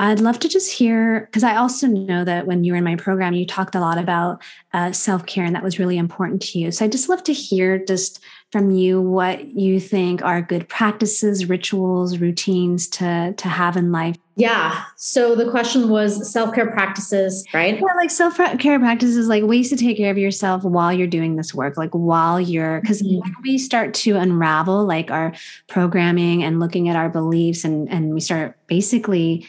I'd 0.00 0.20
love 0.20 0.38
to 0.40 0.48
just 0.48 0.72
hear 0.72 1.26
because 1.26 1.44
I 1.44 1.56
also 1.56 1.86
know 1.86 2.24
that 2.24 2.46
when 2.46 2.64
you 2.64 2.72
were 2.72 2.78
in 2.78 2.84
my 2.84 2.96
program, 2.96 3.34
you 3.34 3.44
talked 3.46 3.74
a 3.74 3.80
lot 3.80 3.98
about 3.98 4.42
uh, 4.72 4.92
self 4.92 5.26
care, 5.26 5.44
and 5.44 5.54
that 5.54 5.62
was 5.62 5.78
really 5.78 5.98
important 5.98 6.40
to 6.42 6.58
you. 6.58 6.70
So 6.70 6.84
I'd 6.84 6.92
just 6.92 7.10
love 7.10 7.22
to 7.24 7.34
hear 7.34 7.78
just 7.84 8.20
from 8.50 8.70
you 8.70 9.00
what 9.00 9.46
you 9.48 9.78
think 9.78 10.22
are 10.22 10.42
good 10.42 10.68
practices, 10.68 11.48
rituals, 11.48 12.18
routines 12.18 12.88
to 12.88 13.34
to 13.36 13.48
have 13.48 13.76
in 13.76 13.92
life. 13.92 14.16
Yeah. 14.36 14.84
So 14.96 15.34
the 15.34 15.50
question 15.50 15.90
was 15.90 16.32
self 16.32 16.54
care 16.54 16.70
practices, 16.70 17.44
right? 17.52 17.74
Yeah, 17.74 17.94
like 17.96 18.10
self 18.10 18.38
care 18.58 18.78
practices, 18.78 19.28
like 19.28 19.44
ways 19.44 19.68
to 19.68 19.76
take 19.76 19.98
care 19.98 20.10
of 20.10 20.16
yourself 20.16 20.64
while 20.64 20.92
you're 20.92 21.06
doing 21.06 21.36
this 21.36 21.52
work, 21.52 21.76
like 21.76 21.90
while 21.90 22.40
you're, 22.40 22.80
because 22.80 23.02
mm-hmm. 23.02 23.20
when 23.20 23.34
we 23.42 23.58
start 23.58 23.92
to 23.94 24.16
unravel 24.16 24.86
like 24.86 25.10
our 25.10 25.34
programming 25.68 26.42
and 26.42 26.58
looking 26.58 26.88
at 26.88 26.96
our 26.96 27.10
beliefs, 27.10 27.64
and 27.64 27.88
and 27.90 28.14
we 28.14 28.20
start 28.20 28.56
basically 28.66 29.46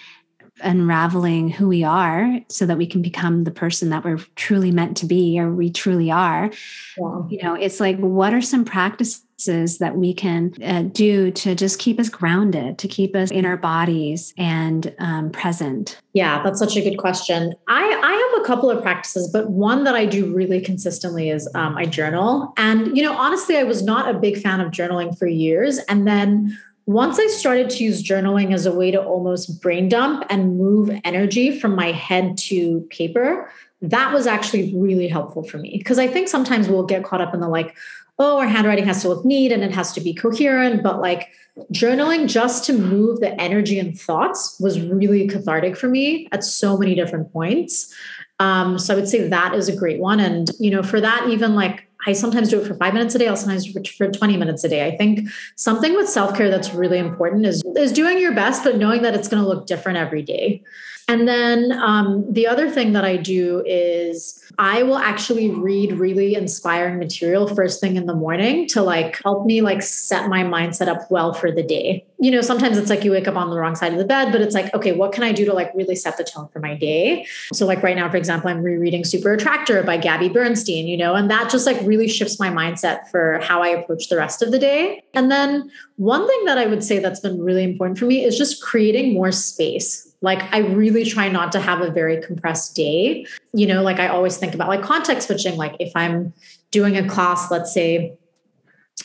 unraveling 0.63 1.49
who 1.49 1.67
we 1.67 1.83
are 1.83 2.39
so 2.49 2.65
that 2.65 2.77
we 2.77 2.85
can 2.85 3.01
become 3.01 3.43
the 3.43 3.51
person 3.51 3.89
that 3.89 4.03
we're 4.03 4.19
truly 4.35 4.71
meant 4.71 4.97
to 4.97 5.05
be 5.05 5.39
or 5.39 5.51
we 5.51 5.69
truly 5.69 6.11
are. 6.11 6.51
Yeah. 6.97 7.21
you 7.29 7.41
know 7.43 7.55
it's 7.55 7.79
like 7.79 7.97
what 7.97 8.33
are 8.33 8.41
some 8.41 8.65
practices 8.65 9.79
that 9.79 9.95
we 9.95 10.13
can 10.13 10.53
uh, 10.63 10.83
do 10.83 11.31
to 11.31 11.55
just 11.55 11.79
keep 11.79 11.99
us 11.99 12.09
grounded 12.09 12.77
to 12.77 12.87
keep 12.87 13.15
us 13.15 13.31
in 13.31 13.45
our 13.45 13.57
bodies 13.57 14.33
and 14.37 14.93
um, 14.99 15.31
present? 15.31 15.99
Yeah 16.13 16.43
that's 16.43 16.59
such 16.59 16.75
a 16.75 16.81
good 16.81 16.97
question. 16.97 17.53
I 17.67 17.83
i 17.83 18.31
have 18.33 18.43
a 18.43 18.47
couple 18.47 18.69
of 18.69 18.81
practices 18.81 19.29
but 19.31 19.49
one 19.49 19.83
that 19.83 19.95
i 19.95 20.05
do 20.05 20.33
really 20.33 20.61
consistently 20.61 21.29
is 21.29 21.49
um, 21.55 21.75
i 21.77 21.85
journal. 21.85 22.53
And 22.57 22.95
you 22.95 23.03
know 23.03 23.13
honestly 23.13 23.57
i 23.57 23.63
was 23.63 23.81
not 23.83 24.13
a 24.13 24.17
big 24.17 24.41
fan 24.41 24.61
of 24.61 24.71
journaling 24.71 25.17
for 25.17 25.27
years. 25.27 25.79
And 25.89 26.07
then 26.07 26.57
once 26.93 27.19
I 27.19 27.27
started 27.27 27.69
to 27.71 27.83
use 27.83 28.03
journaling 28.03 28.53
as 28.53 28.65
a 28.65 28.73
way 28.73 28.91
to 28.91 29.01
almost 29.01 29.61
brain 29.61 29.89
dump 29.89 30.25
and 30.29 30.57
move 30.57 30.91
energy 31.03 31.59
from 31.59 31.75
my 31.75 31.91
head 31.91 32.37
to 32.39 32.81
paper, 32.89 33.51
that 33.81 34.13
was 34.13 34.27
actually 34.27 34.73
really 34.75 35.07
helpful 35.07 35.43
for 35.43 35.57
me. 35.57 35.77
Because 35.77 35.99
I 35.99 36.07
think 36.07 36.27
sometimes 36.27 36.69
we'll 36.69 36.85
get 36.85 37.03
caught 37.03 37.21
up 37.21 37.33
in 37.33 37.39
the 37.39 37.47
like, 37.47 37.75
oh, 38.19 38.37
our 38.37 38.47
handwriting 38.47 38.85
has 38.85 39.01
to 39.01 39.09
look 39.09 39.25
neat 39.25 39.51
and 39.51 39.63
it 39.63 39.71
has 39.71 39.93
to 39.93 40.01
be 40.01 40.13
coherent. 40.13 40.83
But 40.83 41.01
like 41.01 41.29
journaling 41.73 42.27
just 42.27 42.63
to 42.65 42.73
move 42.73 43.19
the 43.19 43.39
energy 43.41 43.79
and 43.79 43.99
thoughts 43.99 44.57
was 44.59 44.79
really 44.79 45.27
cathartic 45.27 45.75
for 45.75 45.89
me 45.89 46.27
at 46.31 46.43
so 46.43 46.77
many 46.77 46.95
different 46.95 47.31
points. 47.33 47.93
Um, 48.39 48.79
so 48.79 48.93
I 48.93 48.97
would 48.97 49.07
say 49.07 49.27
that 49.27 49.53
is 49.53 49.69
a 49.69 49.75
great 49.75 49.99
one. 49.99 50.19
And, 50.19 50.49
you 50.59 50.71
know, 50.71 50.81
for 50.83 50.99
that, 50.99 51.29
even 51.29 51.53
like 51.53 51.87
I 52.07 52.13
sometimes 52.13 52.49
do 52.49 52.59
it 52.59 52.67
for 52.67 52.75
five 52.75 52.93
minutes 52.93 53.13
a 53.15 53.19
day. 53.19 53.27
I'll 53.27 53.37
sometimes 53.37 53.71
do 53.71 53.79
it 53.79 53.87
for 53.87 54.09
20 54.09 54.37
minutes 54.37 54.63
a 54.63 54.69
day. 54.69 54.87
I 54.87 54.97
think 54.97 55.29
something 55.55 55.95
with 55.95 56.09
self 56.09 56.35
care 56.35 56.49
that's 56.49 56.73
really 56.73 56.97
important 56.97 57.45
is, 57.45 57.63
is 57.75 57.91
doing 57.91 58.17
your 58.17 58.33
best, 58.33 58.63
but 58.63 58.77
knowing 58.77 59.01
that 59.03 59.13
it's 59.13 59.27
going 59.27 59.41
to 59.41 59.47
look 59.47 59.67
different 59.67 59.97
every 59.97 60.23
day. 60.23 60.63
And 61.11 61.27
then 61.27 61.73
um, 61.73 62.25
the 62.31 62.47
other 62.47 62.69
thing 62.69 62.93
that 62.93 63.03
I 63.03 63.17
do 63.17 63.61
is 63.65 64.41
I 64.57 64.81
will 64.83 64.97
actually 64.97 65.49
read 65.49 65.91
really 65.99 66.35
inspiring 66.35 66.99
material 66.99 67.53
first 67.53 67.81
thing 67.81 67.97
in 67.97 68.05
the 68.05 68.15
morning 68.15 68.65
to 68.69 68.81
like 68.81 69.21
help 69.21 69.45
me 69.45 69.59
like 69.59 69.81
set 69.81 70.29
my 70.29 70.41
mindset 70.41 70.87
up 70.87 71.11
well 71.11 71.33
for 71.33 71.51
the 71.51 71.63
day. 71.63 72.05
You 72.19 72.31
know, 72.31 72.39
sometimes 72.39 72.77
it's 72.77 72.89
like 72.89 73.03
you 73.03 73.11
wake 73.11 73.27
up 73.27 73.35
on 73.35 73.49
the 73.49 73.57
wrong 73.57 73.75
side 73.75 73.91
of 73.91 73.97
the 73.97 74.05
bed, 74.05 74.31
but 74.31 74.39
it's 74.39 74.55
like, 74.55 74.73
okay, 74.73 74.93
what 74.93 75.11
can 75.11 75.23
I 75.23 75.33
do 75.33 75.43
to 75.43 75.53
like 75.53 75.73
really 75.75 75.97
set 75.97 76.15
the 76.15 76.23
tone 76.23 76.47
for 76.47 76.59
my 76.59 76.75
day? 76.75 77.27
So 77.51 77.65
like 77.65 77.83
right 77.83 77.95
now, 77.97 78.09
for 78.09 78.15
example, 78.15 78.49
I'm 78.49 78.63
rereading 78.63 79.03
Super 79.03 79.33
Attractor 79.33 79.83
by 79.83 79.97
Gabby 79.97 80.29
Bernstein, 80.29 80.87
you 80.87 80.95
know, 80.95 81.13
and 81.13 81.29
that 81.29 81.51
just 81.51 81.65
like 81.65 81.81
really 81.81 82.07
shifts 82.07 82.39
my 82.39 82.49
mindset 82.49 83.09
for 83.09 83.39
how 83.39 83.61
I 83.61 83.67
approach 83.67 84.07
the 84.07 84.15
rest 84.15 84.41
of 84.41 84.51
the 84.51 84.59
day. 84.59 85.03
And 85.13 85.29
then 85.29 85.69
one 85.97 86.25
thing 86.25 86.45
that 86.45 86.57
I 86.57 86.67
would 86.67 86.85
say 86.85 86.99
that's 86.99 87.19
been 87.19 87.41
really 87.41 87.65
important 87.65 87.99
for 87.99 88.05
me 88.05 88.23
is 88.23 88.37
just 88.37 88.63
creating 88.63 89.13
more 89.13 89.33
space 89.33 90.07
like 90.21 90.41
I 90.53 90.59
really 90.59 91.03
try 91.03 91.29
not 91.29 91.51
to 91.53 91.59
have 91.59 91.81
a 91.81 91.89
very 91.89 92.21
compressed 92.21 92.75
day. 92.75 93.25
You 93.53 93.67
know, 93.67 93.81
like 93.81 93.99
I 93.99 94.07
always 94.07 94.37
think 94.37 94.53
about 94.53 94.69
like 94.69 94.83
context 94.83 95.27
switching. 95.27 95.57
Like 95.57 95.75
if 95.79 95.91
I'm 95.95 96.33
doing 96.69 96.95
a 96.97 97.07
class, 97.07 97.49
let's 97.51 97.73
say 97.73 98.13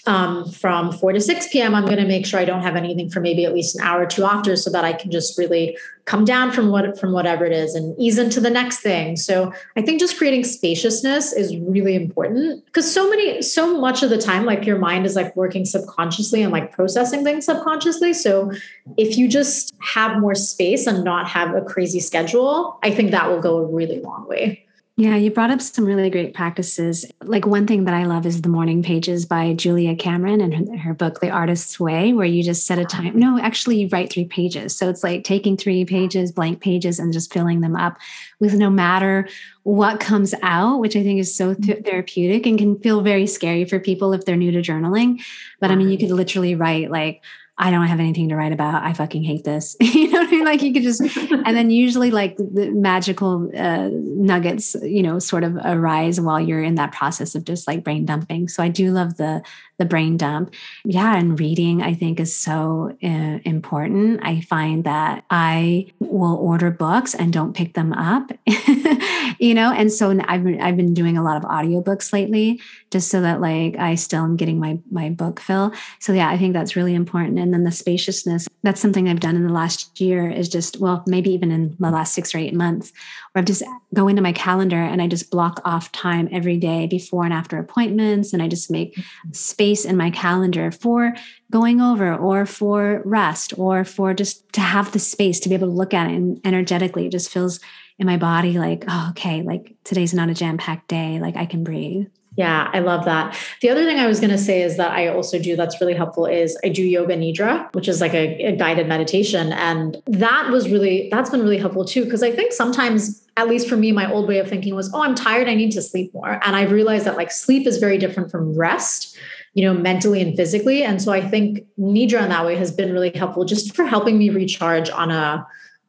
um, 0.06 0.50
from 0.50 0.92
4 0.92 1.12
to 1.12 1.20
6 1.20 1.48
p.m 1.48 1.74
i'm 1.74 1.85
going 1.85 1.98
to 1.98 2.06
make 2.06 2.26
sure 2.26 2.40
i 2.40 2.44
don't 2.44 2.62
have 2.62 2.76
anything 2.76 3.09
for 3.09 3.20
maybe 3.20 3.44
at 3.44 3.54
least 3.54 3.76
an 3.76 3.85
hour 3.85 4.02
or 4.02 4.06
two 4.06 4.24
after 4.24 4.56
so 4.56 4.70
that 4.70 4.85
i 4.85 4.92
can 4.92 5.11
just 5.11 5.38
really 5.38 5.76
come 6.06 6.24
down 6.24 6.52
from 6.52 6.68
what 6.68 6.98
from 6.98 7.12
whatever 7.12 7.44
it 7.44 7.52
is 7.52 7.74
and 7.74 7.94
ease 7.98 8.16
into 8.16 8.40
the 8.40 8.48
next 8.48 8.78
thing. 8.80 9.16
So 9.16 9.52
i 9.76 9.82
think 9.82 10.00
just 10.00 10.16
creating 10.16 10.44
spaciousness 10.44 11.32
is 11.32 11.56
really 11.56 11.94
important 11.94 12.64
because 12.64 12.90
so 12.90 13.11
many 13.11 13.42
so 13.42 13.78
much 13.78 14.02
of 14.02 14.11
the 14.11 14.18
time 14.18 14.44
like 14.44 14.64
your 14.64 14.78
mind 14.78 15.04
is 15.04 15.16
like 15.16 15.35
working 15.37 15.64
subconsciously 15.64 16.42
and 16.42 16.52
like 16.52 16.72
processing 16.72 17.24
things 17.24 17.44
subconsciously. 17.44 18.14
So 18.14 18.52
if 18.96 19.18
you 19.18 19.28
just 19.28 19.74
have 19.82 20.18
more 20.18 20.35
space 20.35 20.87
and 20.87 21.04
not 21.04 21.28
have 21.28 21.54
a 21.54 21.61
crazy 21.61 22.00
schedule 22.00 22.78
i 22.82 22.90
think 22.90 23.11
that 23.11 23.28
will 23.28 23.40
go 23.40 23.59
a 23.59 23.66
really 23.66 24.00
long 24.00 24.26
way 24.28 24.65
yeah, 24.98 25.14
you 25.14 25.30
brought 25.30 25.50
up 25.50 25.61
some 25.61 25.85
really 25.85 26.09
great 26.09 26.32
practices. 26.32 27.04
Like 27.22 27.46
one 27.46 27.66
thing 27.66 27.85
that 27.85 27.92
I 27.92 28.04
love 28.04 28.24
is 28.24 28.40
the 28.40 28.48
morning 28.48 28.82
pages 28.82 29.26
by 29.26 29.52
Julia 29.52 29.94
Cameron 29.94 30.40
and 30.40 30.78
her, 30.78 30.94
book, 30.94 31.20
The 31.20 31.28
Artist's 31.28 31.78
Way, 31.78 32.14
where 32.14 32.24
you 32.24 32.42
just 32.42 32.66
set 32.66 32.78
a 32.78 32.85
time. 32.87 33.18
No, 33.18 33.38
actually, 33.38 33.76
you 33.76 33.88
write 33.92 34.11
three 34.11 34.24
pages. 34.24 34.74
So 34.74 34.88
it's 34.88 35.04
like 35.04 35.22
taking 35.22 35.59
three 35.59 35.85
pages, 35.85 36.32
blank 36.32 36.61
pages, 36.61 36.98
and 36.98 37.12
just 37.12 37.30
filling 37.30 37.61
them 37.61 37.76
up 37.76 37.98
with 38.40 38.54
no 38.54 38.70
matter 38.70 39.28
what 39.64 40.00
comes 40.00 40.35
out, 40.42 40.78
which 40.78 40.96
I 40.96 41.02
think 41.02 41.20
is 41.20 41.37
so 41.37 41.52
th- 41.52 41.76
mm-hmm. 41.76 41.85
therapeutic 41.85 42.46
and 42.46 42.59
can 42.59 42.78
feel 42.78 43.02
very 43.02 43.26
scary 43.26 43.66
for 43.66 43.78
people 43.78 44.14
if 44.14 44.24
they're 44.24 44.34
new 44.34 44.53
to 44.53 44.62
journaling. 44.62 45.22
But 45.61 45.70
I 45.70 45.76
mean, 45.76 45.90
you 45.90 45.99
could 45.99 46.11
literally 46.11 46.55
write 46.55 46.90
like, 46.90 47.22
I 47.59 47.70
don't 47.70 47.86
have 47.86 48.00
anything 48.00 48.28
to 48.28 48.36
write 48.36 48.52
about. 48.52 48.82
I 48.82 48.92
fucking 48.92 49.22
hate 49.22 49.44
this. 49.44 49.76
you 49.80 50.11
know 50.11 50.20
what 50.20 50.28
I 50.28 50.30
mean? 50.30 50.44
Like 50.44 50.62
you 50.62 50.74
could 50.74 50.82
just, 50.82 51.00
and 51.00 51.57
then 51.57 51.70
usually 51.70 52.11
like 52.11 52.36
the 52.36 52.70
magical 52.70 53.50
uh, 53.57 53.88
nuggets, 53.92 54.76
you 54.82 55.02
know, 55.02 55.18
sort 55.18 55.42
of 55.42 55.57
arise 55.64 56.20
while 56.20 56.38
you're 56.38 56.62
in 56.62 56.74
that 56.74 56.92
process 56.92 57.34
of 57.34 57.44
just 57.44 57.66
like 57.66 57.82
brain 57.82 58.04
dumping. 58.04 58.48
So 58.48 58.62
I 58.62 58.68
do 58.68 58.90
love 58.90 59.16
the 59.16 59.42
the 59.79 59.85
brain 59.85 60.16
dump. 60.16 60.55
Yeah, 60.85 61.16
and 61.16 61.39
reading 61.39 61.83
I 61.83 61.95
think 61.95 62.20
is 62.20 62.35
so 62.35 62.97
uh, 63.03 63.39
important. 63.45 64.20
I 64.22 64.41
find 64.41 64.85
that 64.85 65.24
I 65.31 65.87
will 65.99 66.37
order 66.37 66.70
books 66.70 67.14
and 67.14 67.33
don't 67.33 67.55
pick 67.55 67.74
them 67.74 67.93
up, 67.93 68.33
you 69.39 69.55
know, 69.55 69.72
and 69.72 69.93
so 69.93 70.18
I've 70.27 70.45
been, 70.45 70.61
I've 70.61 70.77
been 70.77 70.95
doing 70.95 71.18
a 71.18 71.22
lot 71.22 71.37
of 71.37 71.43
audiobooks 71.43 72.12
lately 72.12 72.61
just 72.91 73.11
so 73.11 73.20
that 73.20 73.41
like 73.41 73.77
I 73.77 73.95
still 73.95 74.24
am 74.24 74.37
getting 74.37 74.59
my 74.59 74.79
my 74.91 75.11
book 75.11 75.41
fill. 75.41 75.72
So 76.01 76.12
yeah, 76.12 76.31
I 76.31 76.39
think 76.39 76.55
that's 76.55 76.77
really 76.77 76.95
important. 76.95 77.39
And 77.39 77.53
then 77.53 77.64
the 77.64 77.72
spaciousness, 77.72 78.49
that's 78.62 78.81
something 78.81 79.09
I've 79.09 79.20
done 79.20 79.37
in 79.37 79.47
the 79.47 79.53
last 79.53 80.01
year 80.01 80.31
is 80.31 80.49
just 80.49 80.81
well, 80.81 81.03
maybe 81.07 81.31
even 81.33 81.51
in 81.51 81.77
the 81.79 81.91
last 81.91 82.14
6 82.14 82.35
or 82.35 82.39
8 82.39 82.55
months 82.55 82.93
I've 83.37 83.45
just 83.45 83.62
go 83.95 84.09
into 84.09 84.22
my 84.22 84.32
calendar 84.32 84.76
and 84.76 85.03
I 85.03 85.07
just 85.07 85.30
block 85.30 85.61
off 85.64 85.93
time 85.93 86.28
every 86.32 86.57
day 86.57 86.87
before 86.87 87.24
and 87.24 87.32
after 87.32 87.59
appointments 87.59 88.32
and 88.32 88.43
I 88.43 88.49
just 88.49 88.70
make 88.70 88.97
mm-hmm. 88.97 89.32
space 89.32 89.84
in 89.84 89.97
my 89.97 90.11
calendar 90.11 90.70
for 90.70 91.14
going 91.51 91.80
over 91.80 92.14
or 92.14 92.47
for 92.47 93.03
rest 93.05 93.59
or 93.59 93.84
for 93.84 94.14
just 94.14 94.53
to 94.55 94.61
have 94.61 94.93
the 94.93 94.99
space 94.99 95.39
to 95.41 95.49
be 95.49 95.55
able 95.55 95.68
to 95.68 95.72
look 95.72 95.95
at 95.95 96.11
it 96.11 96.14
and 96.14 96.41
energetically 96.45 97.07
it 97.07 97.12
just 97.12 97.30
feels 97.30 97.61
in 97.99 98.07
my 98.07 98.16
body 98.16 98.59
like 98.59 98.84
oh 98.89 99.09
okay 99.11 99.43
like 99.43 99.74
today's 99.84 100.12
not 100.12 100.28
a 100.28 100.34
jam-packed 100.34 100.89
day 100.89 101.20
like 101.20 101.37
I 101.37 101.47
can 101.47 101.62
breathe. 101.62 102.07
Yeah, 102.37 102.70
I 102.72 102.80
love 102.80 103.07
that. 103.07 103.34
The 103.62 103.70
other 103.70 103.87
thing 103.87 103.99
I 103.99 104.07
was 104.07 104.20
going 104.20 104.30
to 104.30 104.39
say 104.39 104.61
is 104.61 104.76
that 104.76 104.91
I 104.91 105.09
also 105.09 105.39
do 105.39 105.57
that's 105.57 105.80
really 105.80 105.95
helpful 105.95 106.26
is 106.26 106.57
I 106.62 106.68
do 106.68 106.82
yoga 106.82 107.16
nidra, 107.16 107.74
which 107.74 107.89
is 107.89 108.03
like 108.03 108.12
a, 108.12 108.45
a 108.45 108.57
guided 108.57 108.89
meditation. 108.89 109.55
And 109.55 109.97
that 110.07 110.51
was 110.51 110.70
really, 110.70 111.09
that's 111.11 111.30
been 111.30 111.41
really 111.41 111.57
helpful 111.57 111.87
too. 111.87 112.09
Cause 112.11 112.22
I 112.22 112.30
think 112.30 112.53
sometimes, 112.53 113.26
at 113.37 113.49
least 113.49 113.68
for 113.68 113.76
me, 113.76 113.93
my 113.93 114.11
old 114.11 114.28
way 114.28 114.39
of 114.39 114.49
thinking 114.49 114.74
was, 114.74 114.93
oh, 114.95 115.03
I'm 115.03 115.14
tired. 115.14 115.49
I 115.49 115.55
need 115.55 115.70
to 115.72 115.82
sleep 115.82 116.12
more. 116.14 116.41
And 116.43 116.57
I've 116.57 116.72
realized 116.72 117.05
that 117.05 117.16
like 117.16 117.30
sleep 117.30 117.66
is 117.66 117.76
very 117.76 117.99
different 117.99 118.30
from 118.30 118.57
rest, 118.57 119.16
you 119.53 119.62
know, 119.62 119.74
mentally 119.74 120.22
and 120.22 120.34
physically. 120.34 120.82
And 120.82 121.03
so 121.03 121.12
I 121.12 121.20
think 121.20 121.66
nidra 121.78 122.22
in 122.22 122.30
that 122.30 122.47
way 122.47 122.57
has 122.57 122.72
been 122.72 122.93
really 122.93 123.11
helpful 123.11 123.45
just 123.45 123.76
for 123.76 123.84
helping 123.84 124.16
me 124.16 124.30
recharge 124.30 124.89
on 124.89 125.11
a, 125.11 125.47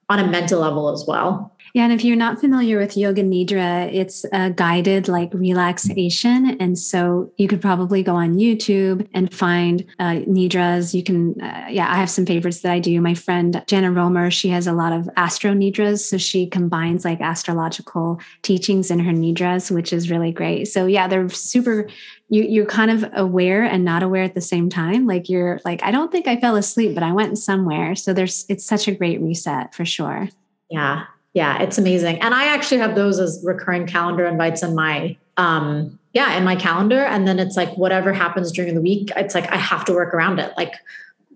on 0.10 0.20
a 0.20 0.28
mental 0.28 0.60
level 0.60 0.90
as 0.90 1.06
well. 1.08 1.56
Yeah, 1.78 1.84
and 1.84 1.94
if 1.94 2.04
you're 2.04 2.16
not 2.16 2.40
familiar 2.40 2.80
with 2.80 2.98
Yoga 2.98 3.22
Nidra, 3.22 3.94
it's 3.94 4.26
a 4.34 4.50
guided 4.50 5.08
like 5.08 5.32
relaxation. 5.32 6.58
And 6.60 6.76
so 6.76 7.32
you 7.38 7.48
could 7.48 7.62
probably 7.62 8.02
go 8.02 8.16
on 8.16 8.34
YouTube 8.34 9.08
and 9.14 9.32
find 9.32 9.86
uh, 10.00 10.22
Nidras. 10.26 10.96
You 10.96 11.04
can, 11.04 11.40
uh, 11.40 11.68
yeah, 11.70 11.88
I 11.88 11.98
have 11.98 12.10
some 12.10 12.26
favorites 12.26 12.62
that 12.62 12.72
I 12.72 12.80
do. 12.80 13.00
My 13.00 13.14
friend 13.14 13.64
Jana 13.68 13.92
Romer, 13.92 14.32
she 14.32 14.50
has 14.50 14.66
a 14.66 14.74
lot 14.74 14.92
of 14.92 15.08
Astro 15.18 15.54
Nidras. 15.54 16.00
So 16.00 16.18
she 16.18 16.48
combines 16.48 17.06
like 17.06 17.22
astrological 17.22 18.20
teachings 18.42 18.90
in 18.90 18.98
her 18.98 19.12
Nidras, 19.12 19.70
which 19.70 19.94
is 19.94 20.10
really 20.10 20.32
great. 20.32 20.66
So 20.66 20.88
yeah, 20.88 21.08
they're 21.08 21.30
super 21.30 21.88
you 22.30 22.42
you're 22.42 22.66
kind 22.66 22.90
of 22.90 23.06
aware 23.14 23.64
and 23.64 23.86
not 23.86 24.02
aware 24.02 24.24
at 24.24 24.34
the 24.34 24.42
same 24.42 24.68
time 24.68 25.06
like 25.06 25.30
you're 25.30 25.62
like 25.64 25.82
i 25.82 25.92
don't 25.92 26.12
think 26.12 26.28
i 26.28 26.36
fell 26.36 26.58
asleep 26.58 26.94
but 26.94 27.02
i 27.02 27.14
went 27.14 27.38
somewhere 27.38 27.96
so 27.96 28.14
there's 28.14 28.46
it's 28.50 28.66
such 28.66 28.86
a 28.90 28.92
great 28.92 29.22
reset 29.22 29.74
for 29.74 29.86
sure 29.86 30.28
yeah 30.70 31.06
yeah, 31.38 31.62
it's 31.62 31.78
amazing. 31.78 32.20
And 32.24 32.34
I 32.34 32.46
actually 32.46 32.80
have 32.80 32.96
those 32.96 33.20
as 33.20 33.40
recurring 33.46 33.86
calendar 33.86 34.26
invites 34.26 34.64
in 34.64 34.74
my 34.74 35.16
um 35.38 36.00
yeah, 36.14 36.36
in 36.36 36.44
my 36.44 36.56
calendar 36.56 37.04
and 37.04 37.28
then 37.28 37.38
it's 37.38 37.56
like 37.56 37.78
whatever 37.78 38.12
happens 38.12 38.52
during 38.52 38.74
the 38.74 38.82
week, 38.82 39.12
it's 39.16 39.36
like 39.36 39.48
I 39.52 39.58
have 39.58 39.86
to 39.86 39.94
work 39.94 40.16
around 40.16 40.40
it. 40.40 40.52
Like 40.58 40.74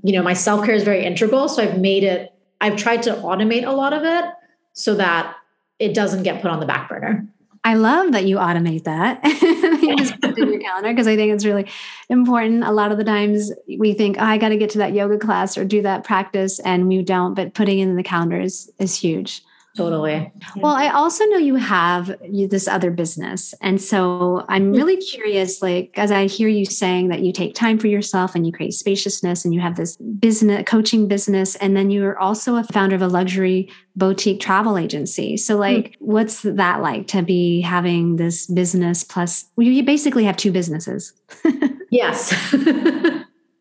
you 0.02 0.14
know, 0.14 0.24
my 0.24 0.34
self-care 0.34 0.74
is 0.74 0.84
very 0.84 1.06
integral, 1.06 1.48
so 1.48 1.62
I've 1.62 1.80
made 1.80 2.04
it 2.04 2.34
I've 2.62 2.78
tried 2.78 3.04
to 3.04 3.12
automate 3.12 3.68
a 3.68 3.72
lot 3.72 3.94
of 3.94 4.04
it 4.04 4.26
so 4.74 4.96
that 4.96 5.36
it 5.78 5.94
doesn't 5.94 6.24
get 6.24 6.42
put 6.42 6.50
on 6.50 6.60
the 6.60 6.66
back 6.66 6.90
burner. 6.90 7.28
I 7.64 7.76
love 7.76 8.12
that 8.14 8.26
you 8.26 8.38
automate 8.38 8.86
that. 8.86 9.24
you 9.84 9.96
just 9.98 10.20
put 10.20 10.32
it 10.32 10.40
in 10.40 10.52
your 10.52 10.62
calendar 10.68 10.90
because 10.90 11.06
I 11.06 11.16
think 11.16 11.32
it's 11.32 11.46
really 11.46 11.68
important. 12.10 12.64
A 12.64 12.72
lot 12.72 12.92
of 12.92 12.98
the 12.98 13.04
times 13.04 13.52
we 13.78 13.94
think, 13.94 14.18
oh, 14.20 14.24
I 14.24 14.40
got 14.40 14.50
to 14.50 14.58
get 14.58 14.72
to 14.72 14.80
that 14.80 14.94
yoga 14.94 15.20
class 15.20 15.60
or 15.60 15.64
do 15.64 15.84
that 15.84 16.04
practice, 16.04 16.60
and 16.62 16.88
we 16.88 17.04
don't. 17.04 17.36
But 17.36 17.54
putting 17.54 17.78
it 17.78 17.84
in 17.84 17.98
the 17.98 18.04
calendar 18.04 18.40
is, 18.40 18.72
is 18.80 18.96
huge. 18.96 19.44
Totally. 19.78 20.30
Well, 20.58 20.74
I 20.74 20.90
also 20.90 21.24
know 21.26 21.38
you 21.38 21.56
have 21.56 22.14
this 22.50 22.68
other 22.68 22.92
business. 22.92 23.54
And 23.62 23.82
so 23.82 24.46
I'm 24.50 24.64
mm-hmm. 24.64 24.76
really 24.76 24.98
curious, 24.98 25.62
like, 25.62 25.92
as 25.98 26.12
I 26.12 26.26
hear 26.26 26.50
you 26.50 26.66
saying 26.66 27.08
that 27.08 27.22
you 27.22 27.32
take 27.32 27.56
time 27.56 27.80
for 27.80 27.88
yourself 27.88 28.36
and 28.36 28.46
you 28.46 28.52
create 28.52 28.74
spaciousness 28.74 29.46
and 29.46 29.54
you 29.54 29.62
have 29.62 29.78
this 29.78 29.96
business, 29.96 30.64
coaching 30.68 31.08
business, 31.08 31.56
and 31.56 31.78
then 31.78 31.90
you're 31.90 32.20
also 32.20 32.58
a 32.58 32.66
founder 32.66 32.98
of 32.98 33.02
a 33.02 33.08
luxury 33.08 33.72
boutique 33.96 34.42
travel 34.42 34.78
agency. 34.78 35.38
So, 35.38 35.56
hmm. 35.56 35.62
like, 35.62 35.92
mm-hmm. 35.92 36.06
what's 36.06 36.42
that 36.42 36.82
like 36.82 37.08
to 37.08 37.22
be 37.22 37.62
having 37.62 38.18
this 38.18 38.48
business 38.48 39.06
plus 39.06 39.46
well, 39.56 39.68
you 39.68 39.84
basically 39.84 40.26
have 40.26 40.36
two 40.36 40.52
businesses? 40.52 41.14
yes. 41.92 42.34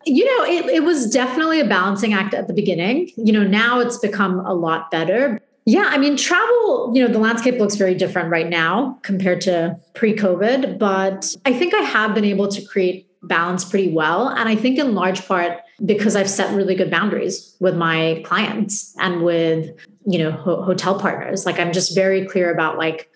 You 0.03 0.25
know, 0.25 0.45
it, 0.45 0.65
it 0.65 0.83
was 0.83 1.09
definitely 1.11 1.59
a 1.59 1.67
balancing 1.67 2.13
act 2.13 2.33
at 2.33 2.47
the 2.47 2.53
beginning. 2.53 3.11
You 3.17 3.33
know, 3.33 3.43
now 3.43 3.79
it's 3.79 3.97
become 3.97 4.39
a 4.39 4.53
lot 4.53 4.89
better. 4.89 5.39
Yeah, 5.65 5.87
I 5.87 5.97
mean, 5.97 6.17
travel, 6.17 6.91
you 6.93 7.05
know, 7.05 7.11
the 7.11 7.19
landscape 7.19 7.59
looks 7.59 7.75
very 7.75 7.93
different 7.93 8.29
right 8.29 8.49
now 8.49 8.99
compared 9.03 9.41
to 9.41 9.79
pre 9.93 10.15
COVID, 10.15 10.79
but 10.79 11.35
I 11.45 11.53
think 11.53 11.73
I 11.73 11.81
have 11.81 12.15
been 12.15 12.25
able 12.25 12.47
to 12.47 12.61
create 12.65 13.07
balance 13.23 13.63
pretty 13.63 13.91
well. 13.91 14.29
And 14.29 14.49
I 14.49 14.55
think 14.55 14.79
in 14.79 14.95
large 14.95 15.27
part 15.27 15.59
because 15.85 16.15
I've 16.15 16.29
set 16.29 16.55
really 16.55 16.73
good 16.73 16.89
boundaries 16.89 17.55
with 17.59 17.75
my 17.75 18.23
clients 18.25 18.95
and 18.99 19.23
with, 19.23 19.69
you 20.05 20.17
know, 20.17 20.31
ho- 20.31 20.63
hotel 20.63 20.99
partners. 20.99 21.45
Like 21.45 21.59
I'm 21.59 21.71
just 21.71 21.93
very 21.93 22.25
clear 22.25 22.51
about 22.51 22.77
like, 22.77 23.11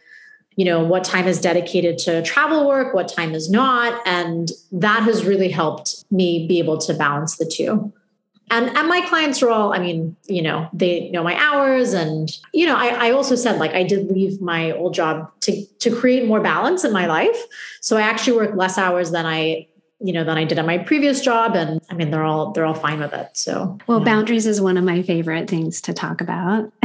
you 0.56 0.66
know, 0.66 0.84
what 0.84 1.04
time 1.04 1.28
is 1.28 1.42
dedicated 1.42 1.98
to 2.00 2.22
travel 2.22 2.68
work, 2.68 2.94
what 2.94 3.08
time 3.08 3.34
is 3.34 3.50
not. 3.50 4.00
And 4.06 4.52
that 4.72 5.04
has 5.04 5.26
really 5.26 5.50
helped 5.50 6.06
me 6.12 6.48
be 6.48 6.60
able 6.60 6.78
to 6.80 6.94
balance 6.94 7.38
the 7.38 7.46
two 7.46 7.92
and 8.52 8.76
and 8.78 8.88
my 8.88 9.02
clients 9.02 9.42
are 9.42 9.50
all 9.50 9.74
i 9.74 9.80
mean 9.80 10.16
you 10.28 10.42
know 10.42 10.70
they 10.74 11.10
know 11.10 11.24
my 11.24 11.36
hours 11.42 11.94
and 11.94 12.38
you 12.54 12.66
know 12.66 12.76
I, 12.76 13.08
I 13.08 13.12
also 13.12 13.36
said 13.36 13.60
like 13.60 13.72
i 13.72 13.84
did 13.84 14.10
leave 14.12 14.42
my 14.42 14.72
old 14.72 14.94
job 14.94 15.32
to 15.42 15.66
to 15.80 15.96
create 15.96 16.28
more 16.28 16.42
balance 16.42 16.84
in 16.84 16.92
my 16.92 17.06
life. 17.06 17.38
So 17.82 17.98
i 17.98 18.02
actually 18.02 18.38
work 18.38 18.56
less 18.56 18.78
hours 18.78 19.12
than 19.12 19.26
i 19.26 19.68
you 20.00 20.12
know 20.14 20.24
than 20.24 20.38
i 20.38 20.44
did 20.44 20.60
at 20.60 20.66
my 20.66 20.78
previous 20.78 21.22
job. 21.22 21.56
And 21.56 21.82
i 21.90 21.94
mean 21.94 22.12
they're 22.12 22.24
all 22.24 22.52
they're 22.52 22.66
all 22.66 22.74
fine 22.74 23.00
with 23.00 23.14
it. 23.14 23.30
So 23.34 23.78
well 23.88 24.00
boundaries 24.00 24.46
is 24.46 24.62
one 24.62 24.78
of 24.78 24.84
my 24.84 25.02
favorite 25.02 25.50
things 25.50 25.82
to 25.82 25.94
talk 25.94 26.22
about. 26.22 26.72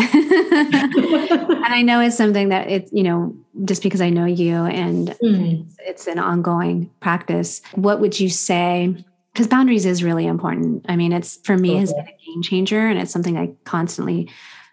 And 1.70 1.74
i 1.74 1.82
know 1.82 2.00
it's 2.00 2.16
something 2.16 2.48
that 2.48 2.68
it's 2.68 2.92
you 2.92 3.02
know 3.02 3.34
just 3.64 3.82
because 3.82 4.00
i 4.00 4.10
know 4.10 4.24
you 4.24 4.64
and 4.64 5.10
mm. 5.22 5.64
it's, 5.66 5.76
it's 5.78 6.06
an 6.08 6.18
ongoing 6.18 6.90
practice 7.00 7.62
what 7.74 8.00
would 8.00 8.18
you 8.18 8.28
say 8.28 8.96
because 9.40 9.48
boundaries 9.48 9.86
is 9.86 10.04
really 10.04 10.26
important. 10.26 10.84
I 10.86 10.96
mean, 10.96 11.14
it's 11.14 11.38
for 11.44 11.56
me 11.56 11.70
okay. 11.70 11.78
has 11.78 11.94
been 11.94 12.06
a 12.06 12.16
game 12.26 12.42
changer 12.42 12.86
and 12.86 12.98
it's 12.98 13.10
something 13.10 13.38
I 13.38 13.54
constantly 13.64 14.28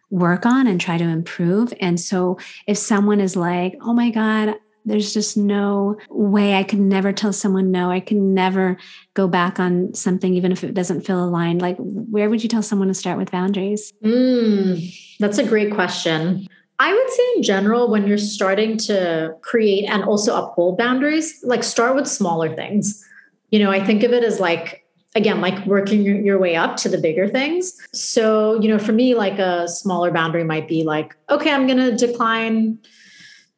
work 0.09 0.45
on 0.45 0.67
and 0.67 0.81
try 0.81 0.97
to 0.97 1.05
improve. 1.05 1.73
And 1.79 1.97
so 1.97 2.37
if 2.67 2.77
someone 2.77 3.21
is 3.21 3.37
like, 3.37 3.77
oh 3.79 3.93
my 3.93 4.09
God, 4.09 4.55
there's 4.83 5.13
just 5.13 5.37
no 5.37 5.95
way 6.09 6.55
I 6.55 6.63
could 6.63 6.81
never 6.81 7.13
tell 7.13 7.31
someone 7.31 7.71
no. 7.71 7.89
I 7.89 8.01
can 8.01 8.33
never 8.33 8.75
go 9.13 9.29
back 9.29 9.57
on 9.57 9.93
something, 9.93 10.33
even 10.33 10.51
if 10.51 10.65
it 10.65 10.73
doesn't 10.73 11.07
feel 11.07 11.23
aligned. 11.23 11.61
Like, 11.61 11.77
where 11.79 12.29
would 12.29 12.43
you 12.43 12.49
tell 12.49 12.61
someone 12.61 12.89
to 12.89 12.93
start 12.93 13.17
with 13.17 13.31
boundaries? 13.31 13.93
Mm, 14.03 15.17
that's 15.17 15.37
a 15.37 15.45
great 15.45 15.73
question. 15.73 16.45
I 16.77 16.93
would 16.93 17.09
say, 17.09 17.23
in 17.37 17.43
general, 17.43 17.89
when 17.89 18.05
you're 18.05 18.17
starting 18.17 18.77
to 18.79 19.33
create 19.39 19.85
and 19.85 20.03
also 20.03 20.35
uphold 20.35 20.77
boundaries, 20.77 21.39
like 21.43 21.63
start 21.63 21.95
with 21.95 22.05
smaller 22.05 22.53
things 22.53 23.01
you 23.49 23.59
know, 23.59 23.71
I 23.71 23.83
think 23.83 24.03
of 24.03 24.11
it 24.11 24.23
as 24.23 24.39
like, 24.39 24.83
again, 25.15 25.41
like 25.41 25.65
working 25.65 26.03
your 26.25 26.37
way 26.37 26.55
up 26.55 26.77
to 26.77 26.89
the 26.89 26.97
bigger 26.97 27.27
things. 27.27 27.75
So, 27.93 28.59
you 28.61 28.67
know, 28.67 28.77
for 28.77 28.91
me, 28.91 29.15
like 29.15 29.39
a 29.39 29.67
smaller 29.67 30.11
boundary 30.11 30.43
might 30.43 30.67
be 30.67 30.83
like, 30.83 31.15
okay, 31.29 31.51
I'm 31.51 31.65
going 31.65 31.79
to 31.79 31.95
decline, 31.95 32.77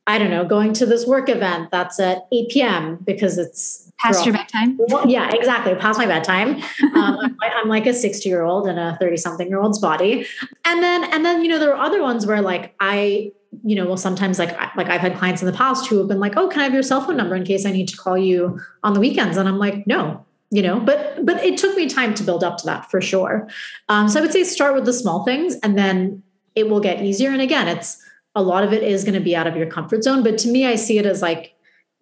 I 0.07 0.17
don't 0.17 0.29
know, 0.29 0.45
going 0.45 0.73
to 0.73 0.85
this 0.85 1.05
work 1.05 1.27
event 1.27 1.69
that's 1.71 1.99
at 1.99 2.27
8 2.31 2.49
p.m. 2.49 2.99
because 3.03 3.37
it's 3.37 3.91
past 3.99 4.25
your 4.25 4.33
bedtime. 4.33 4.77
Well, 4.77 5.07
yeah, 5.09 5.29
exactly. 5.33 5.75
Past 5.75 5.99
my 5.99 6.05
bedtime. 6.05 6.55
Um, 6.95 7.19
I'm, 7.19 7.37
I'm, 7.41 7.67
like 7.67 7.85
a 7.85 7.93
60 7.93 8.29
year 8.29 8.43
old 8.43 8.67
in 8.67 8.77
a 8.77 8.97
30 9.01 9.17
something 9.17 9.49
year 9.49 9.59
old's 9.59 9.79
body. 9.79 10.25
And 10.65 10.81
then, 10.81 11.03
and 11.11 11.25
then, 11.25 11.43
you 11.43 11.49
know, 11.49 11.59
there 11.59 11.75
are 11.75 11.83
other 11.83 12.01
ones 12.01 12.25
where 12.25 12.41
like 12.41 12.73
I, 12.79 13.33
you 13.63 13.75
know, 13.75 13.85
well, 13.85 13.97
sometimes 13.97 14.39
like 14.39 14.51
like 14.75 14.89
I've 14.89 15.01
had 15.01 15.17
clients 15.17 15.41
in 15.41 15.47
the 15.47 15.53
past 15.53 15.87
who 15.87 15.97
have 15.97 16.07
been 16.07 16.19
like, 16.19 16.33
"Oh, 16.37 16.47
can 16.47 16.61
I 16.61 16.63
have 16.63 16.73
your 16.73 16.83
cell 16.83 17.01
phone 17.01 17.17
number 17.17 17.35
in 17.35 17.43
case 17.43 17.65
I 17.65 17.71
need 17.71 17.87
to 17.87 17.97
call 17.97 18.17
you 18.17 18.59
on 18.83 18.93
the 18.93 18.99
weekends?" 18.99 19.37
And 19.37 19.49
I'm 19.49 19.57
like, 19.57 19.85
"No." 19.87 20.25
You 20.51 20.63
know, 20.63 20.79
but 20.79 21.23
but 21.25 21.43
it 21.43 21.57
took 21.57 21.75
me 21.75 21.87
time 21.87 22.15
to 22.15 22.23
build 22.23 22.43
up 22.43 22.57
to 22.57 22.65
that 22.65 22.89
for 22.89 23.01
sure. 23.01 23.47
Um, 23.87 24.09
so 24.09 24.19
I 24.19 24.21
would 24.23 24.31
say 24.31 24.43
start 24.43 24.73
with 24.73 24.85
the 24.85 24.93
small 24.93 25.23
things, 25.23 25.55
and 25.61 25.77
then 25.77 26.23
it 26.55 26.69
will 26.69 26.79
get 26.79 27.03
easier. 27.03 27.29
And 27.29 27.41
again, 27.41 27.67
it's 27.67 28.01
a 28.35 28.41
lot 28.41 28.63
of 28.63 28.73
it 28.73 28.81
is 28.81 29.03
going 29.03 29.13
to 29.13 29.19
be 29.19 29.35
out 29.35 29.47
of 29.47 29.55
your 29.55 29.67
comfort 29.67 30.03
zone. 30.03 30.23
But 30.23 30.37
to 30.39 30.47
me, 30.49 30.65
I 30.65 30.75
see 30.75 30.97
it 30.97 31.05
as 31.05 31.21
like 31.21 31.53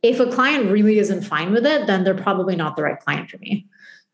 if 0.01 0.19
a 0.19 0.27
client 0.27 0.71
really 0.71 0.99
isn't 0.99 1.23
fine 1.23 1.51
with 1.51 1.65
it, 1.65 1.87
then 1.87 2.03
they're 2.03 2.15
probably 2.15 2.55
not 2.55 2.75
the 2.75 2.83
right 2.83 2.99
client 2.99 3.29
for 3.29 3.37
me. 3.39 3.65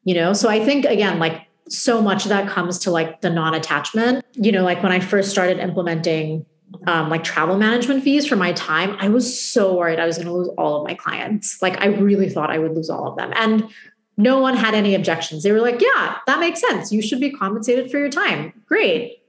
You 0.04 0.16
know, 0.16 0.34
so 0.34 0.50
I 0.50 0.64
think 0.64 0.86
again, 0.86 1.20
like 1.20 1.48
so 1.70 2.02
much 2.02 2.26
of 2.26 2.30
that 2.30 2.50
comes 2.50 2.80
to 2.80 2.92
like 2.92 3.22
the 3.22 3.30
non-attachment. 3.30 4.26
You 4.34 4.52
know, 4.52 4.64
like 4.64 4.82
when 4.82 4.92
I 4.92 5.00
first 5.00 5.30
started 5.30 5.60
implementing 5.60 6.46
um, 6.88 7.10
like 7.10 7.24
travel 7.24 7.58
management 7.58 8.04
fees 8.04 8.26
for 8.26 8.36
my 8.36 8.54
time, 8.54 8.96
I 9.00 9.10
was 9.10 9.40
so 9.40 9.76
worried 9.76 10.00
I 10.00 10.06
was 10.06 10.18
going 10.18 10.28
to 10.28 10.34
lose 10.34 10.50
all 10.58 10.82
of 10.82 10.88
my 10.88 10.94
clients. 10.94 11.62
Like 11.62 11.82
I 11.82 11.88
really 11.88 12.30
thought 12.30 12.50
I 12.50 12.60
would 12.60 12.76
lose 12.76 12.90
all 12.90 13.08
of 13.08 13.18
them. 13.18 13.32
And 13.36 13.70
no 14.18 14.40
one 14.40 14.56
had 14.56 14.74
any 14.76 14.96
objections. 14.96 15.44
They 15.44 15.52
were 15.52 15.62
like, 15.62 15.82
yeah, 15.82 16.18
that 16.28 16.40
makes 16.40 16.62
sense. 16.62 16.92
You 16.92 17.02
should 17.02 17.20
be 17.20 17.32
compensated 17.32 17.90
for 17.90 17.98
your 17.98 18.10
time. 18.10 18.54
Great. 18.68 19.20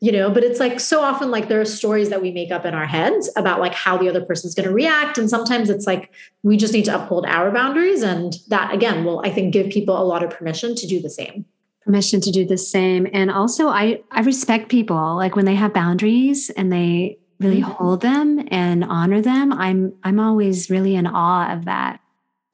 You 0.00 0.12
know, 0.12 0.30
but 0.30 0.44
it's 0.44 0.60
like 0.60 0.78
so 0.78 1.00
often 1.00 1.30
like 1.30 1.48
there 1.48 1.60
are 1.60 1.64
stories 1.64 2.10
that 2.10 2.20
we 2.20 2.30
make 2.30 2.50
up 2.50 2.66
in 2.66 2.74
our 2.74 2.84
heads 2.84 3.30
about 3.34 3.60
like 3.60 3.72
how 3.72 3.96
the 3.96 4.10
other 4.10 4.22
person's 4.22 4.54
going 4.54 4.68
to 4.68 4.74
react. 4.74 5.16
And 5.16 5.30
sometimes 5.30 5.70
it's 5.70 5.86
like 5.86 6.12
we 6.42 6.58
just 6.58 6.74
need 6.74 6.84
to 6.84 7.02
uphold 7.02 7.24
our 7.24 7.50
boundaries. 7.50 8.02
And 8.02 8.36
that 8.48 8.74
again 8.74 9.04
will, 9.04 9.20
I 9.24 9.30
think, 9.30 9.54
give 9.54 9.70
people 9.70 9.98
a 9.98 10.04
lot 10.04 10.22
of 10.22 10.28
permission 10.30 10.74
to 10.74 10.86
do 10.86 11.00
the 11.00 11.08
same 11.08 11.46
permission 11.86 12.20
to 12.20 12.30
do 12.30 12.44
the 12.44 12.58
same 12.58 13.06
and 13.12 13.30
also 13.30 13.68
i 13.68 13.98
i 14.10 14.20
respect 14.20 14.68
people 14.68 15.16
like 15.16 15.36
when 15.36 15.46
they 15.46 15.54
have 15.54 15.72
boundaries 15.72 16.50
and 16.50 16.70
they 16.70 17.18
really 17.40 17.62
mm-hmm. 17.62 17.70
hold 17.70 18.02
them 18.02 18.46
and 18.50 18.84
honor 18.84 19.22
them 19.22 19.52
i'm 19.52 19.94
i'm 20.02 20.20
always 20.20 20.68
really 20.68 20.94
in 20.96 21.06
awe 21.06 21.52
of 21.52 21.64
that 21.64 22.00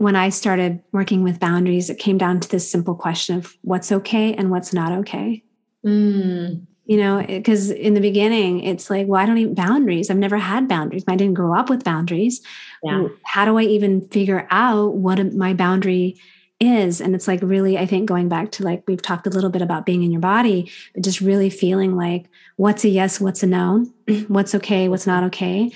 when 0.03 0.17
I 0.17 0.31
started 0.31 0.83
working 0.91 1.23
with 1.23 1.39
boundaries, 1.39 1.89
it 1.89 1.97
came 1.97 2.19
down 2.19 2.41
to 2.41 2.49
this 2.49 2.69
simple 2.69 2.97
question 2.97 3.37
of 3.37 3.57
what's 3.63 3.93
okay 3.93 4.35
and 4.35 4.51
what's 4.51 4.73
not 4.73 4.91
okay. 4.91 5.45
Mm. 5.87 6.67
You 6.87 6.97
know, 6.97 7.25
because 7.25 7.71
in 7.71 7.95
the 7.95 8.01
beginning, 8.01 8.65
it's 8.65 8.91
like, 8.91 9.07
well, 9.07 9.23
I 9.23 9.27
don't 9.27 9.37
need 9.37 9.55
boundaries. 9.55 10.11
I've 10.11 10.17
never 10.17 10.39
had 10.39 10.67
boundaries. 10.67 11.05
I 11.07 11.15
didn't 11.15 11.35
grow 11.35 11.57
up 11.57 11.71
with 11.71 11.85
boundaries. 11.85 12.41
Yeah. 12.83 13.07
How 13.23 13.45
do 13.45 13.57
I 13.59 13.63
even 13.63 14.09
figure 14.09 14.49
out 14.51 14.95
what 14.95 15.35
my 15.35 15.55
boundary 15.55 16.21
is? 16.63 17.01
And 17.01 17.15
it's 17.15 17.27
like 17.29 17.41
really, 17.43 17.77
I 17.77 17.87
think 17.87 18.07
going 18.07 18.29
back 18.29 18.53
to 18.53 18.65
like 18.65 18.85
we've 18.87 19.03
talked 19.03 19.27
a 19.27 19.31
little 19.31 19.51
bit 19.51 19.63
about 19.63 19.87
being 19.87 20.03
in 20.03 20.13
your 20.13 20.21
body, 20.21 20.71
but 20.95 21.05
just 21.05 21.21
really 21.21 21.51
feeling 21.51 21.97
like 21.97 22.27
what's 22.57 22.85
a 22.85 22.89
yes, 22.89 23.21
what's 23.21 23.43
a 23.43 23.47
no, 23.47 23.87
what's 24.29 24.55
okay, 24.55 24.89
what's 24.89 25.07
not 25.07 25.25
okay 25.25 25.73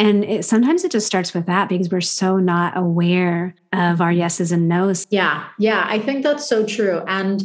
and 0.00 0.24
it, 0.24 0.46
sometimes 0.46 0.82
it 0.82 0.90
just 0.90 1.06
starts 1.06 1.34
with 1.34 1.44
that 1.44 1.68
because 1.68 1.90
we're 1.90 2.00
so 2.00 2.38
not 2.38 2.74
aware 2.74 3.54
of 3.74 4.00
our 4.00 4.10
yeses 4.10 4.50
and 4.50 4.66
nos. 4.66 5.06
Yeah. 5.10 5.46
Yeah. 5.58 5.84
I 5.86 5.98
think 5.98 6.22
that's 6.22 6.48
so 6.48 6.64
true. 6.64 7.02
And 7.06 7.42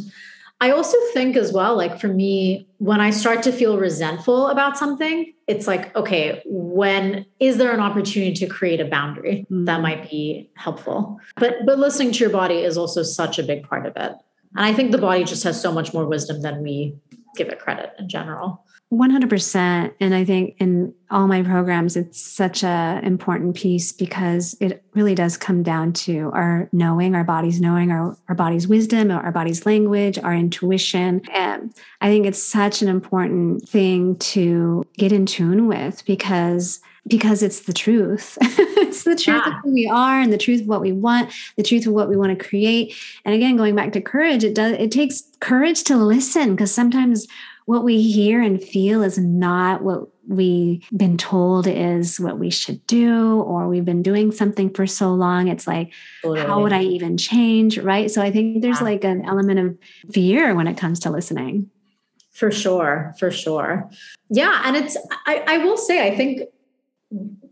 I 0.60 0.70
also 0.70 0.96
think 1.12 1.36
as 1.36 1.52
well, 1.52 1.76
like 1.76 2.00
for 2.00 2.08
me, 2.08 2.66
when 2.78 3.00
I 3.00 3.10
start 3.10 3.42
to 3.42 3.52
feel 3.52 3.78
resentful 3.78 4.48
about 4.48 4.78
something, 4.78 5.34
it's 5.46 5.66
like, 5.66 5.94
okay, 5.94 6.42
when 6.46 7.26
is 7.40 7.58
there 7.58 7.72
an 7.72 7.80
opportunity 7.80 8.32
to 8.34 8.46
create 8.46 8.80
a 8.80 8.86
boundary 8.86 9.46
mm-hmm. 9.50 9.66
that 9.66 9.82
might 9.82 10.10
be 10.10 10.50
helpful? 10.54 11.20
But 11.36 11.66
but 11.66 11.78
listening 11.78 12.12
to 12.12 12.18
your 12.20 12.30
body 12.30 12.60
is 12.60 12.78
also 12.78 13.02
such 13.02 13.38
a 13.38 13.42
big 13.42 13.68
part 13.68 13.84
of 13.84 13.96
it. 13.96 14.12
And 14.56 14.64
I 14.64 14.72
think 14.72 14.92
the 14.92 14.98
body 14.98 15.24
just 15.24 15.44
has 15.44 15.60
so 15.60 15.70
much 15.70 15.92
more 15.92 16.06
wisdom 16.06 16.40
than 16.40 16.62
we 16.62 16.94
give 17.36 17.48
it 17.48 17.58
credit 17.58 17.92
in 17.98 18.08
general. 18.08 18.64
100% 18.92 19.92
and 19.98 20.14
i 20.14 20.24
think 20.24 20.54
in 20.60 20.94
all 21.10 21.26
my 21.26 21.42
programs 21.42 21.96
it's 21.96 22.20
such 22.20 22.62
a 22.62 23.00
important 23.02 23.56
piece 23.56 23.90
because 23.90 24.56
it 24.60 24.84
really 24.94 25.14
does 25.14 25.36
come 25.36 25.64
down 25.64 25.92
to 25.92 26.30
our 26.34 26.68
knowing 26.72 27.16
our 27.16 27.24
body's 27.24 27.60
knowing 27.60 27.90
our, 27.90 28.16
our 28.28 28.34
body's 28.36 28.68
wisdom 28.68 29.10
our 29.10 29.32
body's 29.32 29.66
language 29.66 30.20
our 30.20 30.34
intuition 30.34 31.20
and 31.34 31.74
i 32.00 32.08
think 32.08 32.26
it's 32.26 32.42
such 32.42 32.80
an 32.80 32.86
important 32.86 33.68
thing 33.68 34.14
to 34.18 34.84
get 34.96 35.10
in 35.10 35.26
tune 35.26 35.66
with 35.66 36.04
because 36.06 36.80
because 37.08 37.42
it's 37.42 37.60
the 37.60 37.72
truth. 37.72 38.36
it's 38.42 39.04
the 39.04 39.14
truth 39.14 39.42
yeah. 39.46 39.56
of 39.56 39.62
who 39.62 39.72
we 39.72 39.86
are 39.86 40.20
and 40.20 40.32
the 40.32 40.38
truth 40.38 40.62
of 40.62 40.66
what 40.66 40.80
we 40.80 40.92
want, 40.92 41.32
the 41.56 41.62
truth 41.62 41.86
of 41.86 41.92
what 41.92 42.08
we 42.08 42.16
want 42.16 42.36
to 42.36 42.44
create. 42.44 42.96
And 43.24 43.34
again, 43.34 43.56
going 43.56 43.76
back 43.76 43.92
to 43.92 44.00
courage, 44.00 44.42
it 44.44 44.54
does 44.54 44.72
it 44.72 44.90
takes 44.90 45.22
courage 45.40 45.84
to 45.84 45.96
listen 45.96 46.56
because 46.56 46.74
sometimes 46.74 47.26
what 47.66 47.84
we 47.84 48.00
hear 48.00 48.40
and 48.40 48.62
feel 48.62 49.02
is 49.02 49.18
not 49.18 49.82
what 49.82 50.08
we've 50.28 50.88
been 50.96 51.16
told 51.16 51.66
is 51.66 52.18
what 52.18 52.38
we 52.38 52.48
should 52.50 52.84
do, 52.86 53.40
or 53.42 53.68
we've 53.68 53.84
been 53.84 54.02
doing 54.02 54.32
something 54.32 54.70
for 54.70 54.86
so 54.86 55.12
long. 55.12 55.48
It's 55.48 55.66
like, 55.66 55.92
totally. 56.22 56.46
how 56.46 56.62
would 56.62 56.72
I 56.72 56.82
even 56.82 57.16
change? 57.16 57.78
Right. 57.78 58.10
So 58.10 58.22
I 58.22 58.30
think 58.30 58.62
there's 58.62 58.80
like 58.80 59.04
an 59.04 59.24
element 59.24 59.58
of 59.58 60.12
fear 60.12 60.54
when 60.54 60.68
it 60.68 60.78
comes 60.78 61.00
to 61.00 61.10
listening. 61.10 61.70
For 62.32 62.50
sure. 62.50 63.14
For 63.18 63.30
sure. 63.30 63.88
Yeah. 64.30 64.62
And 64.64 64.76
it's, 64.76 64.96
I, 65.26 65.44
I 65.46 65.58
will 65.58 65.76
say, 65.76 66.06
I 66.06 66.16
think, 66.16 66.42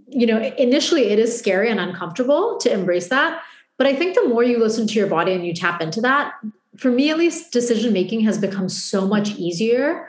you 0.09 0.27
know, 0.27 0.41
initially 0.59 1.05
it 1.05 1.19
is 1.19 1.37
scary 1.37 1.71
and 1.71 1.81
uncomfortable 1.81 2.59
to 2.59 2.73
embrace 2.73 3.09
that. 3.09 3.43
But 3.79 3.89
I 3.89 3.97
think 3.97 4.15
the 4.15 4.29
more 4.29 4.45
you 4.45 4.59
listen 4.59 4.87
to 4.87 4.95
your 4.95 5.09
body 5.09 5.33
and 5.33 5.45
you 5.45 5.55
tap 5.55 5.81
into 5.81 6.01
that, 6.03 6.35
for 6.77 6.91
me 6.91 7.11
at 7.11 7.19
least 7.19 7.53
decision 7.53 7.93
making 7.93 8.21
has 8.21 8.39
become 8.39 8.69
so 8.69 9.07
much 9.07 9.37
easier. 9.37 10.09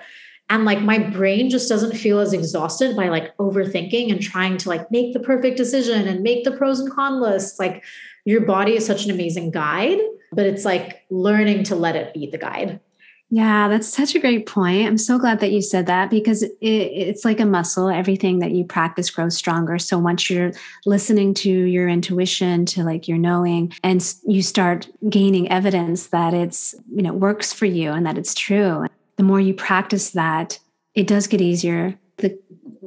And 0.49 0.63
like 0.63 0.81
my 0.81 0.99
brain 0.99 1.49
just 1.49 1.67
doesn't 1.67 1.97
feel 1.97 2.19
as 2.19 2.33
exhausted 2.33 2.95
by 2.95 3.09
like 3.09 3.35
overthinking 3.37 4.11
and 4.11 4.21
trying 4.21 4.57
to 4.57 4.69
like 4.69 4.91
make 4.91 5.13
the 5.13 5.19
perfect 5.19 5.57
decision 5.57 6.07
and 6.07 6.21
make 6.21 6.43
the 6.43 6.51
pros 6.51 6.79
and 6.79 6.91
cons 6.91 7.21
lists. 7.21 7.59
Like 7.59 7.83
your 8.25 8.41
body 8.41 8.75
is 8.75 8.85
such 8.85 9.05
an 9.05 9.11
amazing 9.11 9.51
guide 9.51 9.99
but 10.35 10.45
it's 10.45 10.65
like 10.65 11.03
learning 11.09 11.63
to 11.63 11.75
let 11.75 11.95
it 11.95 12.13
be 12.13 12.27
the 12.27 12.37
guide 12.37 12.79
yeah, 13.29 13.67
that's 13.67 13.87
such 13.87 14.13
a 14.13 14.19
great 14.19 14.45
point. 14.45 14.87
I'm 14.87 14.99
so 14.99 15.17
glad 15.17 15.39
that 15.39 15.51
you 15.51 15.61
said 15.61 15.87
that 15.87 16.11
because 16.11 16.43
it, 16.43 16.53
it's 16.61 17.25
like 17.25 17.39
a 17.39 17.45
muscle. 17.45 17.89
Everything 17.89 18.39
that 18.39 18.51
you 18.51 18.63
practice 18.63 19.09
grows 19.09 19.35
stronger. 19.35 19.79
So 19.79 19.97
once 19.97 20.29
you're 20.29 20.51
listening 20.85 21.33
to 21.35 21.49
your 21.49 21.89
intuition, 21.89 22.65
to 22.67 22.83
like 22.83 23.07
your 23.07 23.17
knowing, 23.17 23.73
and 23.83 24.13
you 24.27 24.43
start 24.43 24.87
gaining 25.09 25.49
evidence 25.49 26.07
that 26.07 26.35
it's, 26.35 26.75
you 26.93 27.01
know, 27.01 27.13
works 27.13 27.51
for 27.51 27.65
you 27.65 27.91
and 27.91 28.05
that 28.05 28.17
it's 28.17 28.35
true, 28.35 28.85
the 29.17 29.23
more 29.23 29.39
you 29.39 29.55
practice 29.55 30.11
that, 30.11 30.59
it 30.93 31.07
does 31.07 31.25
get 31.25 31.41
easier. 31.41 31.97
The 32.17 32.37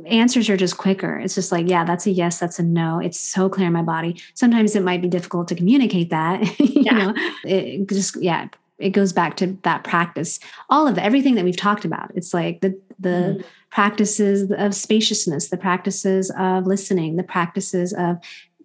answers 0.07 0.49
are 0.49 0.57
just 0.57 0.79
quicker. 0.79 1.19
It's 1.19 1.35
just 1.35 1.51
like, 1.51 1.69
yeah, 1.69 1.85
that's 1.85 2.07
a 2.07 2.11
yes, 2.11 2.39
that's 2.39 2.61
a 2.61 2.63
no. 2.63 3.01
It's 3.01 3.19
so 3.19 3.49
clear 3.49 3.67
in 3.67 3.73
my 3.73 3.83
body. 3.83 4.21
Sometimes 4.35 4.77
it 4.77 4.85
might 4.85 5.03
be 5.03 5.09
difficult 5.09 5.49
to 5.49 5.57
communicate 5.57 6.11
that. 6.11 6.59
you 6.61 6.83
yeah. 6.83 6.93
know, 6.93 7.15
it 7.45 7.89
just, 7.89 8.23
yeah, 8.23 8.49
it 8.79 8.91
goes 8.91 9.13
back 9.13 9.37
to 9.39 9.59
that 9.63 9.85
practice. 9.85 10.39
All 10.71 10.87
of 10.87 10.95
the, 10.95 11.05
everything 11.05 11.35
that 11.35 11.45
we've 11.45 11.57
talked 11.57 11.85
about. 11.85 12.11
It's 12.15 12.33
like 12.35 12.61
the 12.61 12.79
the 12.99 13.39
mm 13.39 13.45
practices 13.71 14.51
of 14.57 14.75
spaciousness 14.75 15.51
the 15.51 15.57
practices 15.57 16.33
of 16.39 16.67
listening 16.67 17.17
the 17.17 17.23
practices 17.23 17.93
of 17.93 18.17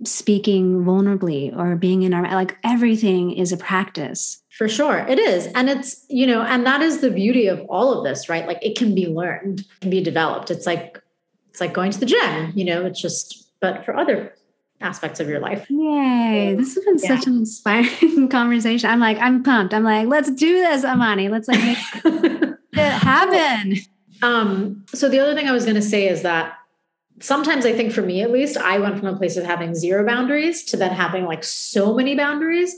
speaking 0.05 0.83
vulnerably 0.83 1.55
or 1.57 1.75
being 1.75 2.03
in 2.03 2.13
our 2.13 2.23
like 2.23 2.57
everything 2.63 3.31
is 3.31 3.51
a 3.51 3.57
practice. 3.57 4.41
For 4.49 4.69
sure 4.69 4.99
it 4.99 5.19
is. 5.19 5.47
And 5.55 5.69
it's 5.69 6.05
you 6.07 6.25
know 6.25 6.41
and 6.41 6.65
that 6.65 6.81
is 6.81 7.01
the 7.01 7.11
beauty 7.11 7.47
of 7.47 7.59
all 7.69 7.97
of 7.97 8.05
this 8.05 8.29
right? 8.29 8.47
Like 8.47 8.59
it 8.61 8.77
can 8.77 8.95
be 8.95 9.07
learned 9.07 9.65
can 9.81 9.89
be 9.89 10.01
developed. 10.01 10.49
It's 10.49 10.65
like 10.65 11.01
it's 11.49 11.59
like 11.59 11.73
going 11.73 11.91
to 11.91 11.99
the 11.99 12.05
gym 12.05 12.53
you 12.55 12.65
know 12.65 12.85
it's 12.85 13.01
just 13.01 13.51
but 13.59 13.85
for 13.85 13.95
other 13.95 14.33
aspects 14.83 15.19
of 15.19 15.27
your 15.27 15.39
life. 15.39 15.65
Yay. 15.69 16.55
This 16.57 16.75
has 16.75 16.83
been 16.83 16.97
yeah. 16.97 17.17
such 17.17 17.27
an 17.27 17.37
inspiring 17.37 18.27
conversation. 18.29 18.89
I'm 18.89 18.99
like, 18.99 19.17
I'm 19.19 19.43
pumped. 19.43 19.73
I'm 19.73 19.83
like, 19.83 20.07
let's 20.07 20.29
do 20.31 20.53
this, 20.55 20.83
Amani. 20.83 21.29
Let's 21.29 21.47
like 21.47 21.63
make 21.63 21.77
it 22.73 22.91
happen. 22.91 23.77
Um, 24.21 24.85
so 24.93 25.09
the 25.09 25.19
other 25.19 25.35
thing 25.35 25.47
I 25.47 25.51
was 25.51 25.63
going 25.65 25.75
to 25.75 25.81
say 25.81 26.07
is 26.07 26.21
that 26.21 26.55
sometimes 27.19 27.65
I 27.65 27.73
think 27.73 27.91
for 27.91 28.01
me 28.01 28.21
at 28.21 28.31
least, 28.31 28.57
I 28.57 28.79
went 28.79 28.99
from 28.99 29.07
a 29.07 29.17
place 29.17 29.37
of 29.37 29.45
having 29.45 29.73
zero 29.73 30.05
boundaries 30.05 30.63
to 30.65 30.77
then 30.77 30.91
having 30.91 31.25
like 31.25 31.43
so 31.43 31.93
many 31.93 32.15
boundaries. 32.15 32.75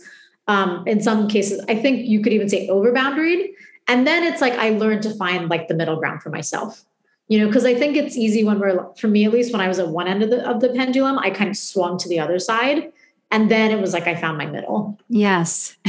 Um, 0.47 0.83
in 0.87 1.01
some 1.01 1.27
cases, 1.27 1.63
I 1.67 1.75
think 1.75 2.07
you 2.07 2.21
could 2.21 2.33
even 2.33 2.49
say 2.49 2.67
over 2.67 2.93
boundaried. 2.93 3.53
And 3.87 4.05
then 4.05 4.23
it's 4.23 4.41
like 4.41 4.53
I 4.53 4.69
learned 4.69 5.03
to 5.03 5.15
find 5.15 5.49
like 5.49 5.67
the 5.67 5.73
middle 5.73 5.97
ground 5.97 6.21
for 6.21 6.29
myself 6.29 6.83
you 7.27 7.39
know 7.39 7.47
because 7.47 7.65
i 7.65 7.73
think 7.73 7.95
it's 7.95 8.15
easy 8.15 8.43
when 8.43 8.59
we're 8.59 8.93
for 8.95 9.07
me 9.07 9.25
at 9.25 9.31
least 9.31 9.51
when 9.51 9.61
i 9.61 9.67
was 9.67 9.79
at 9.79 9.87
one 9.87 10.07
end 10.07 10.23
of 10.23 10.29
the, 10.29 10.47
of 10.47 10.61
the 10.61 10.69
pendulum 10.69 11.17
i 11.19 11.29
kind 11.29 11.49
of 11.49 11.57
swung 11.57 11.97
to 11.97 12.09
the 12.09 12.19
other 12.19 12.39
side 12.39 12.91
and 13.31 13.49
then 13.49 13.71
it 13.71 13.81
was 13.81 13.93
like 13.93 14.07
i 14.07 14.15
found 14.15 14.37
my 14.37 14.45
middle. 14.45 14.97
Yes. 15.09 15.75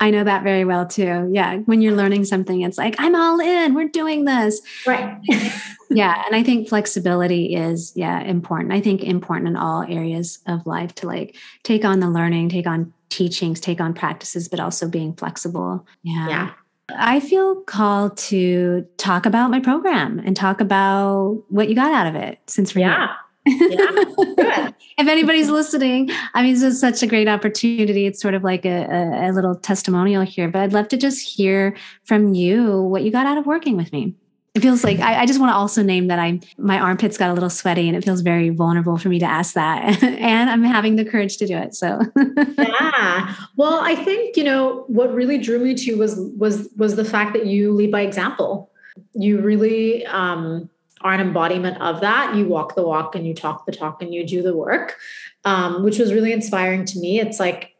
I 0.00 0.10
know 0.10 0.24
that 0.24 0.42
very 0.42 0.64
well 0.64 0.86
too. 0.86 1.28
Yeah 1.32 1.58
when 1.58 1.80
you're 1.80 1.94
learning 1.94 2.24
something 2.24 2.62
it's 2.62 2.78
like 2.78 2.96
i'm 2.98 3.14
all 3.14 3.40
in 3.40 3.74
we're 3.74 3.88
doing 3.88 4.24
this. 4.24 4.60
Right. 4.86 5.18
Yeah 5.90 6.22
and 6.26 6.36
i 6.36 6.42
think 6.42 6.68
flexibility 6.68 7.54
is 7.54 7.94
yeah 7.96 8.20
important. 8.20 8.72
I 8.72 8.80
think 8.80 9.02
important 9.02 9.48
in 9.48 9.56
all 9.56 9.82
areas 9.82 10.38
of 10.46 10.66
life 10.66 10.94
to 10.96 11.06
like 11.06 11.34
take 11.62 11.82
on 11.82 12.00
the 12.00 12.10
learning 12.10 12.50
take 12.50 12.66
on 12.66 12.92
teachings 13.08 13.58
take 13.58 13.80
on 13.80 13.94
practices 13.94 14.48
but 14.48 14.60
also 14.60 14.86
being 14.86 15.14
flexible. 15.14 15.86
Yeah. 16.02 16.28
Yeah 16.28 16.50
I 16.90 17.20
feel 17.20 17.56
called 17.62 18.16
to 18.16 18.86
talk 18.96 19.26
about 19.26 19.50
my 19.50 19.60
program 19.60 20.20
and 20.24 20.36
talk 20.36 20.60
about 20.60 21.42
what 21.48 21.68
you 21.68 21.74
got 21.74 21.92
out 21.92 22.06
of 22.06 22.14
it 22.14 22.38
since 22.46 22.74
we're 22.74 22.82
yeah. 22.82 23.08
yeah. 23.46 24.70
if 24.98 25.08
anybody's 25.08 25.48
listening, 25.48 26.10
I 26.34 26.42
mean, 26.42 26.54
this 26.54 26.62
is 26.62 26.80
such 26.80 27.02
a 27.02 27.06
great 27.06 27.28
opportunity. 27.28 28.06
It's 28.06 28.20
sort 28.20 28.34
of 28.34 28.44
like 28.44 28.66
a, 28.66 28.84
a, 28.84 29.30
a 29.30 29.32
little 29.32 29.54
testimonial 29.54 30.22
here, 30.22 30.48
but 30.48 30.60
I'd 30.60 30.72
love 30.72 30.88
to 30.88 30.96
just 30.96 31.26
hear 31.26 31.76
from 32.04 32.34
you 32.34 32.82
what 32.82 33.04
you 33.04 33.10
got 33.10 33.26
out 33.26 33.38
of 33.38 33.46
working 33.46 33.76
with 33.76 33.92
me 33.92 34.14
it 34.58 34.62
feels 34.62 34.82
like 34.82 34.98
I, 34.98 35.22
I, 35.22 35.26
just 35.26 35.38
want 35.38 35.50
to 35.50 35.54
also 35.54 35.82
name 35.82 36.08
that 36.08 36.18
I'm 36.18 36.40
my 36.58 36.78
armpits 36.78 37.16
got 37.16 37.30
a 37.30 37.32
little 37.32 37.48
sweaty 37.48 37.86
and 37.86 37.96
it 37.96 38.04
feels 38.04 38.22
very 38.22 38.50
vulnerable 38.50 38.98
for 38.98 39.08
me 39.08 39.20
to 39.20 39.24
ask 39.24 39.54
that. 39.54 40.02
and 40.02 40.50
I'm 40.50 40.64
having 40.64 40.96
the 40.96 41.04
courage 41.04 41.36
to 41.38 41.46
do 41.46 41.56
it. 41.56 41.74
So 41.74 42.00
yeah. 42.58 43.34
Well, 43.56 43.80
I 43.80 43.94
think, 43.94 44.36
you 44.36 44.44
know, 44.44 44.84
what 44.88 45.14
really 45.14 45.38
drew 45.38 45.60
me 45.60 45.74
to 45.74 45.94
was 45.94 46.18
was 46.36 46.68
was 46.76 46.96
the 46.96 47.04
fact 47.04 47.32
that 47.34 47.46
you 47.46 47.72
lead 47.72 47.92
by 47.92 48.00
example. 48.00 48.70
You 49.14 49.40
really 49.40 50.04
um 50.06 50.68
are 51.02 51.12
an 51.12 51.20
embodiment 51.20 51.80
of 51.80 52.00
that. 52.00 52.34
You 52.34 52.46
walk 52.46 52.74
the 52.74 52.82
walk 52.82 53.14
and 53.14 53.24
you 53.26 53.34
talk 53.34 53.64
the 53.64 53.72
talk 53.72 54.02
and 54.02 54.12
you 54.12 54.26
do 54.26 54.42
the 54.42 54.56
work, 54.56 54.96
um, 55.44 55.84
which 55.84 56.00
was 56.00 56.12
really 56.12 56.32
inspiring 56.32 56.84
to 56.86 56.98
me. 56.98 57.20
It's 57.20 57.38
like 57.38 57.76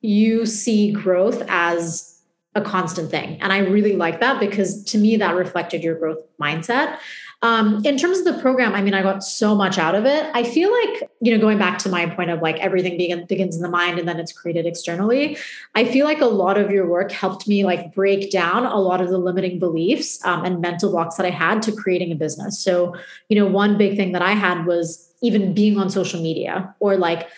you 0.00 0.46
see 0.46 0.92
growth 0.92 1.42
as 1.48 2.09
a 2.54 2.60
constant 2.60 3.10
thing. 3.10 3.40
And 3.40 3.52
I 3.52 3.58
really 3.58 3.94
like 3.94 4.20
that 4.20 4.40
because 4.40 4.82
to 4.84 4.98
me, 4.98 5.16
that 5.16 5.36
reflected 5.36 5.82
your 5.82 5.94
growth 5.94 6.18
mindset. 6.40 6.98
Um, 7.42 7.82
in 7.86 7.96
terms 7.96 8.18
of 8.18 8.24
the 8.26 8.34
program, 8.34 8.74
I 8.74 8.82
mean, 8.82 8.92
I 8.92 9.02
got 9.02 9.22
so 9.22 9.54
much 9.54 9.78
out 9.78 9.94
of 9.94 10.04
it. 10.04 10.30
I 10.34 10.42
feel 10.42 10.70
like, 10.70 11.08
you 11.22 11.32
know, 11.32 11.40
going 11.40 11.56
back 11.56 11.78
to 11.78 11.88
my 11.88 12.04
point 12.04 12.28
of 12.28 12.42
like 12.42 12.58
everything 12.58 12.98
begin, 12.98 13.24
begins 13.24 13.56
in 13.56 13.62
the 13.62 13.70
mind 13.70 13.98
and 13.98 14.06
then 14.06 14.20
it's 14.20 14.32
created 14.32 14.66
externally, 14.66 15.38
I 15.74 15.86
feel 15.86 16.04
like 16.04 16.20
a 16.20 16.26
lot 16.26 16.58
of 16.58 16.70
your 16.70 16.86
work 16.86 17.12
helped 17.12 17.48
me 17.48 17.64
like 17.64 17.94
break 17.94 18.30
down 18.30 18.66
a 18.66 18.78
lot 18.78 19.00
of 19.00 19.08
the 19.08 19.16
limiting 19.16 19.58
beliefs 19.58 20.22
um, 20.26 20.44
and 20.44 20.60
mental 20.60 20.90
blocks 20.90 21.16
that 21.16 21.24
I 21.24 21.30
had 21.30 21.62
to 21.62 21.72
creating 21.72 22.12
a 22.12 22.16
business. 22.16 22.58
So, 22.58 22.94
you 23.30 23.36
know, 23.38 23.46
one 23.46 23.78
big 23.78 23.96
thing 23.96 24.12
that 24.12 24.22
I 24.22 24.32
had 24.32 24.66
was 24.66 25.10
even 25.22 25.54
being 25.54 25.78
on 25.78 25.88
social 25.88 26.20
media 26.20 26.74
or 26.78 26.96
like, 26.98 27.28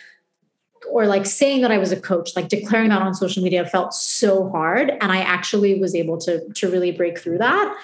or 0.93 1.07
like 1.07 1.27
saying 1.27 1.63
that 1.63 1.71
I 1.71 1.79
was 1.79 1.91
a 1.91 2.01
coach, 2.01 2.37
like 2.37 2.49
declaring 2.49 2.91
that 2.91 3.03
on 3.03 3.15
social 3.15 3.43
media 3.43 3.65
felt 3.67 3.95
so 3.95 4.51
hard. 4.51 4.91
And 5.01 5.11
I 5.11 5.19
actually 5.19 5.81
was 5.81 5.95
able 5.95 6.19
to, 6.19 6.47
to 6.53 6.71
really 6.71 6.93
break 6.93 7.19
through 7.19 7.39
that 7.39 7.77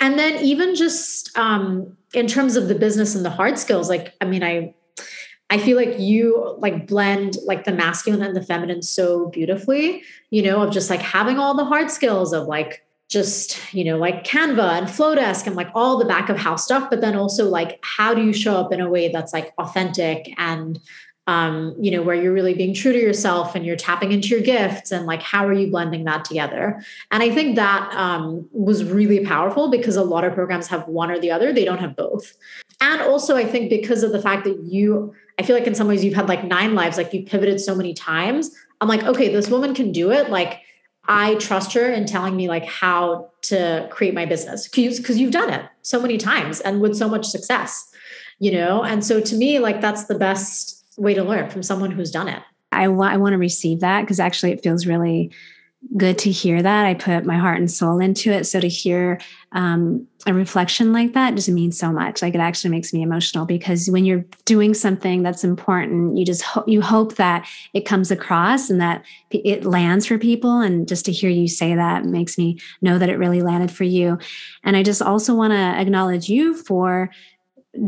and 0.00 0.18
then 0.18 0.44
even 0.44 0.74
just 0.74 1.36
um, 1.38 1.96
in 2.12 2.26
terms 2.26 2.56
of 2.56 2.68
the 2.68 2.74
business 2.74 3.14
and 3.14 3.24
the 3.24 3.30
hard 3.30 3.58
skills 3.58 3.88
like 3.88 4.14
i 4.20 4.24
mean 4.24 4.42
i 4.42 4.74
i 5.48 5.58
feel 5.58 5.76
like 5.76 5.98
you 5.98 6.54
like 6.58 6.86
blend 6.86 7.36
like 7.46 7.64
the 7.64 7.72
masculine 7.72 8.22
and 8.22 8.36
the 8.36 8.42
feminine 8.42 8.82
so 8.82 9.28
beautifully 9.28 10.02
you 10.30 10.42
know 10.42 10.62
of 10.62 10.72
just 10.72 10.90
like 10.90 11.00
having 11.00 11.38
all 11.38 11.54
the 11.54 11.64
hard 11.64 11.90
skills 11.90 12.32
of 12.32 12.46
like 12.46 12.84
just 13.08 13.58
you 13.74 13.84
know 13.84 13.98
like 13.98 14.24
canva 14.24 14.78
and 14.78 14.86
Flodesk 14.86 15.46
and 15.46 15.54
like 15.54 15.68
all 15.74 15.98
the 15.98 16.04
back 16.04 16.28
of 16.28 16.36
house 16.36 16.64
stuff 16.64 16.88
but 16.90 17.00
then 17.00 17.14
also 17.14 17.48
like 17.48 17.78
how 17.82 18.14
do 18.14 18.24
you 18.24 18.32
show 18.32 18.56
up 18.56 18.72
in 18.72 18.80
a 18.80 18.88
way 18.88 19.08
that's 19.08 19.32
like 19.32 19.52
authentic 19.58 20.32
and 20.38 20.80
um, 21.26 21.74
you 21.78 21.90
know, 21.90 22.02
where 22.02 22.16
you're 22.16 22.32
really 22.32 22.54
being 22.54 22.74
true 22.74 22.92
to 22.92 22.98
yourself 22.98 23.54
and 23.54 23.64
you're 23.64 23.76
tapping 23.76 24.10
into 24.10 24.28
your 24.28 24.40
gifts 24.40 24.90
and 24.90 25.06
like 25.06 25.22
how 25.22 25.46
are 25.46 25.52
you 25.52 25.70
blending 25.70 26.04
that 26.04 26.24
together? 26.24 26.82
And 27.10 27.22
I 27.22 27.30
think 27.30 27.56
that 27.56 27.92
um, 27.94 28.48
was 28.52 28.84
really 28.84 29.24
powerful 29.24 29.70
because 29.70 29.96
a 29.96 30.02
lot 30.02 30.24
of 30.24 30.34
programs 30.34 30.66
have 30.68 30.88
one 30.88 31.10
or 31.10 31.18
the 31.18 31.30
other, 31.30 31.52
they 31.52 31.64
don't 31.64 31.78
have 31.78 31.94
both. 31.94 32.34
And 32.80 33.00
also, 33.00 33.36
I 33.36 33.44
think 33.44 33.70
because 33.70 34.02
of 34.02 34.10
the 34.10 34.20
fact 34.20 34.44
that 34.44 34.58
you, 34.64 35.14
I 35.38 35.44
feel 35.44 35.56
like 35.56 35.68
in 35.68 35.74
some 35.74 35.86
ways 35.86 36.04
you've 36.04 36.14
had 36.14 36.28
like 36.28 36.44
nine 36.44 36.74
lives, 36.74 36.96
like 36.96 37.12
you 37.14 37.22
pivoted 37.24 37.60
so 37.60 37.76
many 37.76 37.94
times. 37.94 38.50
I'm 38.80 38.88
like, 38.88 39.04
okay, 39.04 39.32
this 39.32 39.48
woman 39.48 39.74
can 39.74 39.92
do 39.92 40.10
it. 40.10 40.28
Like, 40.28 40.62
I 41.06 41.34
trust 41.36 41.72
her 41.72 41.90
in 41.90 42.06
telling 42.06 42.36
me 42.36 42.48
like 42.48 42.64
how 42.64 43.30
to 43.42 43.88
create 43.90 44.14
my 44.14 44.24
business 44.24 44.68
because 44.68 45.18
you've 45.18 45.32
done 45.32 45.50
it 45.50 45.64
so 45.82 46.00
many 46.00 46.16
times 46.16 46.60
and 46.60 46.80
with 46.80 46.96
so 46.96 47.08
much 47.08 47.26
success, 47.26 47.92
you 48.38 48.52
know? 48.52 48.84
And 48.84 49.04
so 49.04 49.20
to 49.20 49.34
me, 49.34 49.58
like 49.58 49.80
that's 49.80 50.04
the 50.04 50.14
best 50.14 50.81
way 50.96 51.14
to 51.14 51.24
learn 51.24 51.50
from 51.50 51.62
someone 51.62 51.90
who's 51.90 52.10
done 52.10 52.28
it. 52.28 52.42
I 52.70 52.88
want 52.88 53.14
I 53.14 53.16
want 53.18 53.34
to 53.34 53.38
receive 53.38 53.80
that 53.80 54.02
because 54.02 54.20
actually 54.20 54.52
it 54.52 54.62
feels 54.62 54.86
really 54.86 55.30
good 55.96 56.16
to 56.16 56.30
hear 56.30 56.62
that. 56.62 56.86
I 56.86 56.94
put 56.94 57.24
my 57.24 57.36
heart 57.36 57.58
and 57.58 57.70
soul 57.70 57.98
into 57.98 58.30
it. 58.30 58.44
So 58.44 58.60
to 58.60 58.68
hear 58.68 59.20
um, 59.50 60.06
a 60.26 60.32
reflection 60.32 60.92
like 60.92 61.12
that 61.14 61.34
just 61.34 61.48
means 61.48 61.76
so 61.76 61.92
much. 61.92 62.22
Like 62.22 62.34
it 62.34 62.40
actually 62.40 62.70
makes 62.70 62.92
me 62.92 63.02
emotional 63.02 63.44
because 63.44 63.90
when 63.90 64.04
you're 64.04 64.24
doing 64.44 64.74
something 64.74 65.22
that's 65.22 65.42
important, 65.42 66.16
you 66.16 66.24
just 66.24 66.42
ho- 66.42 66.64
you 66.66 66.80
hope 66.80 67.16
that 67.16 67.48
it 67.74 67.84
comes 67.84 68.10
across 68.10 68.70
and 68.70 68.80
that 68.80 69.04
it 69.30 69.64
lands 69.64 70.06
for 70.06 70.18
people. 70.18 70.60
And 70.60 70.86
just 70.86 71.04
to 71.06 71.12
hear 71.12 71.30
you 71.30 71.48
say 71.48 71.74
that 71.74 72.04
makes 72.04 72.38
me 72.38 72.58
know 72.80 72.98
that 72.98 73.08
it 73.08 73.18
really 73.18 73.42
landed 73.42 73.70
for 73.70 73.84
you. 73.84 74.18
And 74.62 74.76
I 74.76 74.84
just 74.84 75.02
also 75.02 75.34
want 75.34 75.52
to 75.52 75.80
acknowledge 75.80 76.28
you 76.28 76.54
for 76.54 77.10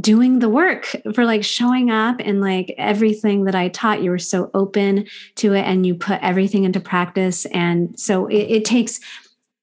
doing 0.01 0.39
the 0.39 0.49
work 0.49 0.97
for 1.15 1.25
like 1.25 1.45
showing 1.45 1.91
up 1.91 2.21
and 2.21 2.41
like 2.41 2.75
everything 2.79 3.45
that 3.45 3.55
I 3.55 3.69
taught. 3.69 4.03
You 4.03 4.11
were 4.11 4.19
so 4.19 4.51
open 4.55 5.07
to 5.37 5.53
it 5.53 5.63
and 5.63 5.85
you 5.85 5.95
put 5.95 6.23
everything 6.23 6.65
into 6.65 6.81
practice. 6.81 7.45
And 7.47 7.99
so 7.99 8.27
it, 8.27 8.51
it 8.51 8.65
takes 8.65 9.01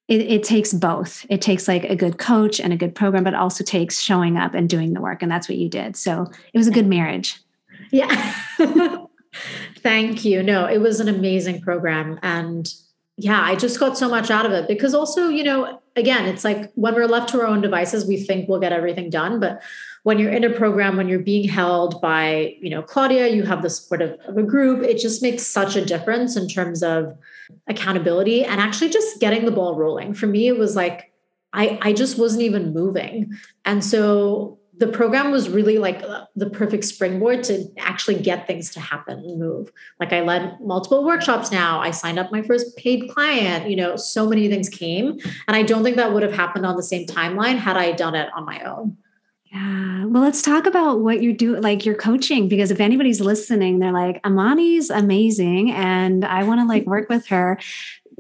it, 0.08 0.22
it, 0.30 0.44
takes 0.44 0.74
both. 0.74 1.26
It 1.30 1.42
takes 1.42 1.70
like 1.70 1.86
a 1.86 1.96
good 1.96 2.18
coach 2.18 2.60
and 2.60 2.74
a 2.74 2.76
good 2.76 2.94
program, 2.94 3.24
but 3.24 3.34
also 3.34 3.64
takes 3.64 4.02
showing 4.02 4.36
up 4.36 4.54
and 4.54 4.68
doing 4.68 4.94
the 4.94 5.00
work. 5.00 5.22
And 5.22 5.32
that's 5.32 5.48
what 5.48 5.58
you 5.58 5.70
did. 5.70 5.96
So 5.96 6.30
it 6.54 6.58
was 6.58 6.68
a 6.68 6.72
good 6.72 6.88
marriage. 6.88 7.40
Yeah. 7.92 8.36
Thank 9.78 10.26
you. 10.26 10.44
No, 10.44 10.66
it 10.66 10.80
was 10.80 11.00
an 11.00 11.08
amazing 11.08 11.62
program. 11.62 12.20
And 12.24 12.70
yeah, 13.16 13.42
I 13.42 13.56
just 13.56 13.80
got 13.80 13.98
so 13.98 14.10
much 14.10 14.30
out 14.30 14.46
of 14.46 14.52
it 14.52 14.68
because 14.68 14.94
also, 14.94 15.30
you 15.30 15.46
know, 15.46 15.82
again, 15.96 16.26
it's 16.26 16.44
like 16.44 16.72
when 16.76 16.94
we're 16.94 17.08
left 17.08 17.30
to 17.30 17.40
our 17.40 17.48
own 17.48 17.62
devices, 17.62 18.06
we 18.06 18.18
think 18.18 18.50
we'll 18.50 18.60
get 18.60 18.74
everything 18.74 19.10
done. 19.10 19.40
But 19.40 19.62
when 20.04 20.18
you're 20.18 20.32
in 20.32 20.44
a 20.44 20.50
program 20.50 20.98
when 20.98 21.08
you're 21.08 21.20
being 21.20 21.48
held 21.48 22.02
by 22.02 22.56
you 22.60 22.70
know 22.70 22.82
claudia 22.82 23.28
you 23.28 23.44
have 23.44 23.62
the 23.62 23.70
support 23.70 24.02
of, 24.02 24.20
of, 24.28 24.38
a 24.38 24.44
group 24.44 24.84
it 24.84 24.98
just 24.98 25.22
makes 25.22 25.46
such 25.46 25.76
a 25.76 25.86
difference 25.86 26.36
in 26.36 26.48
terms 26.48 26.82
of 26.82 27.18
accountability 27.68 28.44
and 28.44 28.60
actually 28.60 28.90
just 28.90 29.20
getting 29.20 29.46
the 29.46 29.52
ball 29.52 29.76
rolling. 29.76 30.14
For 30.14 30.28
me 30.28 30.48
it 30.48 30.58
was 30.58 30.76
like 30.76 31.12
i 31.54 31.78
i 31.82 31.94
just 31.94 32.18
wasn't 32.18 32.44
even 32.44 32.74
moving. 32.74 33.32
And 33.66 33.84
so 33.84 34.58
the 34.78 34.88
program 34.88 35.30
was 35.30 35.48
really 35.48 35.78
like 35.78 36.02
the 36.36 36.50
perfect 36.50 36.86
springboard 36.86 37.44
to 37.44 37.68
actually 37.78 38.20
get 38.20 38.48
things 38.48 38.72
to 38.72 38.80
happen 38.80 39.20
and 39.20 39.40
move. 39.40 39.72
Like 40.00 40.14
i 40.14 40.22
led 40.22 40.60
multiple 40.62 41.04
workshops 41.04 41.52
now. 41.52 41.80
I 41.80 41.92
signed 41.92 42.20
up 42.20 42.32
my 42.32 42.42
first 42.42 42.76
paid 42.78 43.10
client 43.10 43.70
you 43.70 43.76
know 43.76 43.96
so 43.96 44.28
many 44.28 44.48
things 44.50 44.70
came. 44.70 45.20
And 45.48 45.56
i 45.56 45.64
don't 45.64 45.84
think 45.84 45.98
that 45.98 46.14
would 46.14 46.24
have 46.24 46.34
happened 46.34 46.66
on 46.66 46.76
the 46.76 46.84
same 46.84 47.06
timeline 47.06 47.58
had 47.58 47.78
i 47.78 47.92
done 47.92 48.16
it 48.16 48.30
on 48.36 48.46
my 48.46 48.62
own 48.62 48.98
yeah. 49.52 50.06
Well, 50.06 50.24
let's 50.24 50.42
talk 50.42 50.66
about 50.66 51.02
what 51.02 51.22
you're 51.22 51.34
doing, 51.34 51.62
like 51.62 51.86
your 51.86 51.96
coaching, 51.96 52.48
because 52.48 52.72
if 52.72 52.80
anybody's 52.80 53.20
listening, 53.20 53.80
they're 53.80 53.92
like, 53.92 54.22
Amani's 54.24 54.90
amazing 54.90 55.72
and 55.72 56.24
I 56.24 56.44
want 56.44 56.62
to 56.62 56.66
like 56.66 56.86
work 56.86 57.10
with 57.10 57.28
her. 57.28 57.60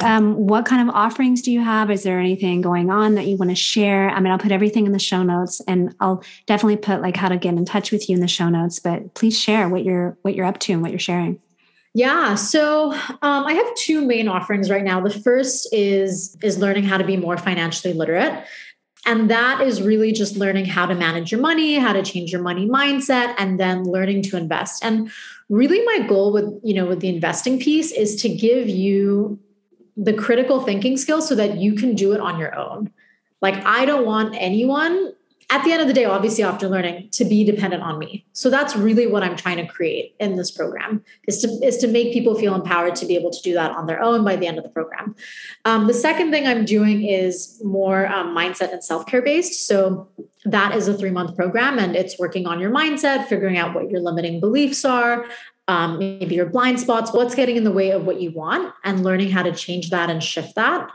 Um, 0.01 0.47
what 0.47 0.65
kind 0.65 0.87
of 0.87 0.95
offerings 0.95 1.41
do 1.41 1.51
you 1.51 1.61
have? 1.61 1.91
Is 1.91 2.03
there 2.03 2.19
anything 2.19 2.61
going 2.61 2.89
on 2.89 3.15
that 3.15 3.27
you 3.27 3.37
want 3.37 3.51
to 3.51 3.55
share? 3.55 4.09
I 4.09 4.19
mean, 4.19 4.31
I'll 4.31 4.39
put 4.39 4.51
everything 4.51 4.85
in 4.85 4.93
the 4.93 4.99
show 4.99 5.21
notes 5.23 5.61
and 5.67 5.95
I'll 5.99 6.23
definitely 6.47 6.77
put 6.77 7.01
like 7.01 7.15
how 7.15 7.29
to 7.29 7.37
get 7.37 7.53
in 7.53 7.65
touch 7.65 7.91
with 7.91 8.09
you 8.09 8.15
in 8.15 8.21
the 8.21 8.27
show 8.27 8.49
notes, 8.49 8.79
but 8.79 9.13
please 9.13 9.39
share 9.39 9.69
what 9.69 9.83
you're 9.83 10.17
what 10.23 10.35
you're 10.35 10.45
up 10.45 10.59
to 10.61 10.73
and 10.73 10.81
what 10.81 10.91
you're 10.91 10.99
sharing. 10.99 11.39
Yeah, 11.93 12.35
so 12.35 12.93
um, 12.93 13.45
I 13.45 13.53
have 13.53 13.75
two 13.75 14.05
main 14.05 14.29
offerings 14.29 14.69
right 14.69 14.83
now. 14.83 15.01
The 15.01 15.09
first 15.09 15.67
is 15.73 16.37
is 16.41 16.57
learning 16.57 16.85
how 16.85 16.97
to 16.97 17.03
be 17.03 17.17
more 17.17 17.37
financially 17.37 17.93
literate. 17.93 18.45
And 19.05 19.29
that 19.31 19.61
is 19.61 19.81
really 19.81 20.11
just 20.11 20.37
learning 20.37 20.65
how 20.65 20.85
to 20.85 20.93
manage 20.93 21.31
your 21.31 21.41
money, 21.41 21.75
how 21.75 21.93
to 21.93 22.03
change 22.03 22.31
your 22.31 22.41
money 22.41 22.67
mindset, 22.67 23.33
and 23.37 23.59
then 23.59 23.83
learning 23.83 24.21
to 24.23 24.37
invest. 24.37 24.85
And 24.85 25.11
really 25.49 25.83
my 25.85 26.05
goal 26.07 26.31
with, 26.31 26.59
you 26.63 26.75
know, 26.75 26.85
with 26.85 26.99
the 26.99 27.09
investing 27.09 27.59
piece 27.59 27.91
is 27.91 28.21
to 28.21 28.29
give 28.29 28.69
you 28.69 29.39
the 29.97 30.13
critical 30.13 30.61
thinking 30.61 30.97
skills 30.97 31.27
so 31.27 31.35
that 31.35 31.57
you 31.57 31.73
can 31.73 31.95
do 31.95 32.13
it 32.13 32.21
on 32.21 32.39
your 32.39 32.55
own. 32.55 32.91
Like 33.41 33.55
I 33.65 33.85
don't 33.85 34.05
want 34.05 34.35
anyone 34.37 35.13
at 35.51 35.65
the 35.65 35.71
end 35.73 35.81
of 35.81 35.87
the 35.89 35.93
day, 35.93 36.05
obviously 36.05 36.45
after 36.45 36.69
learning 36.69 37.09
to 37.11 37.25
be 37.25 37.43
dependent 37.43 37.83
on 37.83 37.99
me. 37.99 38.25
So 38.31 38.49
that's 38.49 38.73
really 38.73 39.05
what 39.05 39.21
I'm 39.21 39.35
trying 39.35 39.57
to 39.57 39.67
create 39.67 40.15
in 40.17 40.37
this 40.37 40.49
program 40.49 41.03
is 41.27 41.41
to, 41.41 41.49
is 41.61 41.77
to 41.79 41.87
make 41.89 42.13
people 42.13 42.35
feel 42.35 42.55
empowered 42.55 42.95
to 42.95 43.05
be 43.05 43.17
able 43.17 43.31
to 43.31 43.41
do 43.41 43.53
that 43.55 43.71
on 43.71 43.85
their 43.85 44.01
own 44.01 44.23
by 44.23 44.37
the 44.37 44.47
end 44.47 44.57
of 44.57 44.63
the 44.63 44.69
program. 44.69 45.13
Um, 45.65 45.87
the 45.87 45.93
second 45.93 46.31
thing 46.31 46.47
I'm 46.47 46.63
doing 46.63 47.03
is 47.03 47.61
more 47.65 48.07
um, 48.07 48.33
mindset 48.33 48.71
and 48.71 48.81
self-care 48.81 49.21
based. 49.21 49.67
So 49.67 50.07
that 50.45 50.73
is 50.73 50.87
a 50.87 50.97
three 50.97 51.11
month 51.11 51.35
program 51.35 51.79
and 51.79 51.97
it's 51.97 52.17
working 52.17 52.47
on 52.47 52.61
your 52.61 52.71
mindset, 52.71 53.27
figuring 53.27 53.57
out 53.57 53.75
what 53.75 53.91
your 53.91 53.99
limiting 53.99 54.39
beliefs 54.39 54.85
are, 54.85 55.25
um, 55.67 55.99
maybe 55.99 56.33
your 56.33 56.45
blind 56.45 56.79
spots, 56.79 57.11
what's 57.11 57.35
getting 57.35 57.57
in 57.57 57.65
the 57.65 57.73
way 57.73 57.91
of 57.91 58.05
what 58.05 58.21
you 58.21 58.31
want 58.31 58.73
and 58.85 59.03
learning 59.03 59.29
how 59.29 59.43
to 59.43 59.51
change 59.51 59.89
that 59.89 60.09
and 60.09 60.23
shift 60.23 60.55
that. 60.55 60.89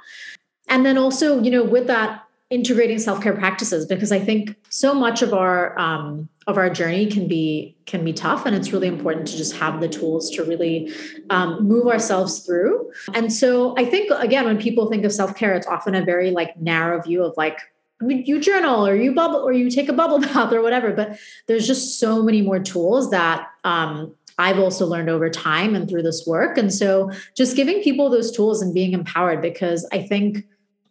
And 0.68 0.84
then 0.84 0.96
also, 0.96 1.42
you 1.42 1.50
know, 1.50 1.62
with 1.62 1.86
that, 1.88 2.25
integrating 2.50 2.98
self-care 2.98 3.34
practices 3.34 3.86
because 3.86 4.12
i 4.12 4.20
think 4.20 4.54
so 4.68 4.94
much 4.94 5.20
of 5.20 5.34
our 5.34 5.76
um, 5.78 6.28
of 6.46 6.56
our 6.56 6.70
journey 6.70 7.06
can 7.06 7.26
be 7.26 7.76
can 7.86 8.04
be 8.04 8.12
tough 8.12 8.46
and 8.46 8.54
it's 8.54 8.72
really 8.72 8.86
important 8.86 9.26
to 9.26 9.36
just 9.36 9.56
have 9.56 9.80
the 9.80 9.88
tools 9.88 10.30
to 10.30 10.44
really 10.44 10.92
um, 11.30 11.66
move 11.66 11.88
ourselves 11.88 12.46
through 12.46 12.90
and 13.14 13.32
so 13.32 13.76
i 13.76 13.84
think 13.84 14.10
again 14.12 14.44
when 14.44 14.58
people 14.58 14.88
think 14.88 15.04
of 15.04 15.12
self-care 15.12 15.54
it's 15.54 15.66
often 15.66 15.94
a 15.94 16.04
very 16.04 16.30
like 16.30 16.56
narrow 16.60 17.02
view 17.02 17.22
of 17.24 17.34
like 17.36 17.58
you 18.02 18.38
journal 18.38 18.86
or 18.86 18.94
you 18.94 19.12
bubble 19.12 19.40
or 19.40 19.52
you 19.52 19.68
take 19.68 19.88
a 19.88 19.92
bubble 19.92 20.18
bath 20.32 20.52
or 20.52 20.62
whatever 20.62 20.92
but 20.92 21.18
there's 21.48 21.66
just 21.66 21.98
so 21.98 22.22
many 22.22 22.42
more 22.42 22.60
tools 22.60 23.10
that 23.10 23.48
um, 23.64 24.14
I've 24.38 24.58
also 24.58 24.86
learned 24.86 25.08
over 25.08 25.30
time 25.30 25.74
and 25.74 25.88
through 25.88 26.02
this 26.02 26.26
work. 26.26 26.58
And 26.58 26.72
so 26.72 27.10
just 27.34 27.56
giving 27.56 27.82
people 27.82 28.10
those 28.10 28.30
tools 28.30 28.60
and 28.60 28.74
being 28.74 28.92
empowered 28.92 29.40
because 29.40 29.88
I 29.92 30.02
think 30.02 30.44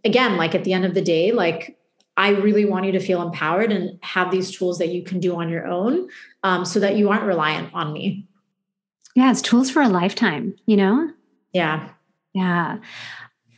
again, 0.05 0.37
like 0.37 0.55
at 0.55 0.63
the 0.63 0.71
end 0.71 0.85
of 0.85 0.93
the 0.93 1.01
day, 1.01 1.31
like 1.31 1.77
I 2.15 2.29
really 2.29 2.63
want 2.63 2.85
you 2.85 2.93
to 2.93 2.99
feel 2.99 3.21
empowered 3.21 3.71
and 3.71 3.99
have 4.01 4.31
these 4.31 4.55
tools 4.55 4.77
that 4.77 4.89
you 4.89 5.03
can 5.03 5.19
do 5.19 5.35
on 5.35 5.49
your 5.49 5.67
own 5.67 6.07
um, 6.43 6.63
so 6.63 6.79
that 6.79 6.95
you 6.95 7.09
aren't 7.09 7.23
reliant 7.23 7.73
on 7.73 7.91
me. 7.91 8.27
Yeah, 9.15 9.31
it's 9.31 9.41
tools 9.41 9.69
for 9.69 9.81
a 9.81 9.89
lifetime, 9.89 10.55
you 10.65 10.77
know? 10.77 11.09
Yeah. 11.51 11.89
Yeah. 12.33 12.77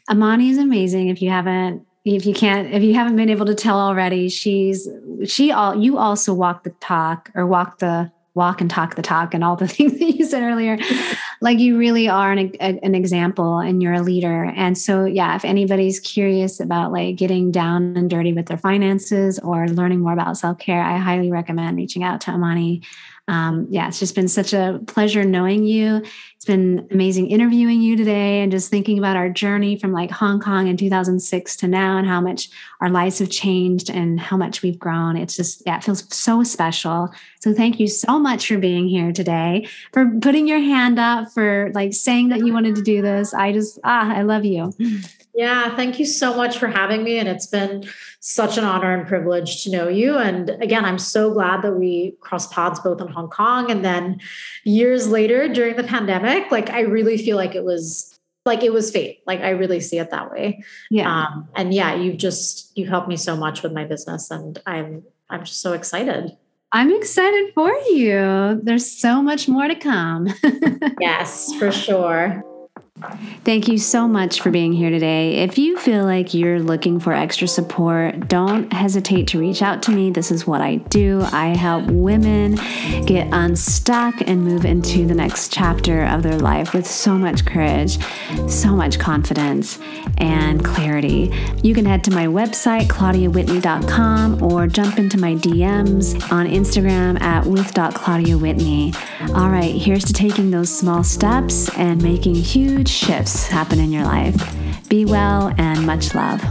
Amani 0.09 0.49
is 0.49 0.57
amazing. 0.57 1.09
If 1.09 1.21
you 1.21 1.29
haven't, 1.29 1.85
if 2.05 2.25
you 2.25 2.33
can't, 2.33 2.73
if 2.73 2.81
you 2.81 2.93
haven't 2.93 3.15
been 3.15 3.29
able 3.29 3.45
to 3.47 3.55
tell 3.55 3.79
already, 3.79 4.29
she's, 4.29 4.87
she 5.25 5.51
all, 5.51 5.75
you 5.75 5.97
also 5.97 6.33
walk 6.33 6.63
the 6.63 6.69
talk 6.79 7.31
or 7.35 7.45
walk 7.45 7.79
the, 7.79 8.11
walk 8.33 8.61
and 8.61 8.69
talk 8.69 8.95
the 8.95 9.01
talk 9.01 9.33
and 9.33 9.43
all 9.43 9.55
the 9.55 9.67
things 9.67 9.99
that 9.99 10.15
you 10.15 10.25
said 10.25 10.43
earlier. 10.43 10.77
Like 11.41 11.59
you 11.59 11.77
really 11.77 12.09
are 12.09 12.31
an, 12.31 12.51
a, 12.59 12.79
an 12.83 12.95
example 12.95 13.59
and 13.59 13.81
you're 13.81 13.93
a 13.93 14.01
leader. 14.01 14.45
And 14.55 14.77
so, 14.77 15.05
yeah, 15.05 15.35
if 15.35 15.45
anybody's 15.45 15.99
curious 15.99 16.59
about 16.59 16.91
like 16.91 17.15
getting 17.15 17.51
down 17.51 17.95
and 17.95 18.09
dirty 18.09 18.33
with 18.33 18.47
their 18.47 18.57
finances 18.57 19.39
or 19.39 19.67
learning 19.67 19.99
more 19.99 20.13
about 20.13 20.37
self 20.37 20.57
care, 20.59 20.81
I 20.81 20.97
highly 20.97 21.31
recommend 21.31 21.77
reaching 21.77 22.03
out 22.03 22.21
to 22.21 22.31
Amani 22.31 22.81
um, 23.29 23.67
yeah, 23.69 23.89
it's 23.89 23.99
just 23.99 24.15
been 24.15 24.29
such 24.29 24.53
a 24.53 24.79
pleasure 24.87 25.25
knowing 25.25 25.65
you. 25.65 26.01
It's 26.35 26.45
been 26.45 26.87
amazing 26.91 27.29
interviewing 27.29 27.81
you 27.81 27.97
today 27.97 28.41
and 28.41 28.51
just 28.51 28.69
thinking 28.69 28.97
about 28.97 29.17
our 29.17 29.29
journey 29.29 29.77
from 29.77 29.91
like 29.91 30.11
Hong 30.11 30.39
Kong 30.39 30.67
in 30.67 30.77
2006 30.77 31.57
to 31.57 31.67
now 31.67 31.97
and 31.97 32.07
how 32.07 32.21
much 32.21 32.49
our 32.79 32.89
lives 32.89 33.19
have 33.19 33.29
changed 33.29 33.89
and 33.89 34.17
how 34.17 34.37
much 34.37 34.61
we've 34.61 34.79
grown. 34.79 35.17
It's 35.17 35.35
just, 35.35 35.61
yeah, 35.65 35.77
it 35.77 35.83
feels 35.83 36.05
so 36.15 36.41
special. 36.41 37.09
So 37.41 37.53
thank 37.53 37.81
you 37.81 37.87
so 37.87 38.17
much 38.17 38.47
for 38.47 38.57
being 38.57 38.87
here 38.87 39.11
today, 39.11 39.67
for 39.91 40.09
putting 40.21 40.47
your 40.47 40.59
hand 40.59 40.97
up, 40.97 41.26
for 41.33 41.71
like 41.73 41.93
saying 41.93 42.29
that 42.29 42.39
you 42.39 42.53
wanted 42.53 42.75
to 42.75 42.81
do 42.81 43.01
this. 43.01 43.33
I 43.33 43.51
just, 43.51 43.79
ah, 43.83 44.13
I 44.13 44.21
love 44.21 44.45
you. 44.45 44.71
Yeah, 45.33 45.75
thank 45.75 45.99
you 45.99 46.05
so 46.05 46.35
much 46.35 46.57
for 46.57 46.67
having 46.67 47.03
me. 47.03 47.19
And 47.19 47.29
it's 47.29 47.45
been 47.45 47.87
such 48.19 48.57
an 48.57 48.63
honor 48.63 48.91
and 48.91 49.07
privilege 49.07 49.63
to 49.63 49.71
know 49.71 49.87
you. 49.87 50.17
And 50.17 50.49
again, 50.61 50.83
I'm 50.83 50.97
so 50.97 51.31
glad 51.31 51.61
that 51.61 51.73
we 51.73 52.15
crossed 52.21 52.51
paths 52.51 52.79
both 52.79 52.99
in 53.01 53.07
Hong 53.07 53.29
Kong 53.29 53.69
and 53.69 53.85
then 53.85 54.19
years 54.63 55.07
later 55.07 55.47
during 55.47 55.75
the 55.75 55.83
pandemic. 55.83 56.51
Like, 56.51 56.71
I 56.71 56.81
really 56.81 57.17
feel 57.17 57.37
like 57.37 57.53
it 57.53 57.63
was 57.63 58.17
like 58.45 58.63
it 58.63 58.73
was 58.73 58.89
fate. 58.89 59.19
Like, 59.27 59.41
I 59.41 59.49
really 59.49 59.79
see 59.79 59.99
it 59.99 60.09
that 60.09 60.31
way. 60.31 60.63
Yeah. 60.89 61.11
Um, 61.11 61.49
and 61.55 61.73
yeah, 61.73 61.93
you've 61.95 62.17
just, 62.17 62.75
you've 62.77 62.89
helped 62.89 63.09
me 63.09 63.17
so 63.17 63.35
much 63.35 63.61
with 63.61 63.73
my 63.73 63.83
business. 63.83 64.31
And 64.31 64.57
I'm, 64.65 65.03
I'm 65.29 65.43
just 65.43 65.61
so 65.61 65.73
excited. 65.73 66.35
I'm 66.73 66.91
excited 66.91 67.53
for 67.53 67.71
you. 67.89 68.59
There's 68.61 68.89
so 68.89 69.21
much 69.21 69.47
more 69.47 69.67
to 69.67 69.75
come. 69.75 70.27
yes, 70.99 71.53
for 71.55 71.71
sure. 71.71 72.43
Thank 73.43 73.67
you 73.67 73.77
so 73.77 74.07
much 74.07 74.41
for 74.41 74.49
being 74.49 74.73
here 74.73 74.89
today. 74.89 75.35
If 75.37 75.59
you 75.59 75.77
feel 75.77 76.03
like 76.03 76.33
you're 76.33 76.59
looking 76.59 76.99
for 76.99 77.13
extra 77.13 77.47
support, 77.47 78.27
don't 78.27 78.73
hesitate 78.73 79.27
to 79.27 79.39
reach 79.39 79.61
out 79.61 79.83
to 79.83 79.91
me. 79.91 80.09
This 80.09 80.31
is 80.31 80.47
what 80.47 80.61
I 80.61 80.77
do. 80.77 81.21
I 81.31 81.55
help 81.55 81.85
women 81.85 82.55
get 83.05 83.27
unstuck 83.31 84.15
and 84.21 84.43
move 84.43 84.65
into 84.65 85.05
the 85.05 85.13
next 85.13 85.53
chapter 85.53 86.05
of 86.05 86.23
their 86.23 86.39
life 86.39 86.73
with 86.73 86.87
so 86.87 87.15
much 87.17 87.45
courage, 87.45 87.99
so 88.49 88.75
much 88.75 88.97
confidence, 88.97 89.77
and 90.17 90.65
clarity. 90.65 91.31
You 91.61 91.75
can 91.75 91.85
head 91.85 92.03
to 92.05 92.11
my 92.11 92.25
website, 92.25 92.87
claudiawhitney.com, 92.87 94.41
or 94.41 94.65
jump 94.65 94.97
into 94.97 95.19
my 95.19 95.35
DMs 95.35 96.15
on 96.31 96.47
Instagram 96.47 97.21
at 97.21 97.45
with.claudiawhitney. 97.45 99.35
All 99.35 99.49
right, 99.51 99.75
here's 99.75 100.05
to 100.05 100.13
taking 100.13 100.49
those 100.49 100.75
small 100.75 101.03
steps 101.03 101.69
and 101.77 102.01
making 102.01 102.35
huge 102.35 102.86
shifts 102.89 103.47
happen 103.47 103.79
in 103.79 103.91
your 103.91 104.03
life. 104.03 104.89
Be 104.89 105.05
well 105.05 105.53
and 105.57 105.85
much 105.85 106.15
love. 106.15 106.41